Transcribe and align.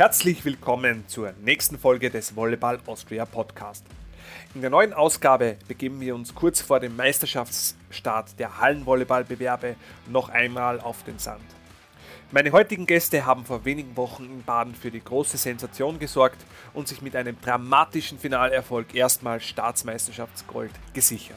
Herzlich 0.00 0.46
willkommen 0.46 1.04
zur 1.08 1.34
nächsten 1.42 1.78
Folge 1.78 2.08
des 2.08 2.34
Volleyball 2.34 2.78
Austria 2.86 3.26
Podcast. 3.26 3.84
In 4.54 4.62
der 4.62 4.70
neuen 4.70 4.94
Ausgabe 4.94 5.58
begeben 5.68 6.00
wir 6.00 6.14
uns 6.14 6.34
kurz 6.34 6.62
vor 6.62 6.80
dem 6.80 6.96
Meisterschaftsstart 6.96 8.38
der 8.38 8.58
Hallenvolleyballbewerbe 8.58 9.76
noch 10.08 10.30
einmal 10.30 10.80
auf 10.80 11.04
den 11.04 11.18
Sand. 11.18 11.44
Meine 12.30 12.50
heutigen 12.52 12.86
Gäste 12.86 13.26
haben 13.26 13.44
vor 13.44 13.66
wenigen 13.66 13.94
Wochen 13.98 14.24
in 14.24 14.42
Baden 14.42 14.74
für 14.74 14.90
die 14.90 15.04
große 15.04 15.36
Sensation 15.36 15.98
gesorgt 15.98 16.46
und 16.72 16.88
sich 16.88 17.02
mit 17.02 17.14
einem 17.14 17.38
dramatischen 17.38 18.18
Finalerfolg 18.18 18.94
erstmal 18.94 19.38
Staatsmeisterschaftsgold 19.38 20.72
gesichert. 20.94 21.36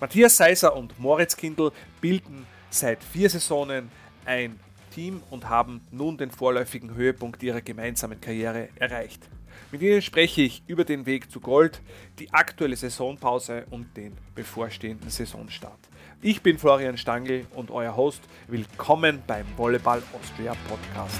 Matthias 0.00 0.38
Seiser 0.38 0.74
und 0.74 0.98
Moritz 0.98 1.36
Kindl 1.36 1.70
bilden 2.00 2.46
seit 2.70 3.04
vier 3.04 3.28
Saisonen 3.28 3.90
ein 4.24 4.58
Team 4.92 5.22
und 5.30 5.48
haben 5.48 5.80
nun 5.90 6.18
den 6.18 6.30
vorläufigen 6.30 6.94
Höhepunkt 6.94 7.42
ihrer 7.42 7.62
gemeinsamen 7.62 8.20
Karriere 8.20 8.68
erreicht. 8.76 9.28
Mit 9.70 9.82
ihnen 9.82 10.02
spreche 10.02 10.42
ich 10.42 10.62
über 10.66 10.84
den 10.84 11.06
Weg 11.06 11.30
zu 11.30 11.40
Gold, 11.40 11.80
die 12.18 12.30
aktuelle 12.32 12.76
Saisonpause 12.76 13.64
und 13.70 13.96
den 13.96 14.12
bevorstehenden 14.34 15.08
Saisonstart. 15.08 15.78
Ich 16.20 16.42
bin 16.42 16.58
Florian 16.58 16.98
Stangl 16.98 17.46
und 17.54 17.70
euer 17.70 17.96
Host. 17.96 18.22
Willkommen 18.48 19.22
beim 19.26 19.46
Volleyball 19.56 20.02
Austria 20.12 20.54
Podcast. 20.68 21.18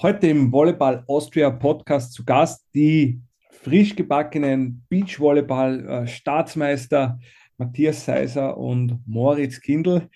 Heute 0.00 0.26
im 0.26 0.52
Volleyball 0.52 1.04
Austria 1.06 1.48
Podcast 1.48 2.12
zu 2.12 2.24
Gast 2.24 2.66
die 2.74 3.22
frisch 3.62 3.94
gebackenen 3.94 4.84
Beachvolleyball-Staatsmeister 4.88 7.20
Matthias 7.58 8.04
Seiser 8.04 8.56
und 8.56 8.98
Moritz 9.06 9.60
Kindl. 9.60 10.08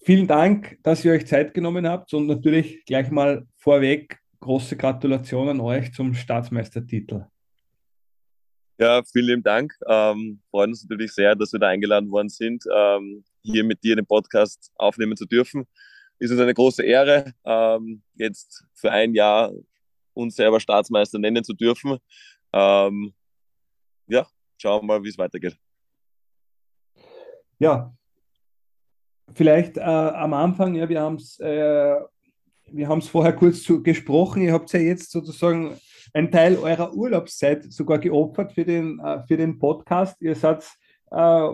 Vielen 0.00 0.26
Dank, 0.26 0.78
dass 0.82 1.04
ihr 1.04 1.12
euch 1.12 1.24
Zeit 1.26 1.54
genommen 1.54 1.86
habt 1.86 2.12
und 2.12 2.26
natürlich 2.26 2.84
gleich 2.84 3.12
mal 3.12 3.46
vorweg 3.56 4.18
große 4.40 4.76
Gratulation 4.76 5.48
an 5.48 5.60
euch 5.60 5.92
zum 5.92 6.12
Staatsmeistertitel. 6.12 7.26
Ja, 8.78 9.00
vielen 9.04 9.44
Dank. 9.44 9.72
Ähm, 9.86 10.40
freuen 10.50 10.70
uns 10.70 10.82
natürlich 10.82 11.12
sehr, 11.12 11.36
dass 11.36 11.52
wir 11.52 11.60
da 11.60 11.68
eingeladen 11.68 12.10
worden 12.10 12.30
sind, 12.30 12.64
ähm, 12.74 13.22
hier 13.42 13.62
mit 13.62 13.84
dir 13.84 13.94
den 13.94 14.06
Podcast 14.06 14.72
aufnehmen 14.74 15.16
zu 15.16 15.26
dürfen. 15.26 15.68
Ist 16.18 16.32
uns 16.32 16.40
eine 16.40 16.54
große 16.54 16.82
Ehre, 16.82 17.32
ähm, 17.44 18.02
jetzt 18.16 18.64
für 18.74 18.90
ein 18.90 19.14
Jahr 19.14 19.52
uns 20.14 20.36
selber 20.36 20.60
Staatsmeister 20.60 21.18
nennen 21.18 21.44
zu 21.44 21.54
dürfen. 21.54 21.98
Ähm, 22.52 23.12
ja, 24.06 24.26
schauen 24.58 24.82
wir 24.82 24.86
mal, 24.86 25.02
wie 25.02 25.08
es 25.08 25.18
weitergeht. 25.18 25.56
Ja, 27.58 27.94
vielleicht 29.34 29.76
äh, 29.76 29.80
am 29.80 30.34
Anfang, 30.34 30.74
ja, 30.74 30.88
wir 30.88 31.00
haben 31.00 31.16
es 31.16 31.38
äh, 31.40 32.00
vorher 33.02 33.34
kurz 33.34 33.62
zu, 33.62 33.82
gesprochen, 33.82 34.42
ihr 34.42 34.52
habt 34.52 34.72
ja 34.72 34.80
jetzt 34.80 35.10
sozusagen 35.10 35.78
einen 36.12 36.30
Teil 36.30 36.58
eurer 36.58 36.92
Urlaubszeit 36.92 37.72
sogar 37.72 37.98
geopfert 37.98 38.52
für 38.52 38.64
den, 38.64 38.98
äh, 38.98 39.22
für 39.26 39.36
den 39.36 39.58
Podcast. 39.58 40.20
Ihr 40.20 40.34
seid, 40.34 40.64
äh, 41.10 41.50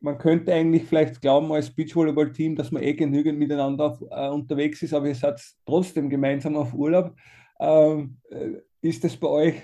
man 0.00 0.18
könnte 0.18 0.52
eigentlich 0.52 0.84
vielleicht 0.84 1.20
glauben 1.22 1.50
als 1.52 1.74
Beachvolleyball-Team, 1.74 2.56
dass 2.56 2.70
man 2.70 2.82
eh 2.82 2.92
genügend 2.94 3.38
miteinander 3.38 3.98
äh, 4.10 4.28
unterwegs 4.28 4.82
ist, 4.82 4.92
aber 4.92 5.08
ihr 5.08 5.14
seid 5.14 5.40
trotzdem 5.64 6.10
gemeinsam 6.10 6.56
auf 6.56 6.74
Urlaub. 6.74 7.14
Ähm, 7.58 8.18
äh, 8.30 8.60
ist 8.82 9.02
das 9.02 9.16
bei 9.16 9.28
euch 9.28 9.54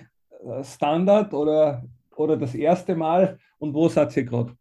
Standard 0.63 1.33
oder, 1.33 1.85
oder 2.17 2.37
das 2.37 2.55
erste 2.55 2.95
Mal? 2.95 3.39
Und 3.59 3.75
wo 3.75 3.89
seid 3.89 4.17
ihr 4.17 4.25
gerade? 4.25 4.57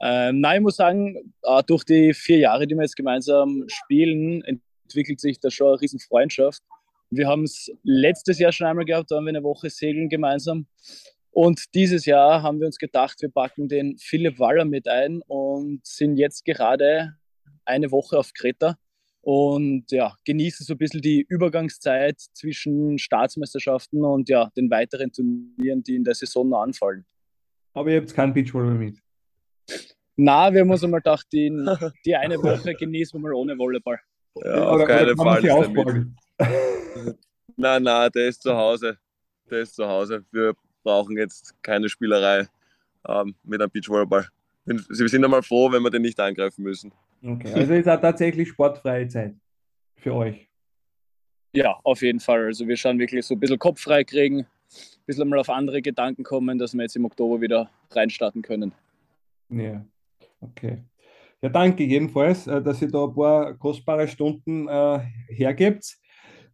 Ähm, 0.00 0.40
nein, 0.40 0.58
ich 0.58 0.62
muss 0.62 0.76
sagen, 0.76 1.34
äh, 1.42 1.62
durch 1.66 1.84
die 1.84 2.14
vier 2.14 2.38
Jahre, 2.38 2.66
die 2.66 2.74
wir 2.74 2.82
jetzt 2.82 2.96
gemeinsam 2.96 3.64
spielen, 3.66 4.42
entwickelt 4.44 5.20
sich 5.20 5.40
da 5.40 5.50
schon 5.50 5.68
eine 5.68 5.80
riesen 5.80 5.98
Freundschaft. 5.98 6.62
Wir 7.10 7.26
haben 7.26 7.44
es 7.44 7.70
letztes 7.82 8.38
Jahr 8.38 8.52
schon 8.52 8.66
einmal 8.66 8.84
gehabt, 8.84 9.10
da 9.10 9.16
haben 9.16 9.24
wir 9.24 9.30
eine 9.30 9.42
Woche 9.42 9.70
segeln 9.70 10.08
gemeinsam. 10.08 10.66
Und 11.30 11.74
dieses 11.74 12.06
Jahr 12.06 12.42
haben 12.42 12.60
wir 12.60 12.66
uns 12.66 12.78
gedacht, 12.78 13.20
wir 13.20 13.30
packen 13.30 13.68
den 13.68 13.96
Philipp 13.98 14.38
Waller 14.38 14.64
mit 14.64 14.88
ein 14.88 15.22
und 15.26 15.84
sind 15.84 16.16
jetzt 16.16 16.44
gerade 16.44 17.14
eine 17.64 17.90
Woche 17.90 18.18
auf 18.18 18.32
Kreta 18.32 18.76
und 19.28 19.84
ja, 19.90 20.16
genießen 20.24 20.64
so 20.64 20.72
ein 20.72 20.78
bisschen 20.78 21.02
die 21.02 21.26
Übergangszeit 21.28 22.18
zwischen 22.32 22.98
Staatsmeisterschaften 22.98 24.02
und 24.02 24.30
ja, 24.30 24.48
den 24.56 24.70
weiteren 24.70 25.12
Turnieren, 25.12 25.82
die 25.82 25.96
in 25.96 26.04
der 26.04 26.14
Saison 26.14 26.48
noch 26.48 26.62
anfallen. 26.62 27.04
Aber 27.74 27.90
ihr 27.90 28.00
habt 28.00 28.14
keinen 28.14 28.32
Beachvolleyball 28.32 28.78
mit? 28.78 29.02
Na, 30.16 30.50
wir 30.50 30.62
haben 30.62 30.70
uns 30.70 30.82
einmal 30.82 31.00
gedacht, 31.00 31.26
die, 31.30 31.50
die 32.06 32.16
eine 32.16 32.38
Woche 32.38 32.72
genießen 32.74 33.20
wir 33.20 33.22
mal 33.22 33.34
ohne 33.34 33.58
Volleyball. 33.58 34.00
Ja, 34.42 34.66
auf 34.66 34.86
keinen 34.86 35.14
Fall 35.14 35.42
nein, 37.56 37.82
nein, 37.82 38.10
der 38.14 38.28
ist 38.28 38.40
zu 38.40 38.56
Hause. 38.56 38.96
Der 39.50 39.58
ist 39.60 39.74
zu 39.74 39.86
Hause. 39.86 40.24
Wir 40.32 40.54
brauchen 40.82 41.18
jetzt 41.18 41.54
keine 41.62 41.90
Spielerei 41.90 42.48
ähm, 43.06 43.34
mit 43.42 43.60
einem 43.60 43.70
Beachvolleyball. 43.70 44.26
Wir 44.64 45.08
sind 45.10 45.22
einmal 45.22 45.42
froh, 45.42 45.70
wenn 45.70 45.82
wir 45.82 45.90
den 45.90 46.00
nicht 46.00 46.18
angreifen 46.18 46.62
müssen. 46.62 46.94
Okay, 47.22 47.52
also 47.52 47.72
ist 47.72 47.88
auch 47.88 48.00
tatsächlich 48.00 48.48
sportfreie 48.48 49.08
Zeit 49.08 49.34
für 49.96 50.14
euch. 50.14 50.48
Ja, 51.52 51.78
auf 51.82 52.02
jeden 52.02 52.20
Fall. 52.20 52.46
Also 52.46 52.68
wir 52.68 52.76
schauen 52.76 52.98
wirklich 52.98 53.24
so 53.26 53.34
ein 53.34 53.40
bisschen 53.40 53.58
Kopf 53.58 53.80
frei 53.80 54.04
kriegen, 54.04 54.40
ein 54.40 54.46
bisschen 55.06 55.28
mal 55.28 55.38
auf 55.38 55.48
andere 55.48 55.82
Gedanken 55.82 56.22
kommen, 56.22 56.58
dass 56.58 56.74
wir 56.74 56.82
jetzt 56.82 56.96
im 56.96 57.04
Oktober 57.04 57.40
wieder 57.40 57.70
reinstarten 57.90 58.42
können. 58.42 58.72
Ja, 59.48 59.84
okay. 60.40 60.84
Ja, 61.40 61.48
danke 61.48 61.84
jedenfalls, 61.84 62.46
äh, 62.46 62.62
dass 62.62 62.82
ihr 62.82 62.90
da 62.90 63.04
ein 63.04 63.14
paar 63.14 63.54
kostbare 63.54 64.08
Stunden 64.08 64.68
äh, 64.68 65.00
hergebt. 65.28 65.96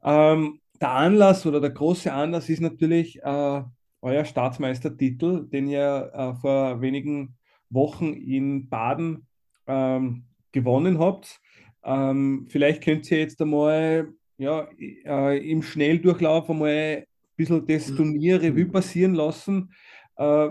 Ähm, 0.03 0.60
der 0.80 0.91
Anlass 0.91 1.47
oder 1.47 1.60
der 1.60 1.70
große 1.70 2.12
Anlass 2.12 2.48
ist 2.48 2.60
natürlich 2.60 3.22
äh, 3.22 3.62
euer 4.03 4.24
Staatsmeistertitel, 4.24 5.48
den 5.48 5.69
ihr 5.69 6.10
äh, 6.12 6.34
vor 6.41 6.80
wenigen 6.82 7.36
Wochen 7.70 8.12
in 8.12 8.69
Baden 8.69 9.26
ähm, 9.66 10.26
gewonnen 10.54 10.98
habt. 10.98 11.41
Ähm, 11.84 12.47
vielleicht 12.48 12.82
könnt 12.82 13.10
ihr 13.10 13.19
jetzt 13.19 13.42
einmal 13.42 14.09
ja, 14.38 14.66
äh, 14.78 15.50
im 15.50 15.62
Schnelldurchlauf 15.62 16.48
einmal 16.48 16.70
ein 16.70 17.06
bisschen 17.37 17.66
das 17.66 17.91
mhm. 17.91 17.97
Turnier 17.97 18.41
Revue 18.41 18.66
passieren 18.66 19.15
lassen. 19.15 19.70
Äh, 20.16 20.48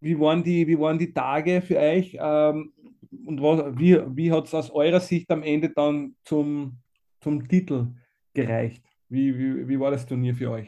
wie, 0.00 0.18
waren 0.20 0.44
die, 0.44 0.66
wie 0.68 0.78
waren 0.78 0.98
die 0.98 1.12
Tage 1.12 1.62
für 1.62 1.78
euch 1.78 2.16
ähm, 2.20 2.72
und 3.26 3.42
was, 3.42 3.76
wie, 3.78 3.98
wie 4.14 4.30
hat 4.30 4.46
es 4.46 4.54
aus 4.54 4.70
eurer 4.70 5.00
Sicht 5.00 5.30
am 5.30 5.42
Ende 5.42 5.70
dann 5.70 6.14
zum, 6.24 6.78
zum 7.20 7.48
Titel 7.48 7.88
gereicht? 8.34 8.84
Wie, 9.08 9.36
wie, 9.36 9.68
wie 9.68 9.80
war 9.80 9.90
das 9.90 10.06
Turnier 10.06 10.34
für 10.34 10.50
euch? 10.50 10.66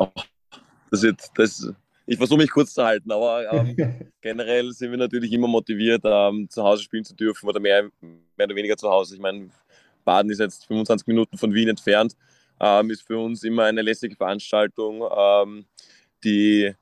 Das, 0.91 1.03
jetzt, 1.03 1.33
das, 1.37 1.73
ich 2.07 2.19
versuche 2.19 2.39
mich 2.39 2.51
kurz 2.51 2.75
zu 2.75 2.85
halten, 2.85 3.11
aber 3.11 3.51
ähm, 3.53 3.77
generell 4.21 4.73
sind 4.73 4.91
wir 4.91 4.99
natürlich 4.99 5.33
immer 5.33 5.49
motiviert, 5.49 6.03
ähm, 6.05 6.49
zu 6.51 6.63
Hause 6.63 6.83
spielen 6.83 7.05
zu 7.05 7.15
dürfen 7.15 7.49
oder 7.49 7.61
mehr, 7.61 7.91
mehr 8.01 8.47
oder 8.47 8.55
weniger 8.55 8.77
zu 8.77 8.91
Hause. 8.91 9.15
Ich 9.15 9.21
meine, 9.21 9.49
Baden 10.05 10.31
ist 10.31 10.41
jetzt 10.41 10.67
25 10.67 11.07
Minuten 11.07 11.39
von 11.39 11.55
Wien 11.55 11.69
entfernt, 11.69 12.15
ähm, 12.61 12.91
ist 12.91 13.03
für 13.03 13.19
uns 13.19 13.43
immer 13.43 13.65
eine 13.65 13.83
lässige 13.83 14.17
Veranstaltung, 14.17 15.03
ähm, 15.17 15.65
die, 16.23 16.73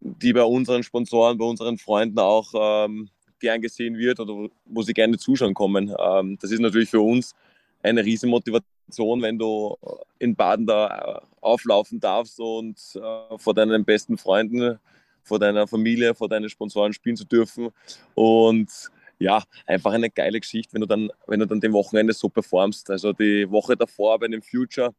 die 0.00 0.32
bei 0.32 0.42
unseren 0.42 0.82
Sponsoren, 0.82 1.36
bei 1.36 1.44
unseren 1.44 1.76
Freunden 1.76 2.18
auch 2.18 2.52
ähm, 2.54 3.10
gern 3.40 3.60
gesehen 3.60 3.98
wird 3.98 4.18
oder 4.20 4.48
wo 4.64 4.82
sie 4.82 4.94
gerne 4.94 5.18
zuschauen 5.18 5.54
kommen. 5.54 5.94
Ähm, 5.98 6.38
das 6.40 6.50
ist 6.50 6.60
natürlich 6.60 6.90
für 6.90 7.00
uns 7.00 7.34
eine 7.82 8.04
riesen 8.04 8.30
Motivation, 8.30 8.77
wenn 8.96 9.38
du 9.38 9.76
in 10.18 10.34
Baden 10.34 10.66
da 10.66 10.86
äh, 10.88 11.20
auflaufen 11.40 12.00
darfst 12.00 12.40
und 12.40 12.76
äh, 12.94 13.38
vor 13.38 13.54
deinen 13.54 13.84
besten 13.84 14.16
Freunden, 14.16 14.78
vor 15.22 15.38
deiner 15.38 15.66
Familie, 15.66 16.14
vor 16.14 16.28
deinen 16.28 16.48
Sponsoren 16.48 16.92
spielen 16.92 17.16
zu 17.16 17.24
dürfen. 17.24 17.70
Und 18.14 18.70
ja, 19.18 19.42
einfach 19.66 19.92
eine 19.92 20.10
geile 20.10 20.40
Geschichte, 20.40 20.72
wenn 20.74 20.80
du 20.80 20.86
dann, 20.86 21.10
wenn 21.26 21.40
du 21.40 21.46
dann 21.46 21.60
dem 21.60 21.72
Wochenende 21.72 22.12
so 22.12 22.28
performst. 22.28 22.90
Also 22.90 23.12
die 23.12 23.50
Woche 23.50 23.76
davor 23.76 24.18
bei 24.18 24.28
dem 24.28 24.42
Future 24.42 24.94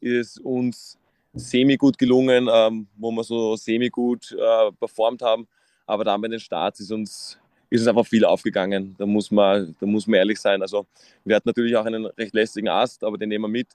ist 0.00 0.40
uns 0.40 0.98
semi 1.32 1.76
gut 1.76 1.98
gelungen, 1.98 2.48
ähm, 2.52 2.88
wo 2.96 3.10
wir 3.12 3.24
so 3.24 3.56
semi 3.56 3.88
gut 3.88 4.32
äh, 4.32 4.72
performt 4.72 5.22
haben. 5.22 5.46
Aber 5.86 6.04
dann 6.04 6.20
bei 6.20 6.28
den 6.28 6.40
Starts 6.40 6.80
ist 6.80 6.90
uns 6.90 7.38
ist 7.70 7.80
es 7.82 7.86
einfach 7.88 8.06
viel 8.06 8.24
aufgegangen. 8.24 8.94
Da 8.98 9.06
muss 9.06 9.30
man, 9.30 9.74
da 9.80 9.86
muss 9.86 10.06
man 10.06 10.18
ehrlich 10.18 10.40
sein. 10.40 10.62
Also 10.62 10.86
wir 11.24 11.36
hatten 11.36 11.48
natürlich 11.48 11.76
auch 11.76 11.84
einen 11.84 12.06
recht 12.06 12.34
lästigen 12.34 12.68
Ast, 12.68 13.02
aber 13.04 13.18
den 13.18 13.28
nehmen 13.28 13.44
wir 13.44 13.48
mit. 13.48 13.68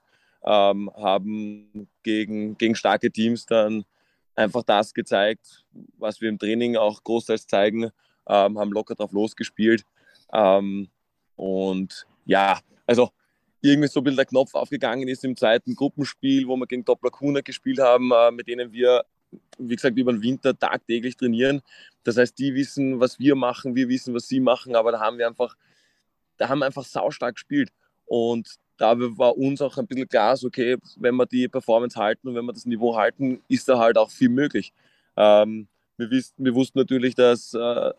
Ähm, 0.44 0.90
haben 0.96 1.88
gegen, 2.02 2.58
gegen 2.58 2.74
starke 2.74 3.10
Teams 3.10 3.46
dann 3.46 3.84
einfach 4.34 4.62
das 4.64 4.92
gezeigt, 4.92 5.64
was 5.98 6.20
wir 6.20 6.28
im 6.28 6.38
Training 6.38 6.76
auch 6.76 7.02
großteils 7.04 7.46
zeigen, 7.46 7.90
ähm, 8.26 8.58
haben 8.58 8.72
locker 8.72 8.94
drauf 8.94 9.12
losgespielt. 9.12 9.84
Ähm, 10.32 10.88
und 11.36 12.06
ja, 12.24 12.58
also 12.86 13.10
irgendwie 13.60 13.88
so 13.88 14.00
ein 14.00 14.04
bisschen 14.04 14.16
der 14.16 14.26
Knopf 14.26 14.54
aufgegangen 14.54 15.06
ist 15.08 15.24
im 15.24 15.36
zweiten 15.36 15.74
Gruppenspiel, 15.74 16.48
wo 16.48 16.56
wir 16.56 16.66
gegen 16.66 16.84
Top 16.84 17.02
Lacuna 17.04 17.40
gespielt 17.40 17.78
haben, 17.78 18.10
äh, 18.10 18.30
mit 18.32 18.48
denen 18.48 18.72
wir 18.72 19.04
wie 19.58 19.76
gesagt, 19.76 19.96
über 19.98 20.12
den 20.12 20.22
Winter 20.22 20.58
tagtäglich 20.58 21.16
trainieren. 21.16 21.62
Das 22.04 22.16
heißt, 22.16 22.38
die 22.38 22.54
wissen, 22.54 23.00
was 23.00 23.18
wir 23.18 23.34
machen, 23.34 23.74
wir 23.74 23.88
wissen, 23.88 24.14
was 24.14 24.28
sie 24.28 24.40
machen, 24.40 24.74
aber 24.74 24.92
da 24.92 25.00
haben 25.00 25.18
wir 25.18 25.26
einfach, 25.26 25.56
da 26.36 26.48
haben 26.48 26.60
wir 26.60 26.66
einfach 26.66 26.84
saustark 26.84 27.34
gespielt. 27.34 27.70
Und 28.06 28.56
da 28.76 28.98
war 28.98 29.36
uns 29.36 29.62
auch 29.62 29.76
ein 29.78 29.86
bisschen 29.86 30.08
klar, 30.08 30.36
okay, 30.44 30.76
wenn 30.96 31.14
wir 31.14 31.26
die 31.26 31.48
Performance 31.48 31.98
halten 31.98 32.28
und 32.28 32.34
wenn 32.34 32.44
wir 32.44 32.52
das 32.52 32.66
Niveau 32.66 32.96
halten, 32.96 33.40
ist 33.48 33.68
da 33.68 33.78
halt 33.78 33.96
auch 33.96 34.10
viel 34.10 34.28
möglich. 34.28 34.72
Ähm, 35.16 35.68
wir, 35.96 36.10
wussten, 36.10 36.44
wir 36.44 36.54
wussten 36.54 36.78
natürlich, 36.78 37.14
dass 37.14 37.54
äh, 37.54 37.92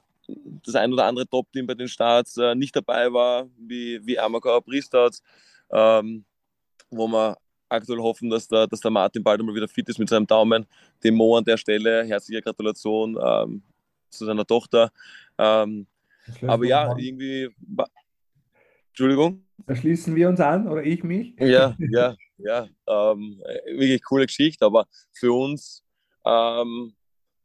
das 0.65 0.75
ein 0.75 0.93
oder 0.93 1.05
andere 1.05 1.27
Top-Team 1.27 1.67
bei 1.67 1.73
den 1.75 1.87
Starts 1.87 2.37
äh, 2.37 2.55
nicht 2.55 2.75
dabei 2.75 3.11
war, 3.13 3.47
wie, 3.57 4.05
wie 4.05 4.19
Amakau 4.19 4.59
Priestarts, 4.61 5.21
ähm, 5.71 6.25
wo 6.89 7.07
wir 7.07 7.37
aktuell 7.73 7.99
hoffen, 7.99 8.29
dass 8.29 8.47
der, 8.47 8.67
dass 8.67 8.79
der 8.79 8.91
Martin 8.91 9.23
bald 9.23 9.39
einmal 9.39 9.55
wieder 9.55 9.67
fit 9.67 9.87
ist 9.89 9.99
mit 9.99 10.09
seinem 10.09 10.27
Daumen. 10.27 10.65
Dem 11.03 11.15
Mo 11.15 11.37
an 11.37 11.43
der 11.43 11.57
Stelle 11.57 12.03
herzliche 12.05 12.41
Gratulation 12.41 13.17
ähm, 13.21 13.63
zu 14.09 14.25
seiner 14.25 14.45
Tochter. 14.45 14.91
Ähm, 15.37 15.87
aber 16.41 16.65
ja, 16.65 16.91
an. 16.91 16.99
irgendwie. 16.99 17.49
Entschuldigung. 18.89 19.43
Da 19.65 19.75
schließen 19.75 20.15
wir 20.15 20.29
uns 20.29 20.39
an 20.39 20.67
oder 20.67 20.83
ich 20.83 21.03
mich. 21.03 21.35
Ja, 21.39 21.75
ja, 21.79 22.15
ja. 22.37 22.67
Ähm, 22.87 23.41
wirklich 23.65 24.03
coole 24.03 24.25
Geschichte, 24.25 24.65
aber 24.65 24.87
für 25.11 25.33
uns 25.33 25.83
ähm, 26.25 26.93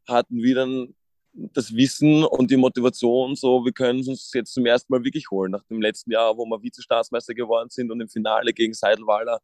hatten 0.07 0.43
wir 0.43 0.55
dann 0.55 0.95
das 1.33 1.75
Wissen 1.75 2.25
und 2.25 2.51
die 2.51 2.57
Motivation, 2.57 3.37
so 3.37 3.65
wir 3.65 3.73
können 3.73 4.01
es 4.01 4.09
uns 4.09 4.33
jetzt 4.35 4.53
zum 4.53 4.67
ersten 4.67 4.93
Mal 4.93 5.05
wirklich 5.05 5.31
holen. 5.31 5.53
Nach 5.53 5.65
dem 5.65 5.81
letzten 5.81 6.11
Jahr, 6.11 6.37
wo 6.37 6.45
wir 6.45 6.63
Vizestaatsmeister 6.63 7.35
geworden 7.35 7.69
sind 7.71 7.91
und 7.91 8.01
im 8.01 8.09
Finale 8.09 8.53
gegen 8.53 8.75
Seidelwalder 8.75 9.41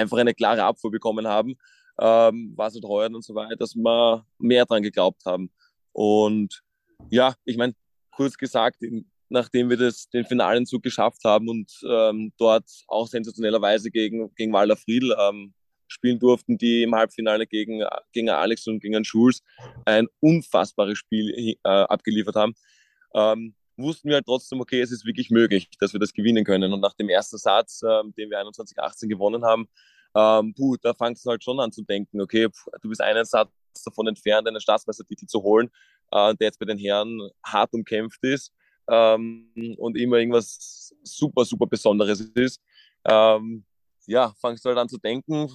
einfach 0.00 0.18
eine 0.18 0.34
klare 0.34 0.64
Abfuhr 0.64 0.90
bekommen 0.90 1.26
haben, 1.26 1.56
ähm, 2.00 2.52
war 2.56 2.68
es 2.68 2.74
halt 2.74 2.84
heuer 2.84 3.14
und 3.14 3.24
so 3.24 3.34
weiter, 3.34 3.56
dass 3.56 3.74
wir 3.74 4.26
mehr 4.38 4.64
dran 4.64 4.82
geglaubt 4.82 5.24
haben. 5.24 5.50
Und 5.92 6.62
ja, 7.10 7.34
ich 7.44 7.56
meine, 7.56 7.74
kurz 8.10 8.36
gesagt, 8.36 8.78
nachdem 9.28 9.70
wir 9.70 9.76
das, 9.76 10.08
den 10.10 10.24
finalen 10.24 10.66
Zug 10.66 10.82
geschafft 10.82 11.22
haben 11.24 11.48
und 11.48 11.72
ähm, 11.88 12.32
dort 12.36 12.68
auch 12.88 13.06
sensationellerweise 13.06 13.90
gegen, 13.90 14.34
gegen 14.34 14.52
Walder 14.52 14.76
Friedl 14.76 15.16
ähm, 15.18 15.54
spielen 15.88 16.18
durften, 16.18 16.58
die 16.58 16.82
im 16.82 16.94
Halbfinale 16.94 17.46
gegen, 17.46 17.82
gegen 18.12 18.30
Alex 18.30 18.66
und 18.66 18.80
gegen 18.80 19.04
Schulz 19.04 19.42
ein 19.84 20.06
unfassbares 20.20 20.98
Spiel 20.98 21.56
äh, 21.64 21.68
abgeliefert 21.68 22.36
haben, 22.36 22.54
ähm, 23.14 23.54
wussten 23.82 24.08
wir 24.08 24.16
halt 24.16 24.26
trotzdem, 24.26 24.60
okay, 24.60 24.80
es 24.80 24.90
ist 24.90 25.04
wirklich 25.04 25.30
möglich, 25.30 25.68
dass 25.78 25.92
wir 25.92 26.00
das 26.00 26.12
gewinnen 26.12 26.44
können. 26.44 26.72
Und 26.72 26.80
nach 26.80 26.94
dem 26.94 27.08
ersten 27.08 27.38
Satz, 27.38 27.82
ähm, 27.82 28.12
den 28.16 28.30
wir 28.30 28.40
21-18 28.40 29.08
gewonnen 29.08 29.44
haben, 29.44 29.68
ähm, 30.14 30.54
puh, 30.54 30.76
da 30.80 30.94
fangst 30.94 31.24
du 31.24 31.30
halt 31.30 31.44
schon 31.44 31.60
an 31.60 31.72
zu 31.72 31.82
denken, 31.82 32.20
okay, 32.20 32.48
puh, 32.48 32.70
du 32.82 32.88
bist 32.88 33.00
einen 33.00 33.24
Satz 33.24 33.50
davon 33.84 34.08
entfernt, 34.08 34.48
einen 34.48 34.60
Staatsmeistertitel 34.60 35.26
zu 35.26 35.42
holen, 35.42 35.70
äh, 36.10 36.34
der 36.34 36.48
jetzt 36.48 36.58
bei 36.58 36.66
den 36.66 36.78
Herren 36.78 37.30
hart 37.44 37.72
umkämpft 37.72 38.22
ist 38.24 38.52
ähm, 38.88 39.76
und 39.78 39.96
immer 39.96 40.16
irgendwas 40.16 40.94
super, 41.02 41.44
super 41.44 41.66
Besonderes 41.66 42.20
ist. 42.20 42.60
Ähm, 43.04 43.64
ja, 44.06 44.34
fangst 44.40 44.64
du 44.64 44.70
halt 44.70 44.78
an 44.78 44.88
zu 44.88 44.98
denken, 44.98 45.48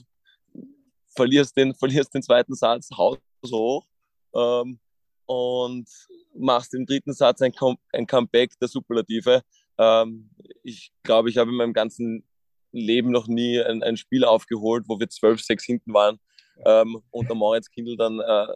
verlierst 1.16 1.56
den, 1.58 1.74
verlierst 1.74 2.14
den 2.14 2.22
zweiten 2.22 2.56
Satz, 2.56 2.90
haust 2.96 3.22
hoch 3.52 3.86
ähm, 4.34 4.80
und 5.26 5.88
machst 6.36 6.74
im 6.74 6.86
dritten 6.86 7.14
Satz 7.14 7.42
ein, 7.42 7.54
ein 7.94 8.08
Comeback 8.08 8.58
der 8.60 8.68
Superlative. 8.68 9.42
Ähm, 9.78 10.30
ich 10.64 10.92
glaube, 11.04 11.30
ich 11.30 11.38
habe 11.38 11.52
in 11.52 11.58
meinem 11.58 11.74
ganzen 11.74 12.24
Leben 12.72 13.12
noch 13.12 13.28
nie 13.28 13.60
ein, 13.62 13.84
ein 13.84 13.98
Spiel 13.98 14.26
aufgeholt, 14.26 14.86
wo 14.88 15.00
wir 15.00 15.08
12-6 15.08 15.66
hinten 15.66 15.94
waren 15.94 16.20
ähm, 16.66 17.02
und 17.12 17.28
der 17.30 17.36
Moritz 17.36 17.70
Kindl 17.70 17.96
dann 17.96 18.20
äh, 18.20 18.48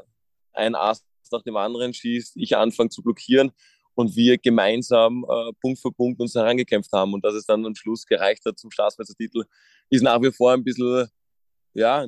ein 0.54 0.76
Ast 0.76 1.06
nach 1.32 1.44
dem 1.44 1.58
anderen 1.58 1.94
schießt, 1.94 2.38
ich 2.38 2.58
anfange 2.58 2.90
zu 2.90 3.04
blockieren 3.04 3.52
und 3.94 4.16
wir 4.16 4.38
gemeinsam 4.38 5.26
äh, 5.30 5.52
Punkt 5.62 5.80
für 5.80 5.92
Punkt 5.92 6.20
uns 6.20 6.34
herangekämpft 6.34 6.92
haben 6.92 7.14
und 7.14 7.24
dass 7.24 7.36
es 7.36 7.46
dann 7.46 7.66
am 7.66 7.76
Schluss 7.76 8.06
gereicht 8.06 8.46
hat 8.46 8.58
zum 8.58 8.72
Staatsmeistertitel, 8.72 9.44
ist 9.90 10.02
nach 10.02 10.22
wie 10.22 10.32
vor 10.32 10.54
ein 10.54 10.64
bisschen, 10.64 11.08
ja, 11.74 12.06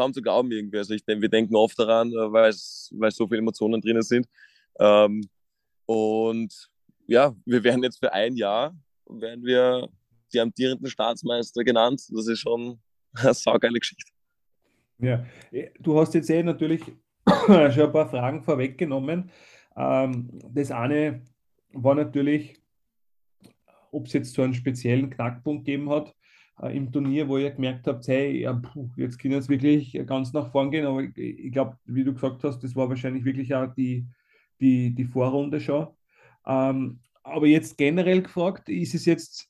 kaum 0.00 0.14
zu 0.14 0.22
glauben 0.22 0.50
irgendwie. 0.50 0.78
Also 0.78 0.94
ich 0.94 1.04
denke, 1.04 1.22
wir 1.22 1.28
denken 1.28 1.54
oft 1.54 1.78
daran, 1.78 2.10
äh, 2.10 2.32
weil 2.32 2.52
so 2.52 3.26
viele 3.28 3.38
Emotionen 3.38 3.80
drinnen 3.80 4.02
sind. 4.02 4.26
Ähm, 4.78 5.28
und 5.86 6.70
ja, 7.06 7.34
wir 7.44 7.62
werden 7.62 7.82
jetzt 7.82 7.98
für 7.98 8.12
ein 8.12 8.36
Jahr, 8.36 8.74
werden 9.06 9.44
wir 9.44 9.88
die 10.32 10.40
amtierenden 10.40 10.88
Staatsmeister 10.88 11.64
genannt. 11.64 12.02
Das 12.10 12.26
ist 12.28 12.38
schon 12.38 12.80
eine 13.14 13.34
saugeile 13.34 13.78
Geschichte. 13.78 14.10
Ja, 14.98 15.24
äh, 15.50 15.70
du 15.78 15.98
hast 15.98 16.14
jetzt 16.14 16.30
eh 16.30 16.42
natürlich 16.42 16.82
schon 17.46 17.54
ein 17.56 17.92
paar 17.92 18.08
Fragen 18.08 18.42
vorweggenommen. 18.42 19.30
Ähm, 19.76 20.30
das 20.48 20.70
eine 20.70 21.22
war 21.72 21.94
natürlich, 21.94 22.54
ob 23.90 24.06
es 24.06 24.14
jetzt 24.14 24.32
so 24.32 24.42
einen 24.42 24.54
speziellen 24.54 25.10
Knackpunkt 25.10 25.66
gegeben 25.66 25.90
hat 25.90 26.14
äh, 26.62 26.76
im 26.76 26.92
Turnier, 26.92 27.28
wo 27.28 27.38
ihr 27.38 27.50
gemerkt 27.50 27.86
habt, 27.86 28.06
hey, 28.08 28.42
ja, 28.42 28.52
puh, 28.52 28.88
jetzt 28.96 29.18
können 29.18 29.34
es 29.34 29.48
wirklich 29.48 29.92
ganz 30.06 30.32
nach 30.32 30.50
vorn 30.50 30.70
gehen. 30.70 30.86
Aber 30.86 31.02
ich, 31.02 31.16
ich 31.16 31.52
glaube, 31.52 31.76
wie 31.84 32.04
du 32.04 32.12
gesagt 32.12 32.44
hast, 32.44 32.60
das 32.60 32.74
war 32.76 32.88
wahrscheinlich 32.88 33.24
wirklich 33.24 33.54
auch 33.54 33.72
die, 33.74 34.06
die, 34.60 34.94
die 34.94 35.04
Vorrunde 35.04 35.60
schon. 35.60 35.88
Ähm, 36.46 37.00
aber 37.22 37.46
jetzt 37.46 37.76
generell 37.76 38.22
gefragt, 38.22 38.68
ist 38.68 38.94
es 38.94 39.04
jetzt, 39.04 39.48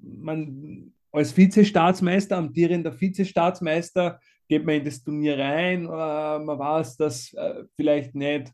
man 0.00 0.92
als 1.12 1.36
Vizestaatsmeister, 1.36 2.36
amtierender 2.36 2.98
Vizestaatsmeister, 2.98 4.20
geht 4.48 4.64
man 4.64 4.76
in 4.76 4.84
das 4.84 5.02
Turnier 5.02 5.38
rein, 5.38 5.84
äh, 5.84 5.88
man 5.88 6.58
weiß, 6.58 6.96
dass 6.96 7.32
äh, 7.34 7.64
vielleicht 7.74 8.14
nicht 8.14 8.52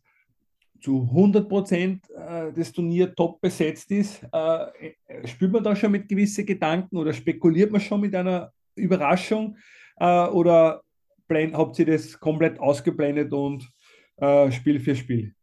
zu 0.83 1.03
100 1.03 1.49
Prozent 1.49 2.11
äh, 2.11 2.53
das 2.53 2.73
Turnier 2.73 3.15
top 3.15 3.41
besetzt 3.41 3.91
ist, 3.93 4.23
äh, 4.33 5.27
spürt 5.27 5.53
man 5.53 5.63
da 5.63 5.77
schon 5.77 5.93
mit 5.93 6.09
gewissen 6.09 6.45
Gedanken 6.45 6.97
oder 6.97 7.13
spekuliert 7.13 7.71
man 7.71 7.81
schon 7.81 8.01
mit 8.01 8.15
einer 8.15 8.53
Überraschung 8.75 9.57
äh, 9.97 10.27
oder 10.27 10.83
habt 11.31 11.79
ihr 11.79 11.87
das 11.87 12.19
komplett 12.21 12.59
ausgeblendet 12.61 13.33
und 13.33 13.67
Spiel 14.51 14.79
für 14.79 14.95
Spiel? 14.95 15.35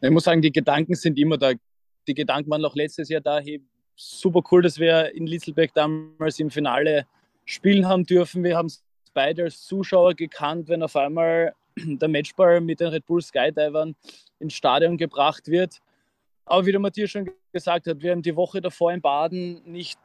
Ich 0.00 0.10
muss 0.10 0.24
sagen, 0.24 0.42
die 0.42 0.52
Gedanken 0.52 0.94
sind 0.94 1.18
immer 1.18 1.38
da. 1.38 1.52
Die 2.06 2.14
Gedanken 2.14 2.50
waren 2.50 2.64
auch 2.64 2.76
letztes 2.76 3.08
Jahr 3.08 3.22
da. 3.22 3.40
Hey, 3.40 3.62
super 3.96 4.42
cool, 4.50 4.62
dass 4.62 4.78
wir 4.78 5.12
in 5.14 5.26
Litzelberg 5.26 5.72
damals 5.72 6.38
im 6.38 6.50
Finale 6.50 7.06
spielen 7.46 7.88
haben 7.88 8.04
dürfen. 8.04 8.44
Wir 8.44 8.56
haben 8.56 8.66
es 8.66 8.84
beide 9.14 9.44
als 9.44 9.62
Zuschauer 9.62 10.14
gekannt, 10.14 10.68
wenn 10.68 10.82
auf 10.82 10.94
einmal 10.94 11.54
der 11.76 12.08
Matchball 12.08 12.60
mit 12.60 12.80
den 12.80 12.88
Red 12.88 13.06
Bull 13.06 13.22
Skydivern 13.22 13.94
ins 14.38 14.54
Stadion 14.54 14.96
gebracht 14.96 15.48
wird. 15.48 15.78
Aber 16.44 16.66
wie 16.66 16.72
der 16.72 16.80
Matthias 16.80 17.10
schon 17.10 17.30
gesagt 17.52 17.86
hat, 17.86 18.02
wir 18.02 18.10
haben 18.10 18.22
die 18.22 18.36
Woche 18.36 18.60
davor 18.60 18.92
in 18.92 19.00
Baden 19.00 19.62
nicht 19.64 19.98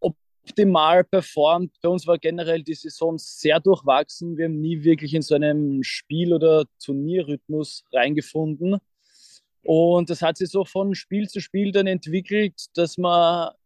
optimal 0.00 1.02
performt. 1.04 1.72
Bei 1.82 1.88
uns 1.88 2.06
war 2.06 2.18
generell 2.18 2.62
die 2.62 2.74
Saison 2.74 3.18
sehr 3.18 3.58
durchwachsen. 3.60 4.36
Wir 4.36 4.46
haben 4.46 4.60
nie 4.60 4.84
wirklich 4.84 5.14
in 5.14 5.22
so 5.22 5.34
einem 5.34 5.82
Spiel- 5.82 6.32
oder 6.32 6.64
Turnierrhythmus 6.84 7.84
reingefunden. 7.92 8.78
Und 9.62 10.10
das 10.10 10.22
hat 10.22 10.36
sich 10.36 10.50
so 10.50 10.64
von 10.64 10.94
Spiel 10.94 11.28
zu 11.28 11.40
Spiel 11.40 11.72
dann 11.72 11.88
entwickelt, 11.88 12.54
dass 12.74 12.96
wir 12.96 13.56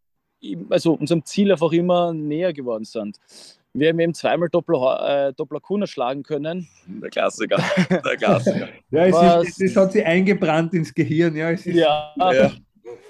also 0.71 0.95
unserem 0.95 1.25
Ziel 1.25 1.53
einfach 1.53 1.73
immer 1.73 2.15
näher 2.15 2.55
geworden 2.55 2.85
sind. 2.85 3.19
Wir 3.73 3.91
haben 3.91 4.01
eben 4.01 4.15
zweimal 4.15 4.49
Doppler, 4.49 5.29
äh, 5.29 5.33
Doppler 5.35 5.61
schlagen 5.87 6.25
können. 6.25 6.69
Der 6.87 7.11
Klassiker. 7.11 7.63
Der 7.89 8.17
Klassiker. 8.17 8.69
ja, 8.91 9.07
es 9.07 9.15
Was, 9.15 9.49
ist, 9.49 9.61
das 9.61 9.77
hat 9.77 9.93
sich 9.93 10.05
eingebrannt 10.05 10.75
ins 10.75 10.93
Gehirn. 10.93 11.37
Ja, 11.37 11.51
es 11.51 11.67
ist, 11.67 11.77
ja. 11.77 12.13
ja. 12.19 12.51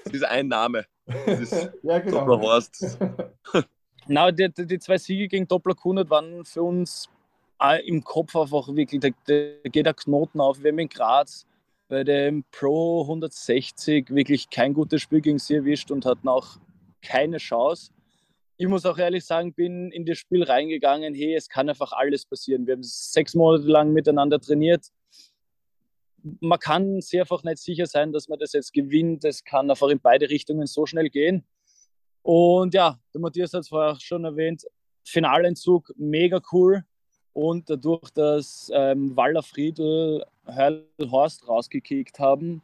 Das 0.03 0.13
ist 0.13 0.23
ein 0.23 0.47
Name. 0.47 0.85
Ist 1.25 1.71
ja, 1.83 1.99
genau. 1.99 2.19
Dopplerhorst. 2.19 2.97
Na, 4.07 4.31
die, 4.31 4.49
die, 4.53 4.79
zwei 4.79 4.97
Siege 4.97 5.27
gegen 5.27 5.47
Doppler 5.47 5.75
waren 5.75 6.45
für 6.45 6.61
uns 6.61 7.09
im 7.85 8.03
Kopf 8.03 8.35
einfach 8.35 8.67
wirklich, 8.75 9.01
da, 9.01 9.09
da 9.25 9.69
geht 9.69 9.85
der 9.85 9.93
Knoten 9.93 10.41
auf. 10.41 10.61
Wir 10.61 10.71
haben 10.71 10.79
in 10.79 10.89
Graz 10.89 11.45
bei 11.87 12.03
dem 12.03 12.43
Pro 12.51 13.01
160 13.01 14.09
wirklich 14.09 14.49
kein 14.49 14.73
gutes 14.73 15.01
Spiel 15.01 15.21
gegen 15.21 15.39
sie 15.39 15.55
erwischt 15.55 15.91
und 15.91 16.05
hatten 16.05 16.27
auch 16.27 16.57
keine 17.01 17.37
Chance 17.37 17.91
ich 18.61 18.67
muss 18.67 18.85
auch 18.85 18.99
ehrlich 18.99 19.25
sagen, 19.25 19.55
bin 19.55 19.91
in 19.91 20.05
das 20.05 20.19
Spiel 20.19 20.43
reingegangen, 20.43 21.15
hey, 21.15 21.33
es 21.33 21.49
kann 21.49 21.67
einfach 21.67 21.93
alles 21.93 22.27
passieren. 22.27 22.67
Wir 22.67 22.75
haben 22.75 22.83
sechs 22.83 23.33
Monate 23.33 23.67
lang 23.67 23.91
miteinander 23.91 24.39
trainiert. 24.39 24.85
Man 26.21 26.59
kann 26.59 27.01
sehr 27.01 27.21
einfach 27.21 27.43
nicht 27.43 27.57
sicher 27.57 27.87
sein, 27.87 28.11
dass 28.11 28.29
man 28.29 28.37
das 28.37 28.53
jetzt 28.53 28.71
gewinnt. 28.71 29.25
Es 29.25 29.43
kann 29.43 29.71
einfach 29.71 29.89
in 29.89 29.99
beide 29.99 30.29
Richtungen 30.29 30.67
so 30.67 30.85
schnell 30.85 31.09
gehen. 31.09 31.43
Und 32.21 32.75
ja, 32.75 32.99
der 33.11 33.21
Matthias 33.21 33.51
hat 33.53 33.61
es 33.61 33.69
vorher 33.69 33.97
schon 33.99 34.25
erwähnt, 34.25 34.63
Finalentzug 35.05 35.91
mega 35.97 36.39
cool. 36.51 36.85
Und 37.33 37.67
dadurch, 37.67 38.11
dass 38.11 38.69
ähm, 38.75 39.17
Waller 39.17 39.41
Friedl 39.41 40.23
Hörl 40.45 40.85
Horst 41.09 41.47
rausgekickt 41.47 42.19
haben, 42.19 42.61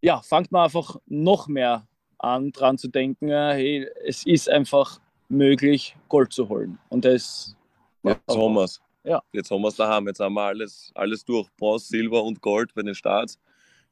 ja, 0.00 0.22
fängt 0.22 0.50
man 0.52 0.64
einfach 0.64 0.96
noch 1.04 1.48
mehr 1.48 1.86
an, 2.22 2.52
dran 2.52 2.78
zu 2.78 2.88
denken, 2.88 3.28
hey, 3.28 3.88
es 4.04 4.24
ist 4.24 4.48
einfach 4.48 5.00
möglich, 5.28 5.96
Gold 6.08 6.32
zu 6.32 6.48
holen. 6.48 6.78
Und 6.88 7.04
das 7.04 7.56
so 8.26 8.42
haben 8.42 8.54
wir 8.54 8.64
es. 8.64 8.80
ja. 9.04 9.22
jetzt 9.32 9.50
haben 9.50 9.62
wir 9.62 9.68
es 9.68 9.76
daheim. 9.76 10.06
Jetzt 10.06 10.20
haben 10.20 10.34
wir 10.34 10.42
alles, 10.42 10.90
alles 10.94 11.24
durch. 11.24 11.48
Bronze, 11.56 11.86
Silber 11.86 12.22
und 12.22 12.40
Gold 12.40 12.74
bei 12.74 12.82
den 12.82 12.94
Starts 12.94 13.38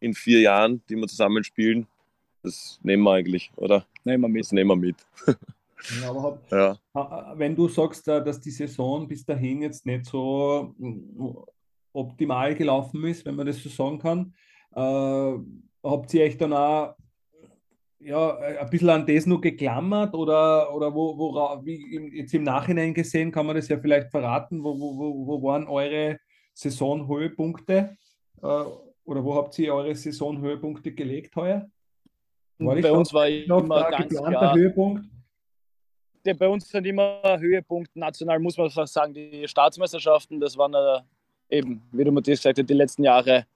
in 0.01 0.15
vier 0.15 0.41
Jahren, 0.41 0.83
die 0.89 0.97
wir 0.97 1.07
zusammen 1.07 1.45
spielen. 1.45 1.87
Das 2.43 2.81
nehmen 2.83 3.03
wir 3.03 3.13
eigentlich, 3.13 3.53
oder? 3.57 3.87
Nehmen 4.05 4.23
wir 4.23 4.29
mit. 4.29 4.45
Das 4.45 4.53
nehmen 4.53 4.69
wir 4.69 4.77
mit. 4.77 4.97
Ja, 6.03 6.11
aber 6.11 6.41
ja. 6.51 7.33
wenn 7.37 7.57
du 7.57 7.69
sagst, 7.69 8.07
äh, 8.09 8.23
dass 8.23 8.41
die 8.41 8.51
Saison 8.51 9.09
bis 9.09 9.25
dahin 9.25 9.63
jetzt 9.63 9.87
nicht 9.87 10.07
so 10.07 10.75
mm, 10.77 11.37
optimal 11.93 12.55
gelaufen 12.55 13.05
ist, 13.05 13.25
wenn 13.25 13.35
man 13.35 13.47
das 13.47 13.63
so 13.63 13.71
sagen 13.71 13.99
kann, 13.99 14.35
äh, 14.75 15.39
habt 15.83 16.13
ihr 16.13 16.25
euch 16.25 16.37
dann 16.37 16.53
auch 16.53 16.97
ja, 18.01 18.37
ein 18.39 18.71
bisschen 18.71 18.91
an 18.91 19.07
das 19.07 19.27
nur 19.27 19.41
geklammert 19.41 20.15
oder, 20.15 20.75
oder 20.75 20.95
wo, 20.95 21.17
wo, 21.19 21.35
wie 21.65 22.17
jetzt 22.17 22.35
im 22.35 22.45
Nachhinein 22.45 22.95
gesehen, 22.95 23.31
kann 23.31 23.47
man 23.47 23.57
das 23.57 23.69
ja 23.69 23.79
vielleicht 23.79 24.11
verraten, 24.11 24.65
wo, 24.65 24.79
wo, 24.79 25.27
wo 25.27 25.43
waren 25.43 25.67
eure 25.69 26.19
Saisonhöhepunkte 26.55 27.97
äh, 28.43 28.47
oder 29.05 29.25
wo 29.25 29.35
habt 29.35 29.59
ihr 29.59 29.75
eure 29.75 29.95
Saisonhöhepunkte 29.95 30.93
gelegt 30.93 31.37
heuer? 31.37 31.69
War 32.59 32.77
bei 32.77 32.93
uns 32.93 33.13
war 33.13 33.29
immer 33.29 33.91
ganz 33.91 34.15
klar, 34.15 34.55
Höhepunkt? 34.55 35.05
Der, 36.25 36.35
bei 36.35 36.49
uns 36.49 36.69
sind 36.69 36.87
immer 36.87 37.39
Höhepunkt 37.39 37.97
national, 37.97 38.39
muss 38.39 38.59
man 38.59 38.69
fast 38.69 38.93
sagen, 38.93 39.15
die 39.15 39.49
Staatsmeisterschaften, 39.49 40.39
das 40.39 40.57
waren 40.57 40.75
äh, 40.75 41.59
eben, 41.59 41.83
wie 41.93 42.05
du 42.05 42.13
Matthias 42.13 42.41
gesagt 42.41 42.59
hast, 42.59 42.69
die 42.69 42.75
letzten 42.75 43.05
Jahre 43.05 43.47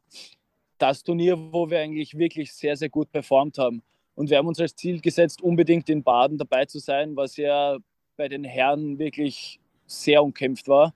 das 0.78 1.02
Turnier, 1.02 1.38
wo 1.38 1.68
wir 1.68 1.80
eigentlich 1.80 2.16
wirklich 2.16 2.52
sehr, 2.52 2.76
sehr 2.76 2.88
gut 2.88 3.10
performt 3.12 3.58
haben. 3.58 3.82
Und 4.14 4.30
wir 4.30 4.38
haben 4.38 4.46
uns 4.46 4.60
als 4.60 4.76
Ziel 4.76 5.00
gesetzt, 5.00 5.42
unbedingt 5.42 5.88
in 5.88 6.02
Baden 6.02 6.38
dabei 6.38 6.64
zu 6.66 6.78
sein, 6.78 7.16
was 7.16 7.36
ja 7.36 7.78
bei 8.16 8.28
den 8.28 8.44
Herren 8.44 8.98
wirklich 8.98 9.60
sehr 9.86 10.22
umkämpft 10.22 10.68
war. 10.68 10.94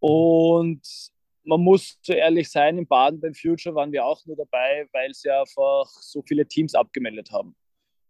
Und 0.00 0.80
man 1.44 1.60
muss 1.60 1.98
so 2.02 2.12
ehrlich 2.12 2.50
sein, 2.50 2.78
in 2.78 2.86
Baden 2.86 3.20
beim 3.20 3.34
Future 3.34 3.74
waren 3.74 3.92
wir 3.92 4.04
auch 4.04 4.24
nur 4.26 4.36
dabei, 4.36 4.86
weil 4.92 5.12
sie 5.14 5.30
einfach 5.30 5.86
so 5.86 6.22
viele 6.22 6.46
Teams 6.46 6.74
abgemeldet 6.74 7.30
haben. 7.30 7.54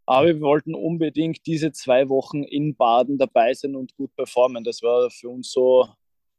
Aber 0.07 0.29
wir 0.29 0.41
wollten 0.41 0.75
unbedingt 0.75 1.45
diese 1.47 1.73
zwei 1.73 2.09
Wochen 2.09 2.45
in 2.45 2.77
Baden 2.77 3.19
dabei 3.19 3.53
sein 3.53 3.75
und 3.75 3.95
gut 3.97 4.15
performen. 4.15 4.63
Das 4.63 4.81
war 4.83 5.11
für 5.11 5.29
uns 5.29 5.51
so 5.51 5.89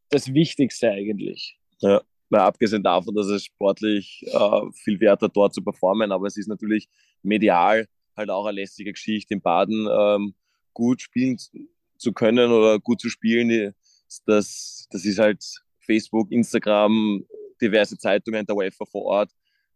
das 0.09 0.33
Wichtigste 0.33 0.89
eigentlich. 0.89 1.59
Ja, 1.79 2.01
weil 2.29 2.41
abgesehen 2.41 2.81
davon, 2.81 3.13
dass 3.13 3.27
es 3.27 3.45
sportlich 3.45 4.23
äh, 4.25 4.71
viel 4.73 4.99
wert 5.01 5.21
hat, 5.21 5.35
dort 5.35 5.53
zu 5.53 5.61
performen, 5.61 6.11
aber 6.11 6.27
es 6.27 6.37
ist 6.37 6.47
natürlich 6.47 6.87
medial 7.21 7.87
halt 8.17 8.29
auch 8.29 8.45
eine 8.45 8.55
lästige 8.55 8.91
Geschichte 8.91 9.33
in 9.33 9.41
Baden, 9.41 9.87
ähm, 9.91 10.33
gut 10.73 11.01
spielen 11.01 11.37
zu 11.97 12.13
können 12.13 12.51
oder 12.51 12.79
gut 12.79 13.01
zu 13.01 13.09
spielen. 13.09 13.73
Das, 14.25 14.87
das 14.89 15.05
ist 15.05 15.19
halt 15.19 15.43
Facebook, 15.79 16.31
Instagram, 16.31 17.25
diverse 17.61 17.97
Zeitungen 17.97 18.45
der 18.45 18.55
UEFA 18.55 18.85
vor 18.85 19.03
Ort. 19.03 19.31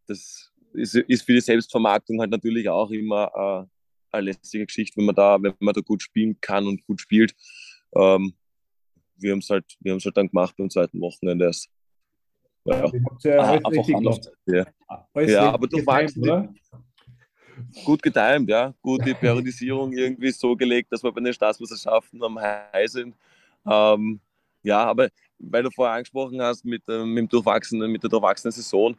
Das 0.08 0.52
ist, 0.74 0.96
ist 0.96 1.24
für 1.24 1.34
die 1.34 1.42
Selbstvermarktung 1.42 2.20
halt 2.20 2.32
natürlich 2.32 2.70
auch 2.70 2.92
immer 2.92 3.32
äh, 3.36 4.16
eine 4.16 4.26
lästige 4.26 4.66
Geschichte, 4.66 4.98
wenn 4.98 5.06
man 5.06 5.16
da, 5.16 5.42
wenn 5.42 5.54
man 5.60 5.74
da 5.74 5.82
gut 5.82 6.02
spielen 6.02 6.40
kann 6.42 6.68
und 6.68 6.84
gut 6.86 7.02
spielt. 7.02 7.34
Ähm, 7.96 8.34
wir 9.16 9.32
haben 9.32 9.40
es 9.40 9.50
halt, 9.50 9.66
wir 9.80 9.92
haben 9.92 9.98
es 9.98 10.06
halt 10.06 10.18
dann 10.18 10.28
gemacht 10.28 10.56
beim 10.58 10.70
zweiten 10.70 11.00
Wochenende 11.00 11.46
erst. 11.46 11.70
Ja, 12.66 12.86
ja, 14.46 14.66
ja. 15.16 15.28
ja 15.28 15.52
aber 15.52 15.68
du 15.68 15.86
weißt, 15.86 16.18
gut 17.86 18.02
getimt, 18.02 18.50
ja. 18.50 18.74
Gut 18.82 19.06
die 19.06 19.14
Periodisierung 19.14 19.94
irgendwie 19.94 20.32
so 20.32 20.56
gelegt, 20.56 20.92
dass 20.92 21.04
wir 21.04 21.12
bei 21.12 21.22
den 21.22 21.34
Staatsmeisterschaften 21.34 22.24
am 22.24 22.40
High 22.40 22.90
sind. 22.90 23.16
Ähm, 23.66 24.20
ja, 24.64 24.84
aber 24.84 25.10
weil 25.40 25.64
du 25.64 25.72
vorher 25.72 25.96
angesprochen 25.96 26.42
hast 26.42 26.64
mit, 26.66 26.88
äh, 26.88 27.04
mit, 27.04 27.18
dem 27.18 27.30
durchwachsenen, 27.30 27.92
mit 27.92 28.04
der 28.04 28.10
durchwachsenen 28.10 28.52
Saison, 28.52 28.96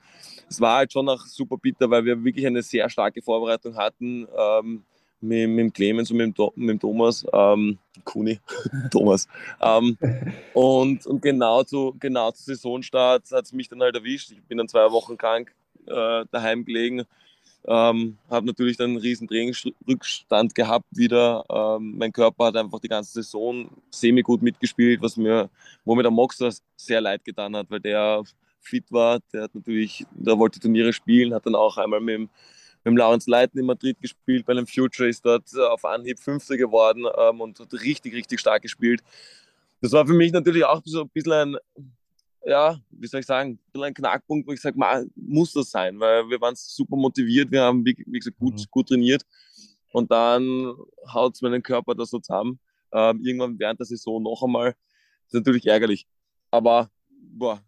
es 0.49 0.61
war 0.61 0.78
halt 0.78 0.92
schon 0.92 1.09
auch 1.09 1.25
super 1.26 1.57
bitter, 1.57 1.88
weil 1.88 2.04
wir 2.04 2.23
wirklich 2.25 2.47
eine 2.47 2.62
sehr 2.62 2.88
starke 2.90 3.23
Vorbereitung 3.23 3.76
hatten. 3.76 4.26
Ähm, 4.37 4.85
mit, 5.23 5.49
mit 5.49 5.59
dem 5.59 5.73
Clemens 5.73 6.11
und 6.11 6.16
mit 6.16 6.37
dem, 6.37 6.50
mit 6.57 6.71
dem 6.71 6.81
Thomas, 6.81 7.25
ähm, 7.33 7.78
Kuni, 8.04 8.40
Thomas. 8.90 9.28
Ähm, 9.61 9.97
und 10.52 11.07
und 11.07 11.23
genau, 11.23 11.62
zu, 11.62 11.95
genau 12.00 12.33
zu 12.33 12.42
Saisonstart 12.42 13.31
hat 13.31 13.45
es 13.45 13.52
mich 13.52 13.69
dann 13.69 13.81
halt 13.81 13.95
erwischt. 13.95 14.33
Ich 14.33 14.42
bin 14.42 14.59
dann 14.59 14.69
zwei 14.69 14.90
Wochen 14.90 15.16
krank 15.16 15.54
äh, 15.87 16.25
daheim 16.31 16.64
gelegen 16.64 17.04
ähm, 17.66 18.19
habe 18.28 18.47
natürlich 18.47 18.76
dann 18.76 18.90
einen 18.90 18.99
riesen 18.99 19.28
Trainingsrückstand 19.28 20.54
gehabt 20.54 20.87
wieder. 20.90 21.45
Ähm, 21.49 21.97
mein 21.97 22.12
Körper 22.12 22.47
hat 22.47 22.57
einfach 22.57 22.81
die 22.81 22.88
ganze 22.88 23.12
Saison 23.12 23.71
semi 23.90 24.23
gut 24.23 24.42
mitgespielt, 24.42 25.00
was 25.00 25.16
mir, 25.16 25.49
wo 25.85 25.95
mir 25.95 26.02
der 26.02 26.11
Moxer 26.11 26.52
sehr 26.76 27.00
leid 27.00 27.25
getan 27.25 27.54
hat, 27.57 27.71
weil 27.71 27.81
der 27.81 28.25
fit 28.61 28.90
war. 28.90 29.21
Der 29.33 29.42
hat 29.45 29.54
natürlich, 29.54 30.04
der 30.11 30.38
wollte 30.38 30.59
Turniere 30.59 30.92
spielen, 30.92 31.35
hat 31.35 31.47
dann 31.47 31.54
auch 31.54 31.76
einmal 31.76 32.00
mit 32.00 32.14
dem, 32.14 32.23
mit 32.23 32.87
dem 32.87 32.97
Lawrence 32.97 33.31
Leiten 33.31 33.61
in 33.61 33.66
Madrid 33.66 34.00
gespielt, 34.00 34.45
bei 34.45 34.52
einem 34.52 34.66
Future 34.66 35.09
ist 35.09 35.25
dort 35.25 35.45
auf 35.57 35.85
Anhieb 35.85 36.19
Fünfter 36.19 36.57
geworden 36.57 37.07
ähm, 37.16 37.40
und 37.40 37.61
hat 37.61 37.73
richtig, 37.75 38.12
richtig 38.14 38.40
stark 38.40 38.62
gespielt. 38.62 39.02
Das 39.81 39.92
war 39.92 40.07
für 40.07 40.14
mich 40.14 40.33
natürlich 40.33 40.64
auch 40.64 40.81
so 40.85 41.02
ein 41.02 41.09
bisschen 41.11 41.33
ein 41.33 41.57
ja, 42.45 42.79
wie 42.91 43.07
soll 43.07 43.21
ich 43.21 43.27
sagen, 43.27 43.59
ein 43.75 43.95
Knackpunkt, 43.95 44.47
wo 44.49 44.53
ich 44.53 44.61
sage, 44.61 44.79
muss 45.15 45.53
das 45.53 45.71
sein, 45.71 45.99
weil 46.01 46.29
wir 46.29 46.41
waren 46.41 46.55
super 46.57 46.97
motiviert, 46.97 47.51
wir 47.51 47.63
haben, 47.63 47.85
wie, 47.85 47.97
wie 48.07 48.19
gesagt, 48.19 48.39
gut, 48.39 48.55
mhm. 48.55 48.65
gut 48.71 48.89
trainiert 48.89 49.23
und 49.93 50.11
dann 50.11 50.75
haut 51.13 51.35
es 51.35 51.43
meinen 51.43 51.63
Körper 51.63 51.95
das 51.95 52.11
so 52.11 52.19
zusammen. 52.19 52.59
Ähm, 52.93 53.21
irgendwann 53.25 53.59
während 53.59 53.81
der 53.81 53.87
Saison 53.87 54.23
noch 54.23 54.43
einmal. 54.43 54.73
Das 54.73 55.29
ist 55.29 55.35
natürlich 55.35 55.67
ärgerlich. 55.67 56.07
Aber 56.51 56.91
boah, 57.09 57.63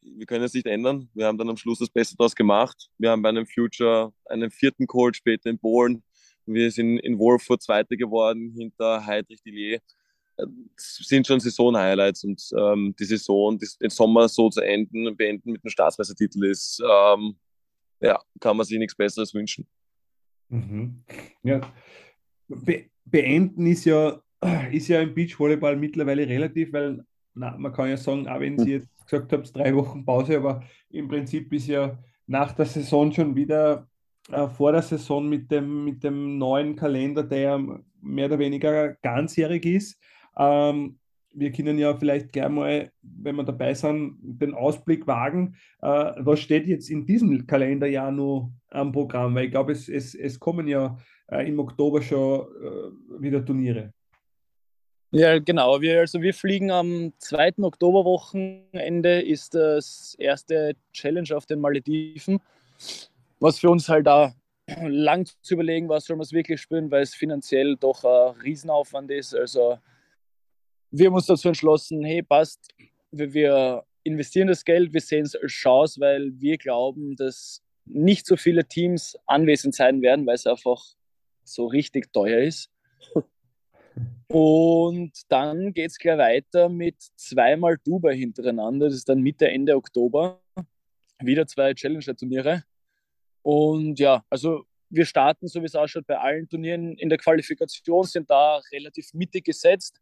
wir 0.00 0.26
können 0.26 0.44
es 0.44 0.54
nicht 0.54 0.66
ändern. 0.66 1.08
Wir 1.14 1.26
haben 1.26 1.38
dann 1.38 1.48
am 1.48 1.56
Schluss 1.56 1.78
das 1.78 1.90
Beste 1.90 2.16
daraus 2.16 2.34
gemacht. 2.34 2.88
Wir 2.98 3.10
haben 3.10 3.22
bei 3.22 3.30
einem 3.30 3.46
Future 3.46 4.12
einen 4.26 4.50
vierten 4.50 4.86
Cold 4.86 5.16
später 5.16 5.50
in 5.50 5.58
Bohlen. 5.58 6.02
Wir 6.46 6.70
sind 6.70 6.98
in 6.98 7.18
Wolfurt 7.18 7.62
Zweiter 7.62 7.96
geworden 7.96 8.52
hinter 8.56 9.04
Heidrich 9.04 9.42
Dillier 9.42 9.80
sind 10.76 11.26
schon 11.26 11.40
Saison-Highlights 11.40 12.24
und 12.24 12.42
ähm, 12.56 12.94
die 12.98 13.04
Saison, 13.04 13.58
die, 13.58 13.66
den 13.80 13.90
Sommer 13.90 14.28
so 14.28 14.48
zu 14.48 14.60
enden, 14.60 15.16
beenden 15.16 15.52
mit 15.52 15.64
einem 15.64 15.70
Staatsmeistertitel 15.70 16.44
ist, 16.44 16.80
ähm, 16.80 17.36
ja, 18.00 18.18
kann 18.40 18.56
man 18.56 18.66
sich 18.66 18.78
nichts 18.78 18.94
Besseres 18.94 19.34
wünschen. 19.34 19.66
Mhm. 20.48 21.02
Ja. 21.42 21.60
Be 22.48 22.86
beenden 23.04 23.66
ist 23.66 23.84
ja, 23.84 24.20
ist 24.70 24.88
ja 24.88 25.00
im 25.00 25.14
Beachvolleyball 25.14 25.76
mittlerweile 25.76 26.28
relativ, 26.28 26.72
weil 26.72 27.04
na, 27.34 27.56
man 27.56 27.72
kann 27.72 27.88
ja 27.88 27.96
sagen, 27.96 28.28
auch 28.28 28.40
wenn 28.40 28.58
Sie 28.58 28.72
jetzt 28.72 28.88
gesagt 29.04 29.32
haben, 29.32 29.42
drei 29.52 29.74
Wochen 29.74 30.04
Pause, 30.04 30.36
aber 30.36 30.62
im 30.90 31.08
Prinzip 31.08 31.52
ist 31.52 31.66
ja 31.66 31.98
nach 32.26 32.52
der 32.52 32.66
Saison 32.66 33.12
schon 33.12 33.34
wieder 33.34 33.88
äh, 34.30 34.48
vor 34.48 34.72
der 34.72 34.82
Saison 34.82 35.28
mit 35.28 35.50
dem, 35.50 35.84
mit 35.84 36.04
dem 36.04 36.38
neuen 36.38 36.76
Kalender, 36.76 37.22
der 37.22 37.58
mehr 38.00 38.26
oder 38.26 38.38
weniger 38.38 38.94
ganzjährig 39.02 39.64
ist. 39.66 40.00
Ähm, 40.36 40.98
wir 41.32 41.52
können 41.52 41.78
ja 41.78 41.96
vielleicht 41.96 42.32
gleich 42.32 42.48
mal, 42.48 42.90
wenn 43.02 43.36
wir 43.36 43.44
dabei 43.44 43.74
sind, 43.74 44.18
den 44.20 44.54
Ausblick 44.54 45.06
wagen. 45.06 45.54
Äh, 45.80 46.12
was 46.18 46.40
steht 46.40 46.66
jetzt 46.66 46.90
in 46.90 47.06
diesem 47.06 47.46
Kalenderjahr 47.46 48.10
noch 48.10 48.50
am 48.70 48.92
Programm? 48.92 49.34
Weil 49.34 49.46
ich 49.46 49.50
glaube, 49.50 49.72
es, 49.72 49.88
es, 49.88 50.14
es 50.14 50.40
kommen 50.40 50.66
ja 50.66 50.98
äh, 51.30 51.48
im 51.48 51.58
Oktober 51.60 52.02
schon 52.02 52.40
äh, 52.40 53.22
wieder 53.22 53.44
Turniere. 53.44 53.92
Ja, 55.12 55.38
genau. 55.40 55.80
Wir, 55.80 56.00
also 56.00 56.22
wir 56.22 56.34
fliegen 56.34 56.70
am 56.70 57.12
2. 57.18 57.54
Oktoberwochenende, 57.62 59.20
ist 59.22 59.54
das 59.54 60.14
erste 60.18 60.76
Challenge 60.92 61.36
auf 61.36 61.46
den 61.46 61.60
Malediven. 61.60 62.40
Was 63.40 63.58
für 63.58 63.70
uns 63.70 63.88
halt 63.88 64.06
da 64.06 64.32
lang 64.82 65.26
zu 65.42 65.54
überlegen 65.54 65.88
was 65.88 66.04
soll 66.04 66.16
man 66.16 66.22
es 66.22 66.32
wirklich 66.32 66.60
spielen, 66.60 66.90
weil 66.92 67.02
es 67.02 67.14
finanziell 67.14 67.76
doch 67.76 68.04
ein 68.04 68.40
Riesenaufwand 68.40 69.10
ist. 69.10 69.34
Also 69.34 69.78
wir 70.90 71.06
haben 71.06 71.14
uns 71.14 71.26
dazu 71.26 71.48
entschlossen, 71.48 72.04
hey, 72.04 72.22
passt, 72.22 72.68
wir 73.10 73.84
investieren 74.02 74.48
das 74.48 74.64
Geld, 74.64 74.92
wir 74.92 75.00
sehen 75.00 75.24
es 75.24 75.36
als 75.36 75.52
Chance, 75.52 76.00
weil 76.00 76.32
wir 76.40 76.58
glauben, 76.58 77.16
dass 77.16 77.62
nicht 77.84 78.26
so 78.26 78.36
viele 78.36 78.64
Teams 78.66 79.16
anwesend 79.26 79.74
sein 79.74 80.02
werden, 80.02 80.26
weil 80.26 80.34
es 80.34 80.46
einfach 80.46 80.82
so 81.44 81.66
richtig 81.66 82.12
teuer 82.12 82.40
ist. 82.40 82.70
Und 84.28 85.12
dann 85.28 85.74
geht 85.74 85.90
es 85.90 85.98
gleich 85.98 86.18
weiter 86.18 86.68
mit 86.68 86.96
zweimal 87.16 87.76
Dubai 87.84 88.16
hintereinander. 88.16 88.86
Das 88.86 88.94
ist 88.94 89.08
dann 89.08 89.20
Mitte, 89.20 89.48
Ende 89.48 89.74
Oktober. 89.74 90.40
Wieder 91.20 91.46
zwei 91.46 91.74
Challenger-Turniere. 91.74 92.62
Und 93.42 93.98
ja, 93.98 94.24
also 94.30 94.64
wir 94.88 95.04
starten, 95.04 95.48
so 95.48 95.60
wie 95.60 95.66
es 95.66 95.74
ausschaut, 95.74 96.06
bei 96.06 96.18
allen 96.18 96.48
Turnieren 96.48 96.96
in 96.96 97.08
der 97.08 97.18
Qualifikation, 97.18 98.04
sind 98.04 98.30
da 98.30 98.60
relativ 98.72 99.12
mittig 99.14 99.44
gesetzt 99.44 100.00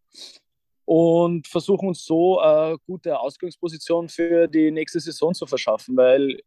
und 0.89 1.47
versuchen 1.47 1.89
uns 1.89 2.03
so 2.03 2.41
eine 2.41 2.79
gute 2.87 3.21
Ausgangsposition 3.21 4.09
für 4.09 4.49
die 4.49 4.71
nächste 4.71 4.99
Saison 5.01 5.35
zu 5.35 5.45
verschaffen, 5.45 5.95
weil 5.99 6.41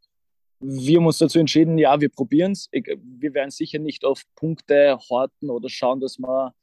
wir 0.60 0.98
haben 0.98 1.06
uns 1.06 1.20
dazu 1.20 1.38
entschieden, 1.38 1.78
ja, 1.78 2.02
wir 2.02 2.10
probieren 2.10 2.54
es. 2.54 2.68
Wir 2.72 3.36
werden 3.36 3.52
sicher 3.52 3.78
nicht 3.78 4.04
auf 4.04 4.24
Punkte 4.36 4.98
horten 5.12 5.52
oder 5.52 5.70
schauen, 5.70 6.00
dass 6.00 6.18
wir 6.18 6.56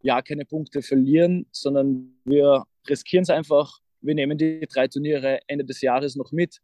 ja 0.00 0.22
keine 0.22 0.46
Punkte 0.46 0.80
verlieren, 0.80 1.44
sondern 1.52 2.18
wir 2.24 2.64
riskieren 2.88 3.24
es 3.24 3.30
einfach, 3.30 3.78
wir 4.00 4.14
nehmen 4.14 4.38
die 4.38 4.66
drei 4.66 4.88
Turniere 4.88 5.40
Ende 5.48 5.66
des 5.66 5.82
Jahres 5.82 6.16
noch 6.16 6.32
mit 6.32 6.62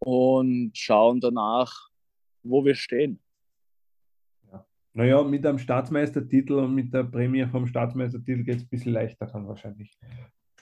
und 0.00 0.72
schauen 0.74 1.20
danach, 1.20 1.88
wo 2.42 2.64
wir 2.64 2.74
stehen. 2.74 3.20
Ja. 4.94 5.02
Naja, 5.02 5.22
mit 5.22 5.46
einem 5.46 5.58
Staatsmeistertitel 5.58 6.54
und 6.54 6.74
mit 6.74 6.92
der 6.92 7.04
Prämie 7.04 7.46
vom 7.46 7.66
Staatsmeistertitel 7.66 8.42
geht 8.42 8.56
es 8.56 8.62
ein 8.62 8.68
bisschen 8.68 8.92
leichter 8.92 9.26
dann 9.26 9.46
wahrscheinlich. 9.46 9.98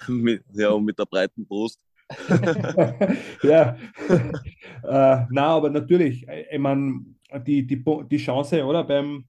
mit, 0.08 0.44
ja, 0.52 0.70
und 0.70 0.84
mit 0.84 0.98
der 0.98 1.06
breiten 1.06 1.46
Brust. 1.46 1.80
ja, 3.42 3.76
äh, 4.08 5.26
na, 5.30 5.46
aber 5.46 5.70
natürlich, 5.70 6.26
äh, 6.26 6.46
ich 6.50 6.58
meine, 6.58 7.04
die, 7.46 7.66
die, 7.66 7.84
die 8.10 8.16
Chance, 8.16 8.64
oder, 8.64 8.84
beim 8.84 9.26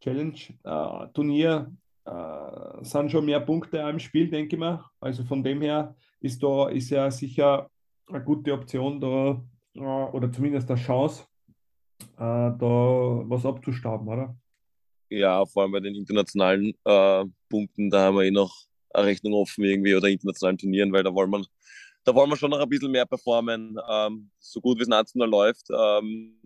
Challenge-Turnier 0.00 1.72
äh, 2.04 2.84
sind 2.84 3.10
schon 3.10 3.24
mehr 3.24 3.40
Punkte 3.40 3.78
im 3.78 3.98
Spiel, 3.98 4.28
denke 4.28 4.56
ich 4.56 4.60
mal. 4.60 4.84
Also 5.00 5.24
von 5.24 5.42
dem 5.42 5.62
her 5.62 5.94
ist 6.20 6.42
da 6.42 6.68
ist 6.68 6.90
ja 6.90 7.10
sicher 7.10 7.70
eine 8.06 8.22
gute 8.22 8.52
Option 8.52 9.00
da, 9.00 9.42
äh, 9.74 9.80
oder 9.80 10.30
zumindest 10.30 10.70
eine 10.70 10.80
Chance, 10.80 11.24
äh, 11.24 11.29
da 12.16 12.56
was 12.58 13.46
abzustauben, 13.46 14.08
oder? 14.08 14.36
Ja, 15.10 15.44
vor 15.44 15.62
allem 15.62 15.72
bei 15.72 15.80
den 15.80 15.94
internationalen 15.94 16.72
äh, 16.84 17.24
Punkten, 17.48 17.90
da 17.90 18.02
haben 18.02 18.16
wir 18.16 18.24
eh 18.24 18.30
noch 18.30 18.54
eine 18.92 19.06
Rechnung 19.06 19.34
offen 19.34 19.64
irgendwie 19.64 19.94
oder 19.94 20.08
internationalen 20.08 20.58
Turnieren, 20.58 20.92
weil 20.92 21.02
da 21.02 21.12
wollen 21.12 21.30
wir, 21.30 21.44
da 22.04 22.14
wollen 22.14 22.30
wir 22.30 22.36
schon 22.36 22.50
noch 22.50 22.60
ein 22.60 22.68
bisschen 22.68 22.92
mehr 22.92 23.06
performen, 23.06 23.76
ähm, 23.90 24.30
so 24.38 24.60
gut 24.60 24.78
wie 24.78 24.82
es 24.82 24.88
national 24.88 25.28
läuft. 25.28 25.66
Ähm, 25.70 26.36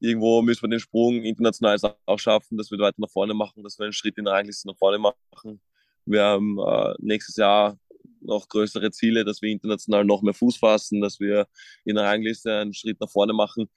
irgendwo 0.00 0.40
müssen 0.42 0.62
wir 0.62 0.70
den 0.70 0.80
Sprung 0.80 1.22
international 1.22 1.76
auch 2.06 2.18
schaffen, 2.18 2.56
dass 2.56 2.70
wir 2.70 2.78
weiter 2.78 3.00
nach 3.00 3.10
vorne 3.10 3.34
machen, 3.34 3.62
dass 3.62 3.78
wir 3.78 3.84
einen 3.84 3.92
Schritt 3.92 4.16
in 4.16 4.24
der 4.24 4.34
Rangliste 4.34 4.68
nach 4.68 4.78
vorne 4.78 4.98
machen. 4.98 5.60
Wir 6.06 6.22
haben 6.22 6.58
äh, 6.58 6.94
nächstes 6.98 7.36
Jahr 7.36 7.78
noch 8.22 8.48
größere 8.48 8.90
Ziele, 8.90 9.24
dass 9.24 9.42
wir 9.42 9.50
international 9.50 10.04
noch 10.04 10.22
mehr 10.22 10.34
Fuß 10.34 10.56
fassen, 10.56 11.00
dass 11.00 11.20
wir 11.20 11.46
in 11.84 11.96
der 11.96 12.04
Rangliste 12.04 12.52
einen 12.60 12.74
Schritt 12.74 13.00
nach 13.00 13.10
vorne 13.10 13.32
machen. 13.32 13.68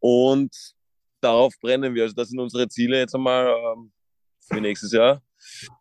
Und 0.00 0.54
darauf 1.20 1.54
brennen 1.60 1.94
wir. 1.94 2.04
Also 2.04 2.14
das 2.14 2.28
sind 2.28 2.40
unsere 2.40 2.68
Ziele 2.68 2.98
jetzt 2.98 3.14
einmal 3.14 3.48
ähm, 3.48 3.92
für 4.40 4.60
nächstes 4.60 4.92
Jahr. 4.92 5.22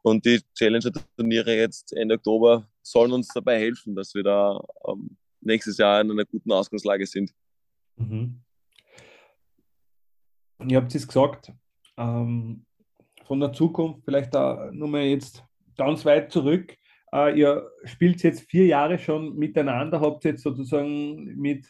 Und 0.02 0.26
die 0.26 0.42
Challenger-Turniere 0.58 1.56
jetzt 1.56 1.94
Ende 1.94 2.16
Oktober 2.16 2.68
sollen 2.82 3.12
uns 3.12 3.28
dabei 3.30 3.60
helfen, 3.60 3.96
dass 3.96 4.14
wir 4.14 4.24
da 4.24 4.60
ähm, 4.88 5.18
nächstes 5.42 5.78
Jahr 5.78 6.02
in 6.02 6.12
einer 6.12 6.26
guten 6.26 6.52
Ausgangslage 6.52 7.06
sind. 7.06 7.34
Mhm. 7.96 8.42
Ihr 10.68 10.78
habt 10.78 10.94
es 10.94 11.08
gesagt, 11.08 11.52
ähm, 11.98 12.66
von 13.26 13.40
der 13.40 13.54
Zukunft, 13.54 14.04
vielleicht 14.06 14.34
da 14.34 14.70
nur 14.72 14.88
mal 14.88 15.04
jetzt 15.04 15.44
ganz 15.78 16.06
weit 16.06 16.32
zurück. 16.32 16.76
Äh, 17.14 17.40
ihr 17.40 17.70
spielt 17.84 18.24
jetzt 18.24 18.50
vier 18.50 18.66
Jahre 18.66 18.98
schon 18.98 19.36
miteinander, 19.36 20.02
habt 20.02 20.24
jetzt 20.24 20.44
sozusagen 20.44 21.36
mit 21.36 21.68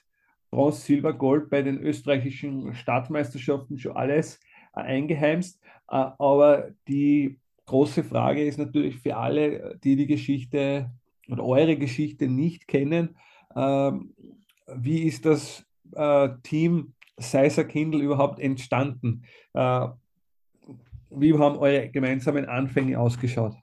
Bronze, 0.57 0.81
Silber, 0.81 1.13
Gold 1.13 1.51
bei 1.51 1.61
den 1.61 1.77
österreichischen 1.77 2.73
Staatsmeisterschaften 2.73 3.77
schon 3.77 3.95
alles 3.95 4.39
äh, 4.75 4.79
eingeheimst. 4.79 5.61
Äh, 5.87 5.97
aber 6.17 6.71
die 6.87 7.39
große 7.67 8.03
Frage 8.03 8.43
ist 8.43 8.57
natürlich 8.57 8.97
für 8.97 9.17
alle, 9.17 9.77
die 9.83 9.95
die 9.95 10.07
Geschichte 10.07 10.89
oder 11.29 11.45
eure 11.45 11.77
Geschichte 11.77 12.27
nicht 12.27 12.67
kennen, 12.67 13.15
ähm, 13.55 14.15
wie 14.73 15.03
ist 15.03 15.27
das 15.27 15.63
äh, 15.93 16.29
Team 16.41 16.93
Seiser 17.17 17.63
Kindle 17.63 18.01
überhaupt 18.01 18.39
entstanden? 18.39 19.25
Äh, 19.53 19.87
wie 21.11 21.37
haben 21.37 21.57
eure 21.57 21.87
gemeinsamen 21.89 22.45
Anfänge 22.45 22.99
ausgeschaut? 22.99 23.53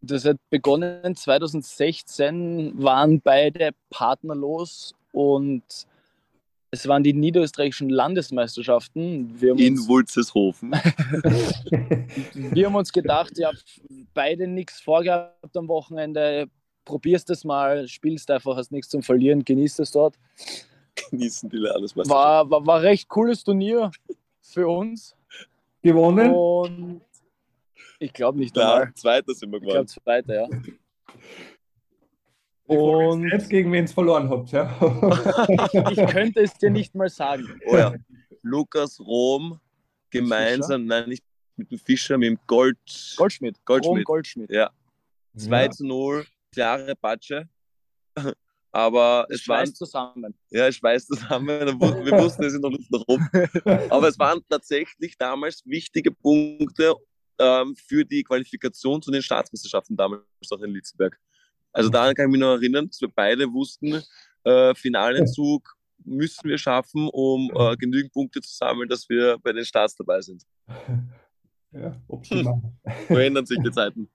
Das 0.00 0.24
hat 0.24 0.36
begonnen 0.48 1.16
2016, 1.16 2.80
waren 2.80 3.20
beide 3.20 3.70
partnerlos 3.90 4.94
und 5.12 5.62
es 6.70 6.86
waren 6.86 7.02
die 7.02 7.14
niederösterreichischen 7.14 7.88
Landesmeisterschaften. 7.88 9.36
In 9.40 9.78
Wulzeshofen. 9.88 10.72
wir 12.34 12.66
haben 12.66 12.74
uns 12.74 12.92
gedacht, 12.92 13.38
ja, 13.38 13.50
beide 14.14 14.46
nichts 14.46 14.80
vorgehabt 14.80 15.56
am 15.56 15.68
Wochenende. 15.68 16.48
Probierst 16.84 17.30
es 17.30 17.44
mal, 17.44 17.86
spielst 17.88 18.30
einfach, 18.30 18.56
hast 18.56 18.72
nichts 18.72 18.88
zum 18.88 19.02
Verlieren, 19.02 19.44
genießt 19.44 19.80
es 19.80 19.92
dort 19.92 20.16
genießen 21.10 21.48
die 21.48 21.56
Landesmeisterschaft. 21.56 22.10
War, 22.10 22.50
war, 22.50 22.66
war 22.66 22.82
recht 22.82 23.08
cooles 23.08 23.44
Turnier 23.44 23.90
für 24.40 24.68
uns. 24.68 25.16
Gewonnen? 25.82 26.32
Und 26.32 27.00
ich 27.98 28.12
glaube 28.12 28.38
nicht 28.38 28.56
ja. 28.56 28.88
Zweiter 28.94 29.34
sind 29.34 29.52
wir 29.52 29.60
geworden. 29.60 29.86
Ich 29.86 30.04
glaube 30.04 30.24
Zweiter, 30.26 30.34
ja. 30.34 30.48
Und 32.68 33.30
jetzt 33.30 33.48
gegen 33.48 33.72
wen 33.72 33.84
es 33.84 33.92
verloren 33.92 34.28
habt, 34.28 34.52
ja. 34.52 34.70
ich 35.90 36.06
könnte 36.06 36.40
es 36.40 36.54
dir 36.54 36.70
nicht 36.70 36.94
mal 36.94 37.08
sagen. 37.08 37.44
Oh 37.66 37.76
ja. 37.76 37.94
Lukas 38.42 39.00
Rom 39.00 39.58
gemeinsam, 40.10 40.84
nein, 40.84 41.08
nicht 41.08 41.24
mit 41.56 41.70
dem 41.70 41.78
Fischer, 41.78 42.18
mit 42.18 42.28
dem 42.28 42.38
Gold, 42.46 42.78
Goldschmidt. 43.16 43.56
Goldschmidt. 43.64 43.96
Rom 43.96 44.04
Goldschmidt. 44.04 44.50
Ja. 44.50 44.70
2 45.36 45.64
ja. 45.64 45.70
zu 45.70 45.86
0, 45.86 46.26
klare 46.52 46.94
Patsche. 46.94 47.48
Aber 48.70 49.26
es, 49.30 49.40
es 49.40 49.48
waren 49.48 49.74
zusammen. 49.74 50.34
Ja, 50.50 50.68
es 50.68 50.76
schweißt 50.76 51.08
zusammen. 51.08 51.48
Wir 51.48 52.18
wussten, 52.18 52.44
es 52.44 52.54
in 52.54 52.60
der 52.60 52.70
Luft 52.70 52.90
nach 52.90 53.02
oben. 53.06 53.28
Aber 53.90 54.08
es 54.08 54.18
waren 54.18 54.40
tatsächlich 54.48 55.16
damals 55.16 55.62
wichtige 55.64 56.12
Punkte 56.12 56.94
ähm, 57.38 57.74
für 57.76 58.04
die 58.04 58.22
Qualifikation 58.22 59.00
zu 59.00 59.10
den 59.10 59.22
Staatsmeisterschaften 59.22 59.96
damals 59.96 60.22
auch 60.50 60.60
in 60.60 60.72
Litzberg. 60.72 61.18
Also 61.72 61.90
daran 61.90 62.14
kann 62.14 62.26
ich 62.26 62.32
mich 62.32 62.40
noch 62.40 62.54
erinnern, 62.54 62.88
dass 62.88 63.00
wir 63.00 63.08
beide 63.14 63.52
wussten, 63.52 64.02
äh, 64.44 64.74
Finalenzug 64.74 65.76
müssen 66.04 66.48
wir 66.48 66.58
schaffen, 66.58 67.08
um 67.12 67.50
äh, 67.54 67.76
genügend 67.76 68.12
Punkte 68.12 68.40
zu 68.40 68.54
sammeln, 68.54 68.88
dass 68.88 69.08
wir 69.08 69.38
bei 69.38 69.52
den 69.52 69.64
Starts 69.64 69.94
dabei 69.96 70.20
sind. 70.20 70.44
Ja, 71.70 71.94
optimal. 72.08 72.62
Verändern 73.08 73.44
sich 73.44 73.58
die 73.62 73.70
Zeiten. 73.70 74.08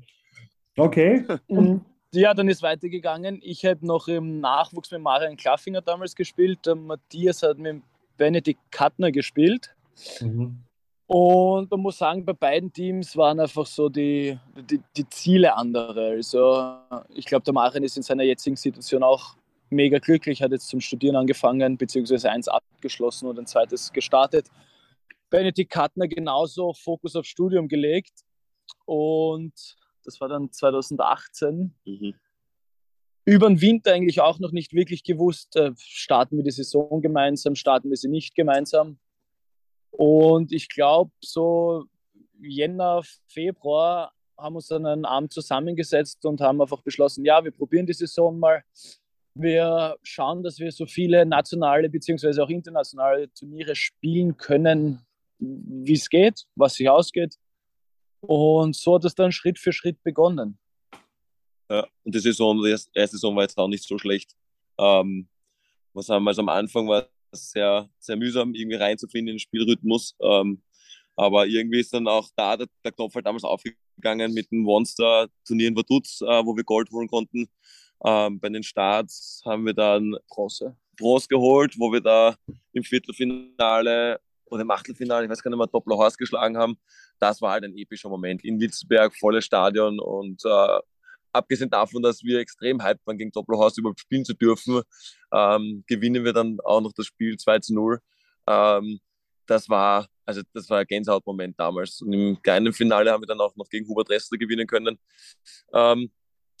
Okay. 0.77 1.25
Mhm. 1.49 1.83
Ja, 2.13 2.33
dann 2.33 2.47
ist 2.47 2.63
weitergegangen. 2.63 3.39
Ich 3.43 3.65
habe 3.65 3.85
noch 3.85 4.07
im 4.07 4.39
Nachwuchs 4.39 4.89
mit 4.91 5.01
Marian 5.01 5.35
Klaffinger 5.35 5.81
damals 5.81 6.15
gespielt. 6.15 6.65
Der 6.65 6.75
Matthias 6.75 7.43
hat 7.43 7.57
mit 7.57 7.83
Benedikt 8.15 8.61
Kattner 8.71 9.11
gespielt. 9.11 9.75
Mhm. 10.21 10.63
Und 11.11 11.71
man 11.71 11.79
muss 11.79 11.97
sagen, 11.97 12.23
bei 12.23 12.33
beiden 12.33 12.71
Teams 12.71 13.17
waren 13.17 13.39
einfach 13.39 13.65
so 13.65 13.89
die, 13.89 14.37
die, 14.69 14.79
die 14.95 15.09
Ziele 15.09 15.55
andere. 15.55 16.09
Also 16.09 16.75
ich 17.15 17.25
glaube, 17.25 17.43
der 17.43 17.53
Marian 17.55 17.83
ist 17.83 17.97
in 17.97 18.03
seiner 18.03 18.21
jetzigen 18.21 18.55
Situation 18.55 19.01
auch 19.01 19.35
mega 19.71 19.97
glücklich, 19.97 20.43
hat 20.43 20.51
jetzt 20.51 20.67
zum 20.67 20.81
Studieren 20.81 21.15
angefangen, 21.15 21.79
beziehungsweise 21.79 22.29
eins 22.29 22.47
abgeschlossen 22.47 23.27
und 23.27 23.39
ein 23.39 23.47
zweites 23.47 23.91
gestartet. 23.91 24.49
Benedikt 25.31 25.71
Kattner 25.71 26.07
genauso 26.07 26.73
Fokus 26.73 27.15
auf 27.15 27.25
Studium 27.25 27.67
gelegt. 27.67 28.13
Und 28.85 29.77
das 30.05 30.21
war 30.21 30.27
dann 30.27 30.51
2018. 30.51 31.73
Mhm. 31.85 32.13
Über 33.25 33.47
den 33.47 33.61
Winter 33.61 33.93
eigentlich 33.93 34.21
auch 34.21 34.37
noch 34.37 34.51
nicht 34.51 34.73
wirklich 34.73 35.03
gewusst, 35.03 35.55
äh, 35.55 35.71
starten 35.75 36.37
wir 36.37 36.43
die 36.43 36.51
Saison 36.51 37.01
gemeinsam, 37.01 37.55
starten 37.55 37.89
wir 37.89 37.97
sie 37.97 38.09
nicht 38.09 38.35
gemeinsam. 38.35 38.99
Und 39.99 40.53
ich 40.53 40.69
glaube, 40.69 41.11
so 41.19 41.83
Jänner, 42.39 43.01
Februar 43.27 44.13
haben 44.37 44.55
uns 44.55 44.67
dann 44.67 44.85
einen 44.85 45.03
Abend 45.03 45.33
zusammengesetzt 45.33 46.25
und 46.25 46.39
haben 46.39 46.61
einfach 46.61 46.81
beschlossen, 46.81 47.25
ja, 47.25 47.43
wir 47.43 47.51
probieren 47.51 47.85
die 47.85 47.91
Saison 47.91 48.39
mal. 48.39 48.63
Wir 49.33 49.97
schauen, 50.01 50.41
dass 50.41 50.57
wir 50.57 50.71
so 50.71 50.85
viele 50.85 51.25
nationale 51.25 51.89
bzw. 51.89 52.39
auch 52.39 52.47
internationale 52.47 53.29
Turniere 53.33 53.75
spielen 53.75 54.37
können, 54.37 55.05
wie 55.37 55.95
es 55.95 56.07
geht, 56.07 56.45
was 56.55 56.75
sich 56.75 56.89
ausgeht. 56.89 57.35
Und 58.21 58.77
so 58.77 58.95
hat 58.95 59.03
es 59.03 59.15
dann 59.15 59.33
Schritt 59.33 59.59
für 59.59 59.73
Schritt 59.73 60.01
begonnen. 60.01 60.57
Ja, 61.69 61.85
und 62.05 62.15
die 62.15 62.19
Saison, 62.19 62.63
die 62.63 62.69
erste 62.69 63.17
Saison 63.17 63.35
war 63.35 63.43
jetzt 63.43 63.57
auch 63.57 63.67
nicht 63.67 63.85
so 63.85 63.97
schlecht. 63.97 64.33
Ähm, 64.77 65.27
was 65.91 66.07
haben 66.07 66.23
wir, 66.23 66.29
also 66.29 66.41
am 66.41 66.47
Anfang 66.47 66.87
war 66.87 67.09
sehr, 67.31 67.89
sehr 67.99 68.15
mühsam, 68.17 68.53
irgendwie 68.53 68.77
reinzufinden 68.77 69.29
in 69.29 69.35
den 69.35 69.39
Spielrhythmus. 69.39 70.15
Ähm, 70.21 70.61
aber 71.15 71.47
irgendwie 71.47 71.79
ist 71.79 71.93
dann 71.93 72.07
auch 72.07 72.29
da 72.35 72.57
der, 72.57 72.67
der 72.83 72.91
Knopf 72.91 73.15
halt 73.15 73.25
damals 73.25 73.43
aufgegangen 73.43 74.33
mit 74.33 74.51
dem 74.51 74.67
One-Star-Turnier 74.67 75.67
in 75.67 75.75
Vaduz, 75.75 76.21
äh, 76.21 76.45
wo 76.45 76.55
wir 76.55 76.63
Gold 76.63 76.89
holen 76.91 77.07
konnten. 77.07 77.49
Ähm, 78.05 78.39
bei 78.39 78.49
den 78.49 78.63
Starts 78.63 79.41
haben 79.45 79.65
wir 79.65 79.73
dann 79.73 80.15
Bronze. 80.29 80.77
Bronze 80.97 81.27
geholt, 81.27 81.75
wo 81.77 81.91
wir 81.91 82.01
da 82.01 82.35
im 82.73 82.83
Viertelfinale 82.83 84.19
oder 84.45 84.61
im 84.61 84.71
Achtelfinale, 84.71 85.25
ich 85.25 85.29
weiß 85.29 85.43
gar 85.43 85.51
nicht 85.51 85.57
mehr, 85.57 85.67
Doppler 85.67 85.97
Horst 85.97 86.17
geschlagen 86.17 86.57
haben 86.57 86.77
das 87.19 87.41
war 87.41 87.51
halt 87.51 87.63
ein 87.65 87.77
epischer 87.77 88.09
Moment. 88.09 88.43
In 88.43 88.59
Litzberg, 88.59 89.15
volles 89.15 89.45
Stadion 89.45 89.99
und 89.99 90.43
äh, 90.45 90.79
abgesehen 91.31 91.69
davon, 91.69 92.01
dass 92.01 92.23
wir 92.23 92.39
extrem 92.39 92.81
hyped 92.81 93.05
waren, 93.05 93.17
gegen 93.17 93.31
Doppelhaus 93.31 93.77
überhaupt 93.77 93.99
spielen 93.99 94.25
zu 94.25 94.33
dürfen, 94.33 94.81
ähm, 95.33 95.83
gewinnen 95.87 96.23
wir 96.23 96.33
dann 96.33 96.59
auch 96.63 96.81
noch 96.81 96.93
das 96.93 97.05
Spiel 97.05 97.37
2 97.37 97.59
zu 97.59 97.73
0. 97.73 97.99
Ähm, 98.47 98.99
das 99.45 99.69
war, 99.69 100.07
also 100.25 100.41
das 100.53 100.69
war 100.69 100.79
ein 100.79 100.87
Gänsehautmoment 100.87 101.59
damals. 101.59 102.01
Und 102.01 102.13
im 102.13 102.41
kleinen 102.41 102.73
Finale 102.73 103.11
haben 103.11 103.21
wir 103.21 103.27
dann 103.27 103.41
auch 103.41 103.55
noch 103.55 103.69
gegen 103.69 103.87
Hubert 103.87 104.09
Ressler 104.09 104.37
gewinnen 104.37 104.67
können. 104.67 104.99
Ähm, 105.73 106.11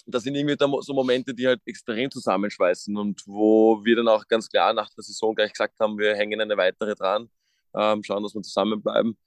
das 0.05 0.23
sind 0.23 0.35
irgendwie 0.35 0.55
so 0.81 0.93
Momente, 0.93 1.33
die 1.33 1.47
halt 1.47 1.61
extrem 1.65 2.09
zusammenschweißen 2.09 2.95
und 2.97 3.21
wo 3.27 3.83
wir 3.83 3.95
dann 3.95 4.07
auch 4.07 4.27
ganz 4.27 4.49
klar 4.49 4.73
nach 4.73 4.89
der 4.89 5.03
Saison 5.03 5.35
gleich 5.35 5.51
gesagt 5.53 5.79
haben, 5.79 5.97
wir 5.97 6.15
hängen 6.15 6.41
eine 6.41 6.57
weitere 6.57 6.95
dran, 6.95 7.29
ähm, 7.75 8.03
schauen, 8.03 8.23
dass 8.23 8.33
wir 8.33 8.41
zusammenbleiben. 8.41 9.17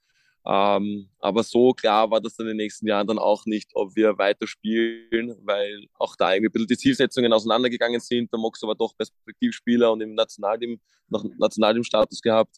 Ähm, 0.44 1.08
aber 1.20 1.44
so 1.44 1.72
klar 1.72 2.10
war 2.10 2.20
das 2.20 2.34
dann 2.34 2.46
in 2.46 2.52
den 2.52 2.64
nächsten 2.64 2.86
Jahren 2.86 3.06
dann 3.06 3.18
auch 3.18 3.46
nicht, 3.46 3.70
ob 3.74 3.94
wir 3.94 4.18
weiter 4.18 4.46
spielen, 4.46 5.36
weil 5.42 5.86
auch 5.94 6.16
da 6.16 6.32
irgendwie 6.32 6.48
ein 6.48 6.52
bisschen 6.52 6.66
die 6.66 6.76
Zielsetzungen 6.76 7.32
auseinandergegangen 7.32 8.00
sind. 8.00 8.32
Der 8.32 8.40
Mox 8.40 8.60
war 8.62 8.74
doch 8.74 8.96
Perspektivspieler 8.96 9.92
und 9.92 10.00
im 10.00 10.14
Nationalteam, 10.14 10.80
noch 11.08 11.24
Nationalteam-Status 11.38 12.20
gehabt. 12.20 12.56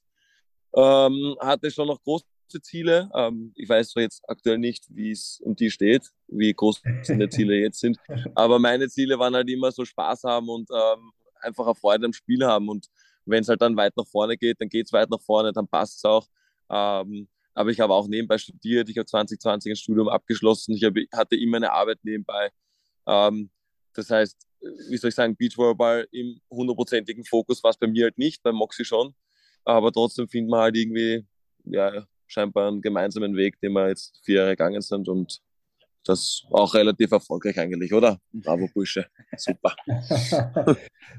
Ähm, 0.75 1.37
hatte 1.41 1.71
schon 1.71 1.89
noch 1.89 2.03
große 2.03 2.25
Ziele. 2.63 3.11
Ähm, 3.15 3.53
ich 3.55 3.69
weiß 3.69 3.91
zwar 3.91 4.03
jetzt 4.03 4.23
aktuell 4.29 4.59
nicht, 4.59 4.87
wie 4.89 5.11
es 5.11 5.41
um 5.45 5.55
die 5.55 5.71
steht, 5.71 6.09
wie 6.29 6.55
groß 6.55 6.83
die 7.07 7.29
Ziele 7.29 7.57
jetzt 7.57 7.81
sind, 7.81 7.99
aber 8.35 8.59
meine 8.59 8.89
Ziele 8.89 9.19
waren 9.19 9.35
halt 9.35 9.51
immer 9.51 9.71
so 9.73 9.85
Spaß 9.85 10.25
haben 10.25 10.49
und 10.49 10.71
ähm, 10.71 11.13
einfach 11.43 11.67
eine 11.67 11.75
Freude 11.75 12.07
am 12.07 12.13
Spiel 12.15 12.45
haben. 12.47 12.71
Und 12.71 12.87
wenn 13.27 13.43
es 13.43 13.49
halt 13.49 13.61
dann 13.61 13.77
weit 13.77 13.95
nach 13.97 14.07
vorne 14.07 14.39
geht, 14.39 14.61
dann 14.61 14.69
geht 14.69 14.87
es 14.87 14.93
weit 14.93 15.11
nach 15.11 15.21
vorne, 15.21 15.53
dann 15.53 15.69
passt 15.69 15.99
es 15.99 16.05
auch. 16.05 16.27
Ähm, 16.71 17.29
aber 17.55 17.71
ich 17.71 17.81
habe 17.81 17.95
auch 17.95 18.09
nebenbei 18.09 18.39
studiert. 18.39 18.89
Ich 18.89 18.99
habe 18.99 19.07
2020 19.07 19.73
ein 19.73 19.77
Studium 19.77 20.09
abgeschlossen. 20.09 20.75
Ich 20.75 20.85
hab, 20.85 20.95
hatte 21.13 21.37
immer 21.37 21.57
eine 21.59 21.73
Arbeit 21.73 21.99
nebenbei. 22.03 22.51
Ähm, 23.07 23.51
das 23.95 24.11
heißt, 24.11 24.37
wie 24.89 24.97
soll 24.97 25.09
ich 25.09 25.15
sagen, 25.15 25.37
Beachvolleyball 25.37 26.09
im 26.11 26.41
hundertprozentigen 26.51 27.25
Fokus 27.25 27.63
war 27.63 27.71
es 27.71 27.77
bei 27.77 27.87
mir 27.87 28.05
halt 28.05 28.19
nicht, 28.19 28.43
beim 28.43 28.57
Moxie 28.57 28.85
schon. 28.85 29.15
Aber 29.65 29.93
trotzdem 29.93 30.29
findet 30.29 30.51
man 30.51 30.61
halt 30.61 30.77
irgendwie 30.77 31.25
ja, 31.65 32.07
scheinbar 32.27 32.69
einen 32.69 32.83
gemeinsamen 32.83 33.37
Weg, 33.37 33.61
den 33.61 33.73
wir 33.73 33.89
jetzt 33.89 34.21
vier 34.25 34.37
Jahre 34.37 34.51
gegangen 34.51 34.83
sind 34.83 35.09
und 35.09 35.41
das 36.09 36.45
auch 36.51 36.75
relativ 36.75 37.13
erfolgreich 37.13 37.59
eigentlich, 37.59 37.93
oder? 37.93 38.19
Bravo, 38.33 38.69
Bursche. 38.73 39.07
Super. 39.37 39.75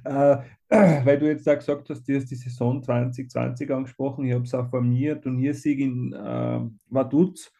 äh, 0.05 0.37
weil 1.05 1.19
du 1.19 1.27
jetzt 1.27 1.45
da 1.45 1.55
gesagt 1.55 1.89
hast, 1.89 2.07
du 2.07 2.15
hast 2.15 2.29
die 2.29 2.35
Saison 2.35 2.81
2020 2.81 3.71
angesprochen. 3.71 4.25
Ich 4.25 4.33
habe 4.33 4.43
es 4.43 4.53
auch 4.53 4.69
von 4.69 4.87
mir, 4.87 5.19
Turniersieg 5.19 5.79
in 5.79 6.13
äh, 6.13 6.59
Vaduz. 6.89 7.51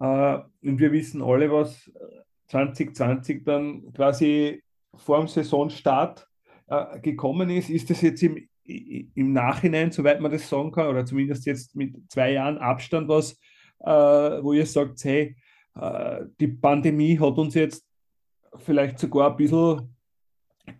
Äh, 0.00 0.38
und 0.62 0.78
wir 0.78 0.92
wissen 0.92 1.22
alle, 1.22 1.50
was 1.50 1.90
2020 2.48 3.44
dann 3.44 3.92
quasi 3.92 4.62
vor 4.96 5.18
dem 5.18 5.28
Saisonstart 5.28 6.26
äh, 6.68 7.00
gekommen 7.00 7.50
ist. 7.50 7.70
Ist 7.70 7.90
das 7.90 8.00
jetzt 8.00 8.22
im, 8.22 8.48
im 8.64 9.32
Nachhinein, 9.32 9.90
soweit 9.90 10.20
man 10.20 10.32
das 10.32 10.48
sagen 10.48 10.72
kann, 10.72 10.88
oder 10.88 11.04
zumindest 11.04 11.46
jetzt 11.46 11.74
mit 11.76 11.94
zwei 12.10 12.32
Jahren 12.32 12.58
Abstand 12.58 13.08
was, 13.08 13.38
äh, 13.80 13.90
wo 13.90 14.52
ihr 14.52 14.66
sagt, 14.66 15.02
hey, 15.04 15.36
die 15.76 16.48
Pandemie 16.48 17.18
hat 17.18 17.36
uns 17.36 17.54
jetzt 17.54 17.84
vielleicht 18.58 18.98
sogar 18.98 19.30
ein 19.30 19.36
bisschen 19.36 19.94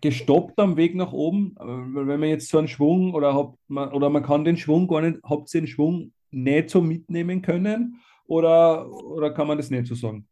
gestoppt 0.01 0.59
am 0.59 0.77
Weg 0.77 0.95
nach 0.95 1.11
oben, 1.11 1.55
wenn 1.59 2.19
man 2.19 2.29
jetzt 2.29 2.49
so 2.49 2.57
einen 2.57 2.67
Schwung 2.67 3.13
oder 3.13 3.53
man, 3.67 3.91
oder 3.91 4.09
man 4.09 4.23
kann 4.23 4.45
den 4.45 4.57
Schwung 4.57 4.87
gar 4.87 5.01
nicht, 5.01 5.21
habt 5.23 5.53
ihr 5.53 5.61
den 5.61 5.67
Schwung 5.67 6.13
nicht 6.31 6.69
so 6.69 6.81
mitnehmen 6.81 7.41
können 7.41 8.01
oder, 8.25 8.89
oder 8.89 9.31
kann 9.31 9.47
man 9.47 9.57
das 9.57 9.69
nicht 9.69 9.87
so 9.87 9.95
sagen? 9.95 10.27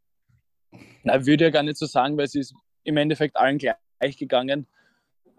Nein, 1.04 1.26
würde 1.26 1.46
ja 1.46 1.50
gar 1.50 1.64
nicht 1.64 1.78
so 1.78 1.86
sagen, 1.86 2.18
weil 2.18 2.26
es 2.26 2.36
ist 2.36 2.56
im 2.84 2.98
Endeffekt 2.98 3.36
allen 3.36 3.58
gleich 3.58 4.18
gegangen. 4.18 4.68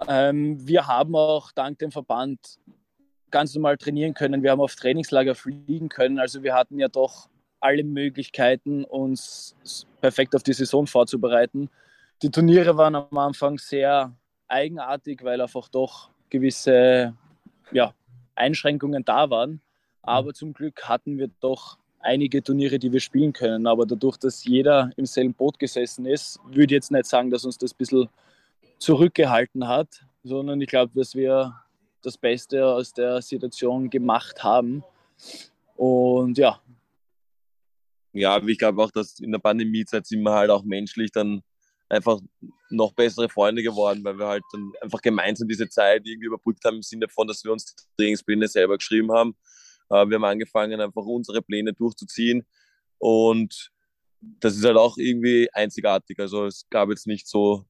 Ähm, 0.08 0.66
wir 0.66 0.86
haben 0.86 1.16
auch 1.16 1.52
dank 1.52 1.78
dem 1.78 1.90
Verband 1.90 2.58
ganz 3.30 3.54
normal 3.54 3.76
trainieren 3.76 4.14
können. 4.14 4.42
Wir 4.42 4.52
haben 4.52 4.60
auf 4.60 4.76
Trainingslager 4.76 5.34
fliegen 5.34 5.88
können. 5.88 6.18
Also 6.18 6.42
wir 6.42 6.54
hatten 6.54 6.78
ja 6.78 6.88
doch 6.88 7.28
alle 7.64 7.82
Möglichkeiten, 7.82 8.84
uns 8.84 9.56
perfekt 10.02 10.36
auf 10.36 10.42
die 10.42 10.52
Saison 10.52 10.86
vorzubereiten. 10.86 11.70
Die 12.22 12.30
Turniere 12.30 12.76
waren 12.76 12.94
am 12.94 13.16
Anfang 13.16 13.58
sehr 13.58 14.14
eigenartig, 14.48 15.24
weil 15.24 15.40
einfach 15.40 15.68
doch 15.68 16.10
gewisse 16.28 17.14
ja, 17.72 17.94
Einschränkungen 18.34 19.02
da 19.04 19.30
waren. 19.30 19.62
Aber 20.02 20.34
zum 20.34 20.52
Glück 20.52 20.86
hatten 20.86 21.16
wir 21.16 21.30
doch 21.40 21.78
einige 22.00 22.42
Turniere, 22.42 22.78
die 22.78 22.92
wir 22.92 23.00
spielen 23.00 23.32
können. 23.32 23.66
Aber 23.66 23.86
dadurch, 23.86 24.18
dass 24.18 24.44
jeder 24.44 24.90
im 24.96 25.06
selben 25.06 25.32
Boot 25.32 25.58
gesessen 25.58 26.04
ist, 26.04 26.38
würde 26.46 26.64
ich 26.64 26.70
jetzt 26.72 26.90
nicht 26.90 27.06
sagen, 27.06 27.30
dass 27.30 27.46
uns 27.46 27.56
das 27.56 27.72
ein 27.72 27.78
bisschen 27.78 28.08
zurückgehalten 28.78 29.66
hat, 29.66 30.04
sondern 30.22 30.60
ich 30.60 30.68
glaube, 30.68 30.92
dass 30.94 31.14
wir 31.14 31.54
das 32.02 32.18
Beste 32.18 32.66
aus 32.66 32.92
der 32.92 33.22
Situation 33.22 33.88
gemacht 33.88 34.44
haben. 34.44 34.84
Und 35.76 36.36
ja, 36.36 36.60
ja, 38.14 38.40
ich 38.46 38.58
glaube 38.58 38.82
auch, 38.82 38.90
dass 38.90 39.18
in 39.18 39.32
der 39.32 39.40
Pandemiezeit 39.40 40.06
sind 40.06 40.22
wir 40.22 40.32
halt 40.32 40.50
auch 40.50 40.64
menschlich 40.64 41.10
dann 41.12 41.42
einfach 41.88 42.20
noch 42.70 42.94
bessere 42.94 43.28
Freunde 43.28 43.62
geworden, 43.62 44.02
weil 44.04 44.18
wir 44.18 44.26
halt 44.26 44.44
dann 44.52 44.72
einfach 44.80 45.02
gemeinsam 45.02 45.48
diese 45.48 45.68
Zeit 45.68 46.02
irgendwie 46.06 46.26
überbrückt 46.26 46.64
haben 46.64 46.76
im 46.76 46.82
Sinne 46.82 47.08
von, 47.08 47.26
dass 47.26 47.44
wir 47.44 47.52
uns 47.52 47.66
die 47.66 47.74
Trainingspläne 47.98 48.48
selber 48.48 48.78
geschrieben 48.78 49.12
haben. 49.12 49.36
Äh, 49.90 50.06
wir 50.08 50.16
haben 50.16 50.24
angefangen, 50.24 50.80
einfach 50.80 51.04
unsere 51.04 51.42
Pläne 51.42 51.72
durchzuziehen 51.72 52.46
und 52.98 53.70
das 54.40 54.56
ist 54.56 54.64
halt 54.64 54.76
auch 54.76 54.96
irgendwie 54.96 55.48
einzigartig. 55.52 56.18
Also 56.18 56.46
es 56.46 56.66
gab 56.70 56.88
jetzt 56.88 57.06
nicht 57.06 57.28
so 57.28 57.66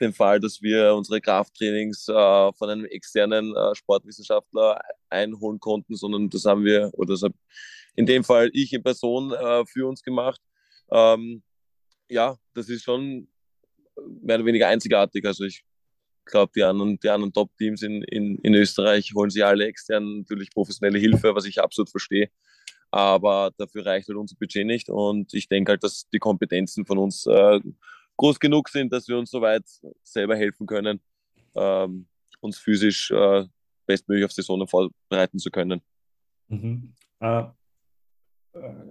den 0.00 0.12
Fall, 0.12 0.40
dass 0.40 0.62
wir 0.62 0.94
unsere 0.94 1.20
Krafttrainings 1.20 2.08
äh, 2.08 2.52
von 2.52 2.70
einem 2.70 2.84
externen 2.84 3.54
äh, 3.56 3.74
Sportwissenschaftler 3.74 4.80
einholen 5.08 5.58
konnten, 5.58 5.96
sondern 5.96 6.30
das 6.30 6.44
haben 6.44 6.64
wir, 6.64 6.90
oder 6.94 7.14
das 7.14 7.22
habe 7.22 7.34
in 8.00 8.06
dem 8.06 8.24
Fall 8.24 8.50
ich 8.54 8.72
in 8.72 8.82
Person 8.82 9.32
äh, 9.32 9.64
für 9.66 9.86
uns 9.86 10.02
gemacht. 10.02 10.40
Ähm, 10.90 11.42
ja, 12.08 12.36
das 12.54 12.68
ist 12.70 12.82
schon 12.82 13.28
mehr 14.22 14.36
oder 14.36 14.46
weniger 14.46 14.68
einzigartig. 14.68 15.24
Also 15.26 15.44
ich 15.44 15.62
glaube, 16.24 16.50
die 16.56 16.62
anderen, 16.62 16.98
die 16.98 17.10
anderen 17.10 17.32
Top-Teams 17.32 17.82
in, 17.82 18.02
in, 18.04 18.38
in 18.38 18.54
Österreich 18.54 19.12
holen 19.14 19.28
sich 19.28 19.44
alle 19.44 19.66
extern 19.66 20.20
natürlich 20.20 20.50
professionelle 20.50 20.98
Hilfe, 20.98 21.34
was 21.34 21.44
ich 21.44 21.60
absolut 21.60 21.90
verstehe. 21.90 22.30
Aber 22.90 23.52
dafür 23.58 23.84
reicht 23.84 24.08
halt 24.08 24.18
unser 24.18 24.36
Budget 24.36 24.66
nicht. 24.66 24.88
Und 24.88 25.34
ich 25.34 25.46
denke 25.46 25.72
halt, 25.72 25.84
dass 25.84 26.08
die 26.08 26.18
Kompetenzen 26.18 26.86
von 26.86 26.96
uns 26.96 27.26
äh, 27.26 27.60
groß 28.16 28.40
genug 28.40 28.70
sind, 28.70 28.92
dass 28.92 29.08
wir 29.08 29.18
uns 29.18 29.30
soweit 29.30 29.64
selber 30.02 30.36
helfen 30.36 30.66
können, 30.66 31.00
ähm, 31.54 32.06
uns 32.40 32.58
physisch 32.58 33.10
äh, 33.10 33.44
bestmöglich 33.86 34.24
auf 34.24 34.32
Saisonen 34.32 34.66
vorbereiten 34.66 35.38
zu 35.38 35.50
können. 35.50 35.82
Mhm. 36.48 36.94
Äh, 37.20 37.44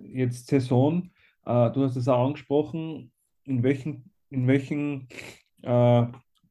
jetzt 0.04 0.48
Saison, 0.48 1.10
äh, 1.46 1.72
du 1.72 1.84
hast 1.84 1.96
es 1.96 2.08
auch 2.08 2.26
angesprochen, 2.26 3.12
in 3.44 3.64
welchen, 3.64 4.12
in 4.30 4.48
welchen 4.48 5.08
äh, 5.64 6.06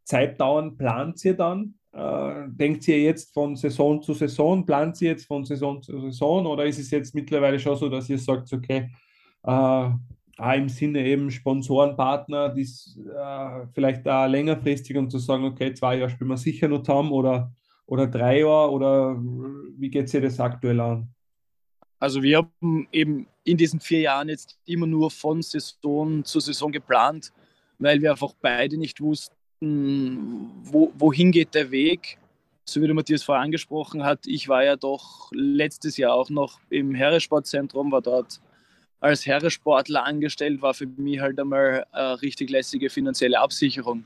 Zeitdauern 0.05 0.77
plant 0.77 1.25
ihr 1.25 1.35
dann? 1.35 1.75
Äh, 1.93 2.49
denkt 2.49 2.87
ihr 2.89 3.01
jetzt 3.01 3.33
von 3.33 3.57
Saison 3.57 4.03
zu 4.03 4.15
Saison? 4.15 4.65
Plant 4.65 5.01
ihr 5.03 5.11
jetzt 5.11 5.27
von 5.27 5.45
Saison 5.45 5.83
zu 5.83 6.01
Saison? 6.01 6.47
Oder 6.47 6.67
ist 6.67 6.79
es 6.79 6.91
jetzt 6.91 7.15
mittlerweile 7.15 7.59
schon 7.59 7.77
so, 7.77 7.89
dass 7.89 8.09
ihr 8.09 8.19
sagt, 8.19 8.53
okay, 8.53 8.91
äh, 9.45 9.91
im 10.57 10.69
Sinne 10.69 11.05
eben 11.05 11.31
Sponsorenpartner, 11.31 12.51
die 12.51 12.63
äh, 12.63 13.67
vielleicht 13.73 14.07
da 14.07 14.27
längerfristig 14.27 14.97
und 14.97 15.11
zu 15.11 15.19
sagen, 15.19 15.45
okay, 15.45 15.75
zwei 15.75 15.97
Jahre 15.97 16.11
spielen 16.11 16.31
wir 16.31 16.37
sicher 16.37 16.69
noch 16.69 16.83
zusammen 16.83 17.11
oder, 17.11 17.53
oder 17.87 18.07
drei 18.07 18.41
Jahre 18.41 18.71
oder 18.71 19.17
wie 19.17 19.91
geht 19.91 20.07
es 20.07 20.13
dir 20.13 20.21
das 20.21 20.39
aktuell 20.39 20.81
an? 20.81 21.13
Also 21.99 22.23
wir 22.23 22.39
haben 22.39 22.89
eben 22.93 23.27
in 23.45 23.57
diesen 23.57 23.81
vier 23.81 24.01
Jahren 24.01 24.29
jetzt 24.29 24.59
immer 24.67 24.87
nur 24.87 25.11
von 25.11 25.43
Saison 25.43 26.25
zu 26.25 26.41
Saison 26.41 26.71
geplant, 26.71 27.33
weil 27.79 28.01
wir 28.01 28.11
einfach 28.11 28.35
beide 28.41 28.77
nicht 28.77 29.01
wussten, 29.01 30.51
wo, 30.63 30.93
wohin 30.97 31.33
geht 31.33 31.55
der 31.55 31.71
Weg. 31.71 32.19
So 32.65 32.83
wie 32.83 32.87
der 32.87 32.95
Matthias 32.95 33.23
vorher 33.23 33.43
angesprochen 33.43 34.05
hat, 34.05 34.27
ich 34.27 34.49
war 34.49 34.63
ja 34.63 34.77
doch 34.77 35.31
letztes 35.33 35.97
Jahr 35.97 36.13
auch 36.13 36.29
noch 36.29 36.61
im 36.69 36.95
Herresportzentrum, 36.95 37.91
war 37.91 38.03
dort 38.03 38.41
als 39.01 39.27
Herresportler 39.27 40.05
angestellt, 40.05 40.61
war 40.61 40.75
für 40.75 40.87
mich 40.87 41.21
halt 41.21 41.41
einmal 41.41 41.87
eine 41.93 42.21
richtig 42.21 42.51
lässige 42.51 42.91
finanzielle 42.91 43.41
Absicherung. 43.41 44.05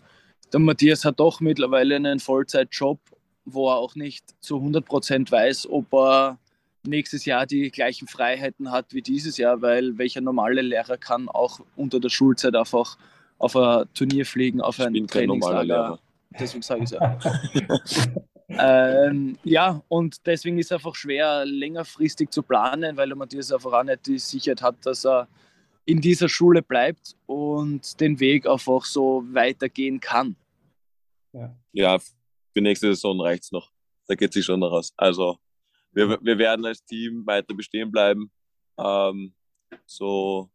Der 0.53 0.61
Matthias 0.61 1.05
hat 1.05 1.19
doch 1.19 1.41
mittlerweile 1.41 1.97
einen 1.97 2.21
Vollzeitjob, 2.21 3.01
wo 3.45 3.69
er 3.69 3.79
auch 3.79 3.97
nicht 3.97 4.25
zu 4.41 4.57
100 4.57 4.85
Prozent 4.85 5.33
weiß, 5.33 5.69
ob 5.69 5.93
er 5.93 6.39
nächstes 6.85 7.25
Jahr 7.25 7.47
die 7.47 7.71
gleichen 7.71 8.09
Freiheiten 8.09 8.71
hat 8.71 8.92
wie 8.92 9.03
dieses 9.03 9.37
Jahr, 9.37 9.62
weil 9.62 9.99
welcher 9.99 10.21
normale 10.21 10.62
Lehrer 10.62 10.97
kann 10.97 11.29
auch 11.29 11.61
unter 11.77 12.01
der 12.01 12.09
Schulzeit 12.09 12.55
einfach 12.55 12.97
auf 13.38 13.57
ein 13.57 13.87
Turnier 13.95 14.27
fliegen, 14.27 14.61
auf 14.61 14.81
ein 14.81 15.07
Trainingslager. 15.07 15.99
Deswegen 16.38 16.62
sage 16.62 16.85
ich 16.85 16.92
es 16.92 16.92
ja. 16.92 17.18
ähm, 19.07 19.38
ja, 19.45 19.83
und 19.88 20.27
deswegen 20.27 20.59
ist 20.59 20.66
es 20.66 20.73
einfach 20.73 20.95
schwer, 20.95 21.45
längerfristig 21.45 22.31
zu 22.31 22.42
planen, 22.42 22.97
weil 22.97 23.09
der 23.09 23.16
Matthias 23.16 23.53
einfach 23.53 23.73
auch 23.73 23.85
nicht 23.85 24.07
die 24.07 24.18
Sicherheit 24.18 24.62
hat, 24.62 24.77
dass 24.85 25.05
er 25.05 25.29
in 25.85 26.01
dieser 26.01 26.29
Schule 26.29 26.62
bleibt 26.62 27.16
und 27.27 28.01
den 28.01 28.21
Weg 28.21 28.47
einfach 28.47 28.85
so 28.85 29.25
weitergehen 29.33 30.01
kann. 30.01 30.37
Ja, 31.33 31.55
ja 31.73 31.99
für 31.99 32.61
nächste 32.61 32.95
Saison 32.95 33.21
reicht 33.21 33.45
es 33.45 33.53
noch. 33.53 33.71
Da 34.07 34.14
geht 34.14 34.33
sich 34.33 34.45
schon 34.45 34.61
noch 34.61 34.73
aus. 34.73 34.92
Also 34.97 35.38
wir, 35.93 36.19
wir 36.21 36.39
werden 36.39 36.65
als 36.65 36.85
Team 36.85 37.27
weiter 37.27 37.55
bestehen 37.55 37.91
bleiben. 37.91 38.31
Ähm, 38.79 39.35
so, 39.87 40.51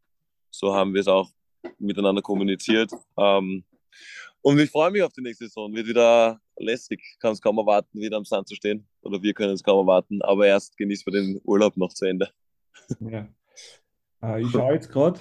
so 0.50 0.74
haben 0.74 0.94
wir 0.94 1.02
es 1.02 1.08
auch 1.08 1.30
miteinander 1.80 2.22
kommuniziert. 2.22 2.92
Ähm, 3.18 3.64
Und 4.42 4.60
ich 4.60 4.70
freue 4.70 4.92
mich 4.92 5.04
auf 5.04 5.14
die 5.14 5.22
nächste 5.22 5.46
Saison. 5.46 5.74
Wird 5.74 5.88
wieder 5.88 6.40
lässig. 6.58 7.02
Kann 7.20 7.34
es 7.34 7.42
kaum 7.42 7.58
erwarten, 7.58 8.00
wieder 8.00 8.18
am 8.18 8.26
Sand 8.26 8.48
zu 8.48 8.56
stehen. 8.56 8.88
Oder 9.02 9.22
wir 9.22 9.34
können 9.34 9.54
es 9.54 9.64
kaum 9.64 9.88
erwarten. 9.88 10.22
Aber 10.22 10.48
erst 10.48 10.78
genießen 10.78 11.06
wir 11.06 11.22
den 11.22 11.42
Urlaub 11.44 11.76
noch 11.78 11.94
zu 11.94 12.06
Ende. 12.06 12.30
Ja. 13.00 13.28
Äh, 14.22 14.42
ich 14.42 14.52
schaue 14.52 14.74
jetzt 14.74 14.90
gerade, 14.92 15.20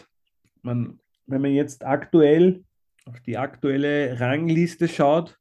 wenn 0.62 1.00
man 1.26 1.52
jetzt 1.52 1.84
aktuell 1.84 2.64
auf 3.04 3.20
die 3.20 3.36
aktuelle 3.36 4.18
Rangliste 4.20 4.88
schaut, 4.88 5.38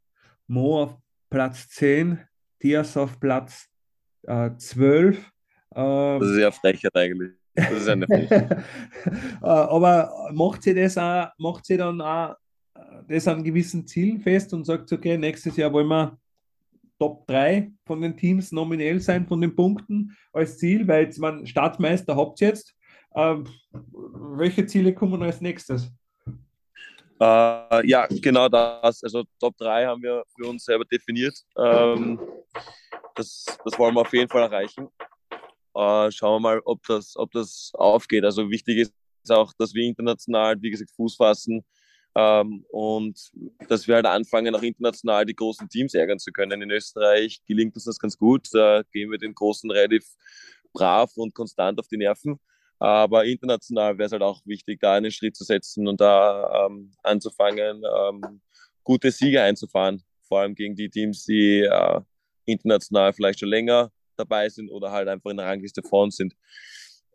Mo 0.48 0.84
auf 0.84 0.98
Platz 1.30 1.68
10, 1.70 2.20
Diaz 2.62 2.96
auf 2.98 3.20
Platz 3.20 3.70
äh, 4.28 4.52
12. 4.58 5.18
Ähm, 5.76 6.20
das 6.20 6.30
ist 6.30 6.38
ja 6.38 6.52
Frechheit 6.52 6.96
eigentlich. 6.96 7.32
Das 7.54 7.72
ist 7.72 7.88
eine 7.90 8.06
Frechheit. 8.06 8.64
Äh, 9.42 9.48
aber 9.48 10.32
macht 10.34 10.64
sie 10.64 10.74
das 10.74 10.98
auch, 10.98 11.28
macht 11.38 11.66
sie 11.66 11.78
dann 11.78 12.02
auch 12.02 12.36
das 13.08 13.28
an 13.28 13.44
gewissen 13.44 13.86
Zielen 13.86 14.20
fest 14.20 14.54
und 14.54 14.66
sagt, 14.66 14.92
okay, 14.92 15.18
nächstes 15.18 15.56
Jahr 15.58 15.72
wollen 15.72 15.88
wir 15.88 16.18
Top 16.98 17.28
3 17.28 17.72
von 17.86 18.02
den 18.02 18.16
Teams 18.16 18.52
nominell 18.52 19.00
sein, 19.00 19.28
von 19.28 19.42
den 19.42 19.56
Punkten 19.56 20.16
als 20.32 20.58
Ziel, 20.58 20.88
weil 20.88 21.06
jetzt 21.06 21.20
man 21.20 21.46
Staatsmeister 21.46 22.16
habt 22.16 22.40
jetzt. 22.40 22.74
Ähm, 23.16 23.46
welche 23.72 24.66
Ziele 24.66 24.94
kommen 24.94 25.22
als 25.22 25.42
nächstes? 25.42 25.92
Äh, 27.20 27.88
ja, 27.88 28.08
genau 28.10 28.50
das. 28.50 29.04
Also 29.04 29.24
Top 29.40 29.58
3 29.58 29.86
haben 29.86 30.04
wir 30.04 30.24
für 30.36 30.48
uns 30.48 30.66
selber 30.66 30.86
definiert. 30.86 31.36
Ähm, 31.58 32.20
das, 33.16 33.46
das 33.64 33.80
wollen 33.80 33.96
wir 33.96 34.02
auf 34.02 34.14
jeden 34.14 34.30
Fall 34.30 34.44
erreichen. 34.44 34.90
Äh, 35.74 36.12
schauen 36.12 36.36
wir 36.36 36.40
mal, 36.40 36.62
ob 36.66 36.84
das, 36.88 37.16
ob 37.16 37.32
das 37.32 37.72
aufgeht. 37.74 38.26
Also 38.26 38.50
wichtig 38.50 38.78
ist 38.80 38.94
auch, 39.30 39.54
dass 39.58 39.74
wir 39.74 39.84
international, 39.84 40.62
wie 40.62 40.72
gesagt, 40.72 40.92
Fuß 40.96 41.16
fassen 41.16 41.66
ähm, 42.16 42.66
und 42.70 43.32
dass 43.68 43.88
wir 43.88 43.96
halt 43.96 44.06
anfangen, 44.06 44.56
auch 44.56 44.62
international 44.62 45.26
die 45.26 45.36
großen 45.36 45.70
Teams 45.70 45.94
ärgern 45.94 46.20
zu 46.20 46.32
können. 46.32 46.62
In 46.62 46.72
Österreich 46.72 47.42
gelingt 47.46 47.76
uns 47.76 47.86
das 47.86 48.00
ganz 48.00 48.18
gut. 48.18 48.48
Da 48.54 48.84
gehen 48.92 49.12
wir 49.12 49.18
den 49.18 49.34
Großen 49.34 49.70
relativ 49.72 50.06
brav 50.74 51.12
und 51.16 51.34
konstant 51.34 51.80
auf 51.80 51.88
die 51.88 51.98
Nerven. 51.98 52.40
Aber 52.80 53.26
international 53.26 53.98
wäre 53.98 54.08
es 54.08 54.12
halt 54.12 54.22
auch 54.22 54.42
wichtig, 54.46 54.80
da 54.82 54.96
einen 54.96 55.12
Schritt 55.12 55.36
zu 55.36 55.44
setzen 55.44 55.88
und 55.88 56.02
da 56.02 56.68
ähm, 56.68 56.92
anzufangen, 57.04 57.84
ähm, 57.84 58.42
gute 58.84 59.12
Siege 59.12 59.42
einzufahren. 59.42 60.04
Vor 60.22 60.40
allem 60.40 60.56
gegen 60.56 60.76
die 60.76 60.90
Teams, 60.90 61.24
die 61.26 61.62
äh, 61.62 62.02
international 62.46 63.14
vielleicht 63.14 63.40
schon 63.40 63.50
länger 63.50 63.92
dabei 64.18 64.50
sind 64.50 64.70
oder 64.70 64.92
halt 64.92 65.08
einfach 65.08 65.32
in 65.32 65.38
der 65.38 65.46
Rangliste 65.46 65.82
vorn 65.84 66.12
sind. 66.12 66.36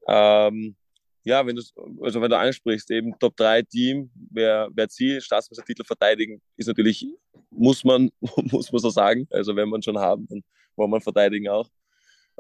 Ähm, 0.07 0.77
ja, 1.23 1.46
wenn 1.46 1.57
du, 1.57 1.62
also 2.03 2.20
wenn 2.20 2.31
du 2.31 2.38
ansprichst, 2.38 2.90
eben 2.90 3.18
Top 3.18 3.37
3 3.37 3.62
Team, 3.62 4.11
wer, 4.31 4.68
wer 4.73 4.88
Ziel, 4.88 5.20
Staatsmeistertitel 5.20 5.85
verteidigen, 5.85 6.40
ist 6.57 6.66
natürlich, 6.66 7.07
muss 7.51 7.85
man, 7.85 8.11
muss 8.51 8.73
man 8.73 8.81
so 8.81 8.90
sagen. 8.90 9.27
Also 9.31 9.55
wenn 9.55 9.68
man 9.68 9.83
schon 9.83 9.99
haben, 9.99 10.27
dann 10.29 10.42
wollen 10.77 10.90
man 10.90 11.01
verteidigen 11.01 11.49
auch. 11.49 11.68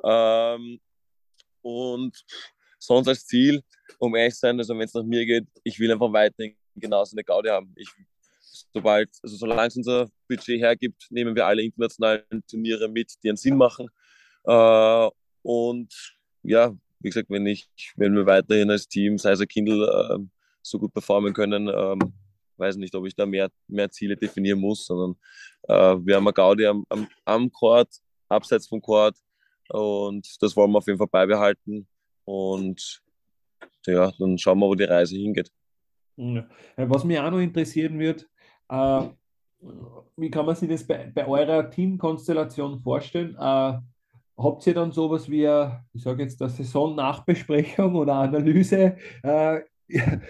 Ähm, 0.02 0.80
und 1.62 2.24
sonst 2.80 3.08
als 3.08 3.26
Ziel, 3.26 3.62
um 3.98 4.14
ehrlich 4.16 4.34
zu 4.34 4.40
sein, 4.40 4.58
also 4.58 4.74
wenn 4.74 4.82
es 4.82 4.94
nach 4.94 5.04
mir 5.04 5.24
geht, 5.26 5.46
ich 5.62 5.78
will 5.78 5.92
einfach 5.92 6.12
weiterhin 6.12 6.56
genauso 6.74 7.14
eine 7.14 7.22
Gaudi 7.22 7.48
haben. 7.48 7.72
Ich, 7.76 7.88
sobald, 8.72 9.10
also 9.22 9.36
solange 9.36 9.68
es 9.68 9.76
unser 9.76 10.08
Budget 10.28 10.60
hergibt, 10.60 11.06
nehmen 11.10 11.36
wir 11.36 11.46
alle 11.46 11.62
internationalen 11.62 12.44
Turniere 12.48 12.88
mit, 12.88 13.12
die 13.22 13.28
einen 13.28 13.36
Sinn 13.36 13.56
machen. 13.56 13.88
Äh, 14.44 15.10
und 15.42 15.94
ja, 16.42 16.74
wie 17.00 17.08
gesagt, 17.08 17.30
wenn 17.30 17.46
ich, 17.46 17.68
wenn 17.96 18.14
wir 18.14 18.26
weiterhin 18.26 18.70
als 18.70 18.88
Team, 18.88 19.18
sei 19.18 19.32
es 19.32 19.40
ein 19.40 19.48
Kindle, 19.48 19.86
äh, 19.86 20.18
so 20.62 20.78
gut 20.78 20.92
performen 20.92 21.32
können, 21.32 21.68
ähm, 21.68 22.12
weiß 22.56 22.76
nicht, 22.76 22.94
ob 22.94 23.06
ich 23.06 23.14
da 23.14 23.24
mehr, 23.24 23.50
mehr 23.68 23.90
Ziele 23.90 24.16
definieren 24.16 24.60
muss, 24.60 24.86
sondern 24.86 25.16
äh, 25.62 25.96
wir 26.04 26.16
haben 26.16 26.26
eine 26.26 26.32
Gaudi 26.32 26.66
am, 26.66 26.84
am, 26.88 27.08
am 27.24 27.50
Court, 27.50 27.88
abseits 28.28 28.68
vom 28.68 28.82
Court 28.82 29.16
und 29.68 30.26
das 30.40 30.54
wollen 30.56 30.70
wir 30.72 30.78
auf 30.78 30.86
jeden 30.86 30.98
Fall 30.98 31.08
beibehalten 31.08 31.88
und 32.30 33.02
ja, 33.86 34.12
dann 34.18 34.38
schauen 34.38 34.58
wir, 34.58 34.66
wo 34.66 34.74
die 34.74 34.84
Reise 34.84 35.16
hingeht. 35.16 35.50
Was 36.76 37.04
mich 37.04 37.18
auch 37.18 37.30
noch 37.30 37.38
interessieren 37.38 37.98
wird, 37.98 38.28
äh, 38.68 39.02
wie 40.16 40.30
kann 40.30 40.46
man 40.46 40.54
sich 40.54 40.68
das 40.68 40.86
bei, 40.86 41.10
bei 41.14 41.26
eurer 41.26 41.70
Teamkonstellation 41.70 42.80
vorstellen? 42.80 43.34
Äh, 43.34 43.78
habt 44.36 44.66
ihr 44.66 44.74
dann 44.74 44.92
sowas 44.92 45.28
wie, 45.30 45.44
ich 45.92 46.02
sage 46.02 46.22
jetzt, 46.22 46.40
eine 46.40 46.50
Saisonnachbesprechung 46.50 47.94
oder 47.94 48.14
Analyse? 48.14 48.96
Äh, 49.22 49.60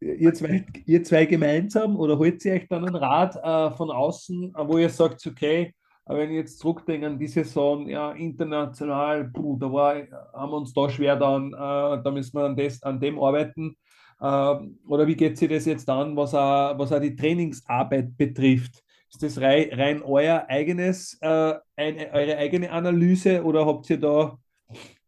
ihr, 0.00 0.32
zwei, 0.34 0.64
ihr 0.86 1.02
zwei 1.04 1.26
gemeinsam 1.26 1.96
oder 1.96 2.18
holt 2.18 2.44
ihr 2.44 2.54
euch 2.54 2.68
dann 2.68 2.86
einen 2.86 2.96
Rat 2.96 3.36
äh, 3.36 3.76
von 3.76 3.90
außen, 3.90 4.54
wo 4.56 4.78
ihr 4.78 4.90
sagt, 4.90 5.26
okay, 5.26 5.74
wenn 6.14 6.30
ich 6.30 6.36
jetzt 6.36 6.60
zurückdenke 6.60 7.06
an 7.06 7.18
die 7.18 7.26
Saison, 7.26 7.88
ja, 7.88 8.12
international, 8.12 9.24
puh, 9.24 9.58
da 9.58 9.72
war, 9.72 9.96
haben 10.32 10.52
wir 10.52 10.56
uns 10.56 10.72
da 10.72 10.88
schwer 10.88 11.16
dann, 11.16 11.52
äh, 11.52 12.02
da 12.02 12.10
müssen 12.12 12.38
wir 12.38 12.44
an, 12.44 12.56
das, 12.56 12.82
an 12.82 13.00
dem 13.00 13.18
arbeiten. 13.18 13.76
Äh, 14.20 14.54
oder 14.86 15.06
wie 15.06 15.16
geht 15.16 15.36
sich 15.36 15.48
das 15.48 15.66
jetzt 15.66 15.90
an, 15.90 16.16
was 16.16 16.34
auch, 16.34 16.78
was 16.78 16.92
auch 16.92 17.00
die 17.00 17.16
Trainingsarbeit 17.16 18.16
betrifft? 18.16 18.84
Ist 19.10 19.22
das 19.22 19.40
rein, 19.40 19.68
rein 19.72 20.02
euer 20.02 20.46
eigenes, 20.48 21.18
äh, 21.20 21.54
eine, 21.76 22.12
eure 22.12 22.36
eigene 22.36 22.70
Analyse 22.70 23.42
oder 23.42 23.66
habt 23.66 23.90
ihr 23.90 23.98
da 23.98 24.38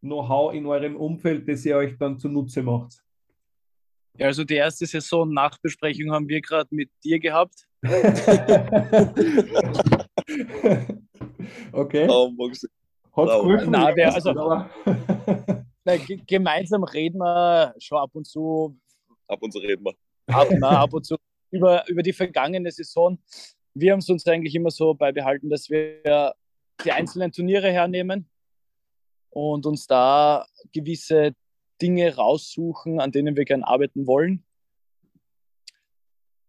Know-how 0.01 0.53
in 0.53 0.65
eurem 0.65 0.97
Umfeld, 0.97 1.47
das 1.47 1.65
ihr 1.65 1.77
euch 1.77 1.97
dann 1.97 2.19
zunutze 2.19 2.61
macht? 2.61 3.01
Ja, 4.17 4.27
also 4.27 4.43
die 4.43 4.55
erste 4.55 4.85
Saison 4.85 5.31
Nachbesprechung 5.31 6.11
haben 6.11 6.27
wir 6.27 6.41
gerade 6.41 6.67
mit 6.71 6.89
dir 7.03 7.19
gehabt. 7.19 7.67
okay. 11.71 12.07
Oh, 12.09 12.31
Hat 12.39 13.25
geholfen? 13.25 13.71
Nein, 13.71 13.95
der, 13.95 14.13
also, 14.13 14.33
nein, 15.83 16.01
gemeinsam 16.27 16.83
reden 16.83 17.19
wir 17.19 17.73
schon 17.79 17.97
ab 17.97 18.11
und 18.13 18.25
zu. 18.25 18.77
Ab 19.27 19.41
und 19.41 19.51
zu 19.51 19.59
reden 19.59 19.83
wir. 19.83 19.93
Ab, 20.27 20.47
na, 20.59 20.81
ab 20.81 20.93
und 20.93 21.05
zu 21.05 21.15
über, 21.51 21.87
über 21.87 22.03
die 22.03 22.13
vergangene 22.13 22.71
Saison 22.71 23.17
wir 23.73 23.91
haben 23.91 23.99
es 23.99 24.09
uns 24.09 24.25
eigentlich 24.27 24.55
immer 24.55 24.71
so 24.71 24.93
beibehalten, 24.93 25.49
dass 25.49 25.69
wir 25.69 26.33
die 26.83 26.91
einzelnen 26.91 27.31
Turniere 27.31 27.71
hernehmen 27.71 28.29
und 29.29 29.65
uns 29.65 29.87
da 29.87 30.45
gewisse 30.73 31.33
Dinge 31.81 32.15
raussuchen, 32.15 32.99
an 32.99 33.11
denen 33.11 33.35
wir 33.35 33.45
gerne 33.45 33.67
arbeiten 33.67 34.07
wollen. 34.07 34.45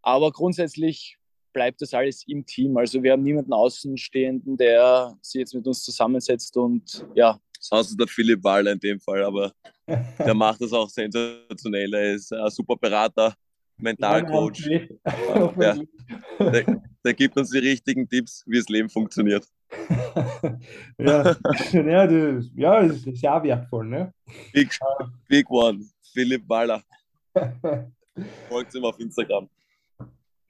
Aber 0.03 0.33
grundsätzlich 0.33 1.19
bleibt 1.53 1.81
das 1.83 1.95
alles 1.95 2.25
im 2.27 2.45
Team. 2.45 2.77
Also 2.77 3.03
wir 3.03 3.13
haben 3.13 3.23
niemanden 3.23 3.53
Außenstehenden, 3.53 4.57
der 4.57 5.17
sich 5.23 5.41
jetzt 5.41 5.55
mit 5.55 5.67
uns 5.67 5.83
zusammensetzt 5.83 6.57
und 6.57 7.07
ja. 7.15 7.39
Außer 7.71 7.97
der 7.97 8.07
Philipp 8.07 8.43
Waller 8.43 8.73
in 8.73 8.79
dem 8.79 9.01
Fall, 9.01 9.23
aber 9.23 9.53
der 9.87 10.35
macht 10.35 10.61
das 10.63 10.73
auch 10.73 10.89
sensationell. 10.89 11.93
Er 11.93 12.15
ist 12.15 12.33
ein 12.33 12.51
super 12.51 12.77
Berater, 12.77 13.35
Mentalcoach. 13.77 14.67
Ja, 15.59 15.79
der, 16.39 16.83
der, 17.05 17.15
gibt 17.15 17.37
uns 17.37 17.51
die 17.51 17.59
richtigen 17.59 18.09
Tipps, 18.09 18.45
wie 18.47 18.59
das 18.59 18.69
Leben 18.69 18.89
funktioniert. 18.89 19.47
ja, 20.99 21.37
ja, 21.73 22.07
das, 22.07 22.51
ja, 22.57 22.83
das 22.87 23.07
ist 23.07 23.23
ja 23.23 23.43
wertvoll. 23.43 23.87
Ne? 23.87 24.13
Big, 24.53 24.77
big 25.29 25.51
One, 25.51 25.85
Philipp 26.13 26.47
Baller. 26.47 26.83
Folgt 28.49 28.75
ihm 28.75 28.85
auf 28.85 28.99
Instagram. 28.99 29.49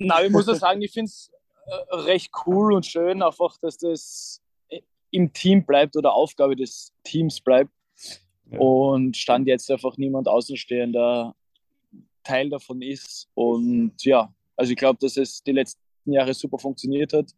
Na, 0.00 0.24
ich 0.24 0.30
muss 0.32 0.48
auch 0.48 0.54
sagen, 0.56 0.82
ich 0.82 0.92
finde 0.92 1.10
es 1.10 1.30
äh, 1.66 1.94
recht 1.94 2.32
cool 2.46 2.72
und 2.72 2.86
schön, 2.86 3.22
einfach, 3.22 3.56
dass 3.58 3.76
das 3.78 4.42
im 5.10 5.32
Team 5.32 5.64
bleibt 5.64 5.96
oder 5.96 6.12
Aufgabe 6.12 6.56
des 6.56 6.92
Teams 7.04 7.40
bleibt. 7.40 7.70
Ja. 8.50 8.58
Und 8.58 9.16
stand 9.16 9.46
jetzt 9.46 9.70
einfach 9.70 9.96
niemand 9.96 10.26
Außenstehender 10.28 11.34
Teil 12.24 12.50
davon 12.50 12.82
ist. 12.82 13.28
Und 13.34 13.92
ja, 14.04 14.32
also 14.56 14.72
ich 14.72 14.78
glaube, 14.78 14.98
dass 15.00 15.16
es 15.16 15.42
die 15.42 15.52
letzten 15.52 15.80
Jahre 16.06 16.34
super 16.34 16.58
funktioniert 16.58 17.12
hat. 17.12 17.30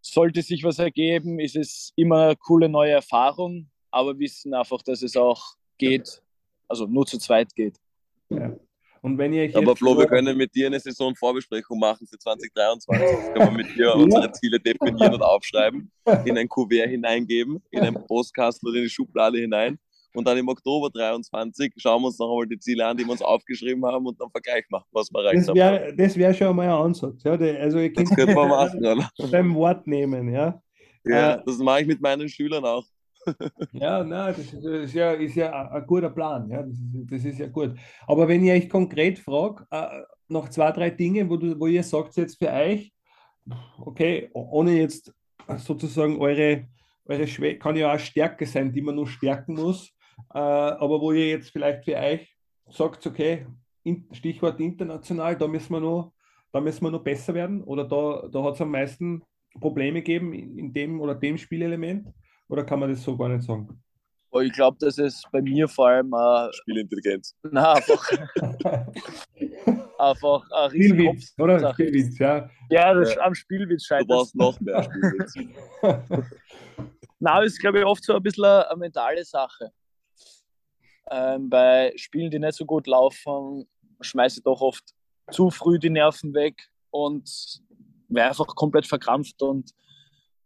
Sollte 0.00 0.42
sich 0.42 0.62
was 0.62 0.78
ergeben, 0.78 1.40
ist 1.40 1.56
es 1.56 1.92
immer 1.96 2.26
eine 2.26 2.36
coole 2.36 2.68
neue 2.68 2.92
Erfahrung, 2.92 3.68
aber 3.90 4.18
wissen 4.18 4.54
einfach, 4.54 4.82
dass 4.82 5.02
es 5.02 5.16
auch 5.16 5.56
geht, 5.78 6.22
also 6.68 6.86
nur 6.86 7.06
zu 7.06 7.18
zweit 7.18 7.54
geht. 7.54 7.76
Ja. 8.30 8.56
Und 9.06 9.18
wenn 9.18 9.32
ihr 9.32 9.56
aber 9.56 9.76
Flo, 9.76 9.96
wir 9.96 10.06
können 10.06 10.36
mit 10.36 10.52
dir 10.52 10.66
eine 10.66 10.80
Saisonvorbesprechung 10.80 11.78
machen 11.78 12.08
für 12.08 12.18
2023. 12.18 13.32
können 13.32 13.56
wir 13.56 13.64
mit 13.64 13.76
dir 13.76 13.94
unsere 13.94 14.32
Ziele 14.32 14.58
definieren 14.58 15.14
und 15.14 15.22
aufschreiben, 15.22 15.92
in 16.24 16.36
ein 16.36 16.48
Kuvert 16.48 16.88
hineingeben, 16.88 17.62
in 17.70 17.82
einen 17.82 18.04
Postkasten 18.04 18.68
oder 18.68 18.78
in 18.78 18.82
die 18.82 18.90
Schublade 18.90 19.38
hinein 19.38 19.78
und 20.12 20.26
dann 20.26 20.36
im 20.36 20.48
Oktober 20.48 20.90
23 20.90 21.72
schauen 21.76 22.02
wir 22.02 22.06
uns 22.08 22.18
noch 22.18 22.32
einmal 22.32 22.48
die 22.48 22.58
Ziele 22.58 22.84
an, 22.84 22.96
die 22.96 23.04
wir 23.04 23.12
uns 23.12 23.22
aufgeschrieben 23.22 23.86
haben 23.86 24.06
und 24.06 24.20
dann 24.20 24.28
Vergleich 24.32 24.64
machen, 24.70 24.88
was 24.90 25.08
wir 25.12 25.20
erreicht 25.20 25.48
das 25.48 25.54
wär, 25.54 25.86
haben. 25.86 25.96
Das 25.96 26.16
wäre 26.16 26.34
schon 26.34 26.56
mal 26.56 26.64
ein 26.64 26.70
Ansatz. 26.70 27.22
Ja. 27.22 27.34
Also 27.34 27.78
ich 27.78 27.92
das 27.92 28.10
könnte 28.10 28.34
man 28.34 28.48
machen, 28.48 28.84
oder? 28.84 29.08
Beim 29.30 29.54
Wort 29.54 29.86
nehmen, 29.86 30.32
ja. 30.32 30.60
Ja, 31.04 31.34
äh, 31.34 31.42
das 31.46 31.58
mache 31.58 31.82
ich 31.82 31.86
mit 31.86 32.00
meinen 32.00 32.28
Schülern 32.28 32.64
auch. 32.64 32.84
Ja, 33.72 34.04
nein, 34.04 34.34
das 34.36 34.52
ist, 34.52 34.64
das 34.64 34.84
ist 34.84 34.94
ja, 34.94 35.12
ist 35.12 35.34
ja 35.34 35.70
ein, 35.70 35.86
guter 35.86 36.10
Plan. 36.10 36.48
Ja, 36.50 36.62
das 36.62 36.72
ist, 36.72 37.10
das 37.10 37.24
ist, 37.24 37.38
ja 37.38 37.48
gut. 37.48 37.74
Aber 38.06 38.28
wenn 38.28 38.44
ich 38.44 38.50
euch 38.50 38.68
konkret 38.68 39.18
frage, 39.18 39.66
äh, 39.70 40.02
noch 40.28 40.48
zwei, 40.48 40.72
drei 40.72 40.90
Dinge, 40.90 41.28
wo, 41.28 41.36
du, 41.36 41.58
wo 41.58 41.66
ihr 41.66 41.82
sagt 41.82 42.16
jetzt 42.16 42.38
für 42.38 42.50
euch, 42.50 42.92
okay, 43.78 44.30
ohne 44.32 44.72
jetzt 44.72 45.12
sozusagen 45.58 46.18
eure, 46.18 46.68
eure 47.06 47.26
Schwäche, 47.26 47.58
kann 47.58 47.76
ja 47.76 47.94
auch 47.94 47.98
Stärke 47.98 48.46
sein, 48.46 48.72
die 48.72 48.82
man 48.82 48.96
nur 48.96 49.06
stärken 49.06 49.54
muss, 49.54 49.88
äh, 50.34 50.38
aber 50.38 51.00
wo 51.00 51.12
ihr 51.12 51.28
jetzt 51.28 51.50
vielleicht 51.50 51.84
für 51.84 51.96
euch 51.96 52.36
sagt, 52.68 53.06
okay, 53.06 53.46
in, 53.84 54.08
Stichwort 54.12 54.60
international, 54.60 55.36
da 55.36 55.46
müssen 55.46 55.72
wir 55.72 55.80
noch, 55.80 56.12
da 56.52 56.60
müssen 56.60 56.84
wir 56.84 56.90
noch 56.90 57.04
besser 57.04 57.34
werden 57.34 57.62
oder 57.62 57.84
da, 57.84 58.28
da 58.30 58.42
hat 58.42 58.54
es 58.54 58.60
am 58.60 58.70
meisten 58.70 59.22
Probleme 59.60 60.02
gegeben 60.02 60.32
in 60.32 60.72
dem 60.72 61.00
oder 61.00 61.14
dem 61.14 61.38
Spielelement 61.38 62.08
oder 62.48 62.64
kann 62.64 62.80
man 62.80 62.90
das 62.90 63.02
so 63.02 63.16
gar 63.16 63.28
nicht 63.28 63.44
sagen? 63.44 63.82
ich 64.42 64.52
glaube, 64.52 64.76
dass 64.80 64.98
es 64.98 65.22
bei 65.32 65.40
mir 65.40 65.68
vor 65.68 65.88
allem 65.88 66.12
äh, 66.12 66.52
Spielintelligenz. 66.52 67.34
Na, 67.50 67.74
einfach, 67.74 68.10
einfach 69.98 70.50
ein 70.50 70.70
Spielwitz, 70.70 71.34
oder? 71.38 71.72
Spielwitz, 71.72 72.18
ja. 72.18 72.50
Ja, 72.70 72.94
das 72.94 73.14
ja. 73.14 73.22
am 73.22 73.34
Spielwitz 73.34 73.84
scheitert. 73.84 74.10
Du 74.10 74.14
brauchst 74.14 74.34
noch 74.34 74.60
mehr 74.60 74.82
Spielwitz. 74.82 75.34
Na, 77.18 77.40
das 77.40 77.52
ist, 77.52 77.60
glaube 77.60 77.78
ich, 77.78 77.84
oft 77.84 78.04
so 78.04 78.14
ein 78.14 78.22
bisschen 78.22 78.44
eine, 78.44 78.68
eine 78.68 78.78
mentale 78.78 79.24
Sache. 79.24 79.72
Ähm, 81.10 81.48
bei 81.48 81.92
Spielen, 81.96 82.30
die 82.30 82.38
nicht 82.38 82.56
so 82.56 82.66
gut 82.66 82.86
laufen, 82.86 83.66
schmeiße 84.00 84.40
ich 84.40 84.44
doch 84.44 84.60
oft 84.60 84.84
zu 85.30 85.50
früh 85.50 85.78
die 85.78 85.90
Nerven 85.90 86.34
weg 86.34 86.68
und 86.90 87.30
wäre 88.08 88.28
einfach 88.28 88.46
komplett 88.46 88.86
verkrampft 88.86 89.40
und 89.42 89.70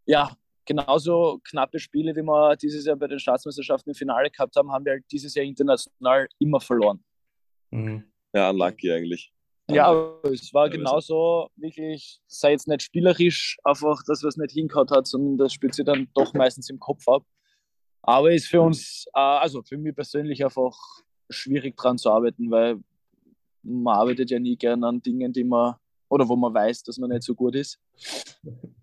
ja, 0.06 0.30
genauso 0.70 1.40
knappe 1.42 1.80
Spiele, 1.80 2.14
wie 2.14 2.22
wir 2.22 2.54
dieses 2.54 2.84
Jahr 2.86 2.94
bei 2.94 3.08
den 3.08 3.18
Staatsmeisterschaften 3.18 3.90
im 3.90 3.96
Finale 3.96 4.30
gehabt 4.30 4.54
haben, 4.54 4.70
haben 4.70 4.84
wir 4.84 4.92
halt 4.92 5.04
dieses 5.10 5.34
Jahr 5.34 5.44
international 5.44 6.28
immer 6.38 6.60
verloren. 6.60 7.02
Mhm. 7.72 8.04
Ja, 8.32 8.50
unlucky 8.50 8.92
eigentlich. 8.92 9.32
Ja, 9.68 9.92
es 10.24 10.54
war 10.54 10.68
genauso 10.70 11.48
wirklich, 11.56 12.20
sei 12.26 12.52
jetzt 12.52 12.68
nicht 12.68 12.82
spielerisch, 12.82 13.56
einfach 13.64 14.00
das, 14.06 14.22
was 14.22 14.36
nicht 14.36 14.52
hingehauen 14.52 14.88
hat, 14.90 15.06
sondern 15.08 15.38
das 15.38 15.52
spielt 15.52 15.74
sich 15.74 15.84
dann 15.84 16.08
doch 16.14 16.34
meistens 16.34 16.70
im 16.70 16.78
Kopf 16.78 17.06
ab. 17.08 17.24
Aber 18.02 18.32
ist 18.32 18.46
für 18.46 18.60
uns, 18.60 19.06
äh, 19.14 19.20
also 19.20 19.62
für 19.62 19.76
mich 19.76 19.94
persönlich 19.94 20.44
einfach 20.44 20.76
schwierig 21.28 21.76
dran 21.76 21.98
zu 21.98 22.10
arbeiten, 22.10 22.50
weil 22.50 22.80
man 23.62 23.96
arbeitet 23.96 24.30
ja 24.30 24.38
nie 24.38 24.56
gern 24.56 24.84
an 24.84 25.02
Dingen, 25.02 25.32
die 25.32 25.44
man, 25.44 25.74
oder 26.08 26.28
wo 26.28 26.36
man 26.36 26.54
weiß, 26.54 26.84
dass 26.84 26.98
man 26.98 27.10
nicht 27.10 27.22
so 27.24 27.34
gut 27.34 27.54
ist. 27.54 27.78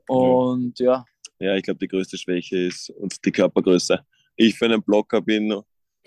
Und 0.07 0.79
ja, 0.79 1.03
ja, 1.39 1.55
ich 1.55 1.63
glaube, 1.63 1.79
die 1.79 1.87
größte 1.87 2.17
Schwäche 2.17 2.57
ist 2.57 2.89
uns 2.89 3.19
die 3.21 3.31
Körpergröße. 3.31 3.99
Ich 4.35 4.57
für 4.57 4.65
einen 4.65 4.83
Blocker 4.83 5.21
bin 5.21 5.61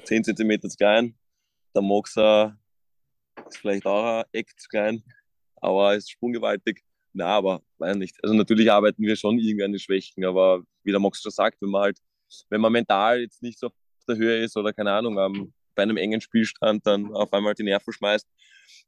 10 0.05 0.25
cm 0.25 0.63
zu 0.63 0.77
klein. 0.77 1.15
Der 1.75 1.83
Moxer 1.83 2.59
ist 3.49 3.59
vielleicht 3.59 3.87
auch 3.87 4.21
ein 4.21 4.25
Eck 4.33 4.59
zu 4.59 4.69
klein, 4.69 5.03
aber 5.57 5.95
ist 5.95 6.11
sprunggewaltig. 6.11 6.83
Na, 7.13 7.27
aber 7.27 7.63
weiß 7.79 7.97
nicht. 7.97 8.17
Also 8.23 8.35
natürlich 8.35 8.71
arbeiten 8.71 9.03
wir 9.03 9.17
schon 9.17 9.39
irgendwie 9.39 9.65
an 9.65 9.73
den 9.73 9.81
Schwächen, 9.81 10.25
aber 10.25 10.63
wie 10.85 10.91
der 10.91 11.01
Mox 11.01 11.21
schon 11.21 11.33
sagt, 11.33 11.61
wenn 11.61 11.71
man 11.71 11.83
halt, 11.83 11.99
wenn 12.49 12.61
man 12.61 12.73
mental 12.73 13.21
jetzt 13.21 13.43
nicht 13.43 13.59
so 13.59 13.69
auf 13.69 13.73
der 14.09 14.17
Höhe 14.17 14.45
ist 14.45 14.57
oder 14.57 14.73
keine 14.73 14.93
Ahnung, 14.93 15.19
ähm, 15.19 15.53
bei 15.75 15.83
einem 15.83 15.97
engen 15.97 16.21
Spielstand 16.21 16.87
dann 16.87 17.13
auf 17.15 17.33
einmal 17.33 17.55
die 17.55 17.63
Nerven 17.63 17.93
schmeißt, 17.93 18.29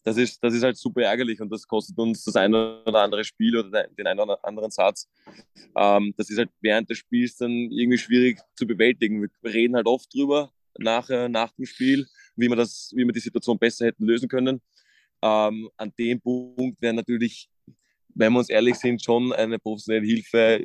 das 0.04 0.16
ist, 0.16 0.42
das 0.42 0.54
ist 0.54 0.62
halt 0.62 0.76
super 0.76 1.02
ärgerlich 1.02 1.40
und 1.40 1.50
das 1.50 1.66
kostet 1.66 1.96
uns 1.98 2.24
das 2.24 2.36
eine 2.36 2.82
oder 2.84 3.00
andere 3.00 3.24
Spiel 3.24 3.56
oder 3.56 3.86
den 3.86 4.06
einen 4.06 4.20
oder 4.20 4.44
anderen 4.44 4.70
Satz. 4.70 5.08
Ähm, 5.76 6.12
das 6.16 6.28
ist 6.30 6.38
halt 6.38 6.50
während 6.60 6.90
des 6.90 6.98
Spiels 6.98 7.36
dann 7.36 7.50
irgendwie 7.50 7.98
schwierig 7.98 8.40
zu 8.56 8.66
bewältigen. 8.66 9.22
Wir 9.22 9.52
reden 9.52 9.76
halt 9.76 9.86
oft 9.86 10.12
drüber 10.12 10.52
nach, 10.78 11.08
nach 11.28 11.52
dem 11.52 11.66
Spiel, 11.66 12.06
wie 12.36 12.48
wir, 12.48 12.56
das, 12.56 12.92
wie 12.94 13.04
wir 13.04 13.12
die 13.12 13.20
Situation 13.20 13.58
besser 13.58 13.86
hätten 13.86 14.04
lösen 14.04 14.28
können. 14.28 14.60
Ähm, 15.22 15.70
an 15.76 15.92
dem 15.98 16.20
Punkt 16.20 16.82
wäre 16.82 16.94
natürlich, 16.94 17.48
wenn 18.14 18.32
wir 18.32 18.40
uns 18.40 18.48
ehrlich 18.48 18.76
sind, 18.76 19.02
schon 19.02 19.32
eine 19.32 19.58
professionelle 19.58 20.06
Hilfe 20.06 20.64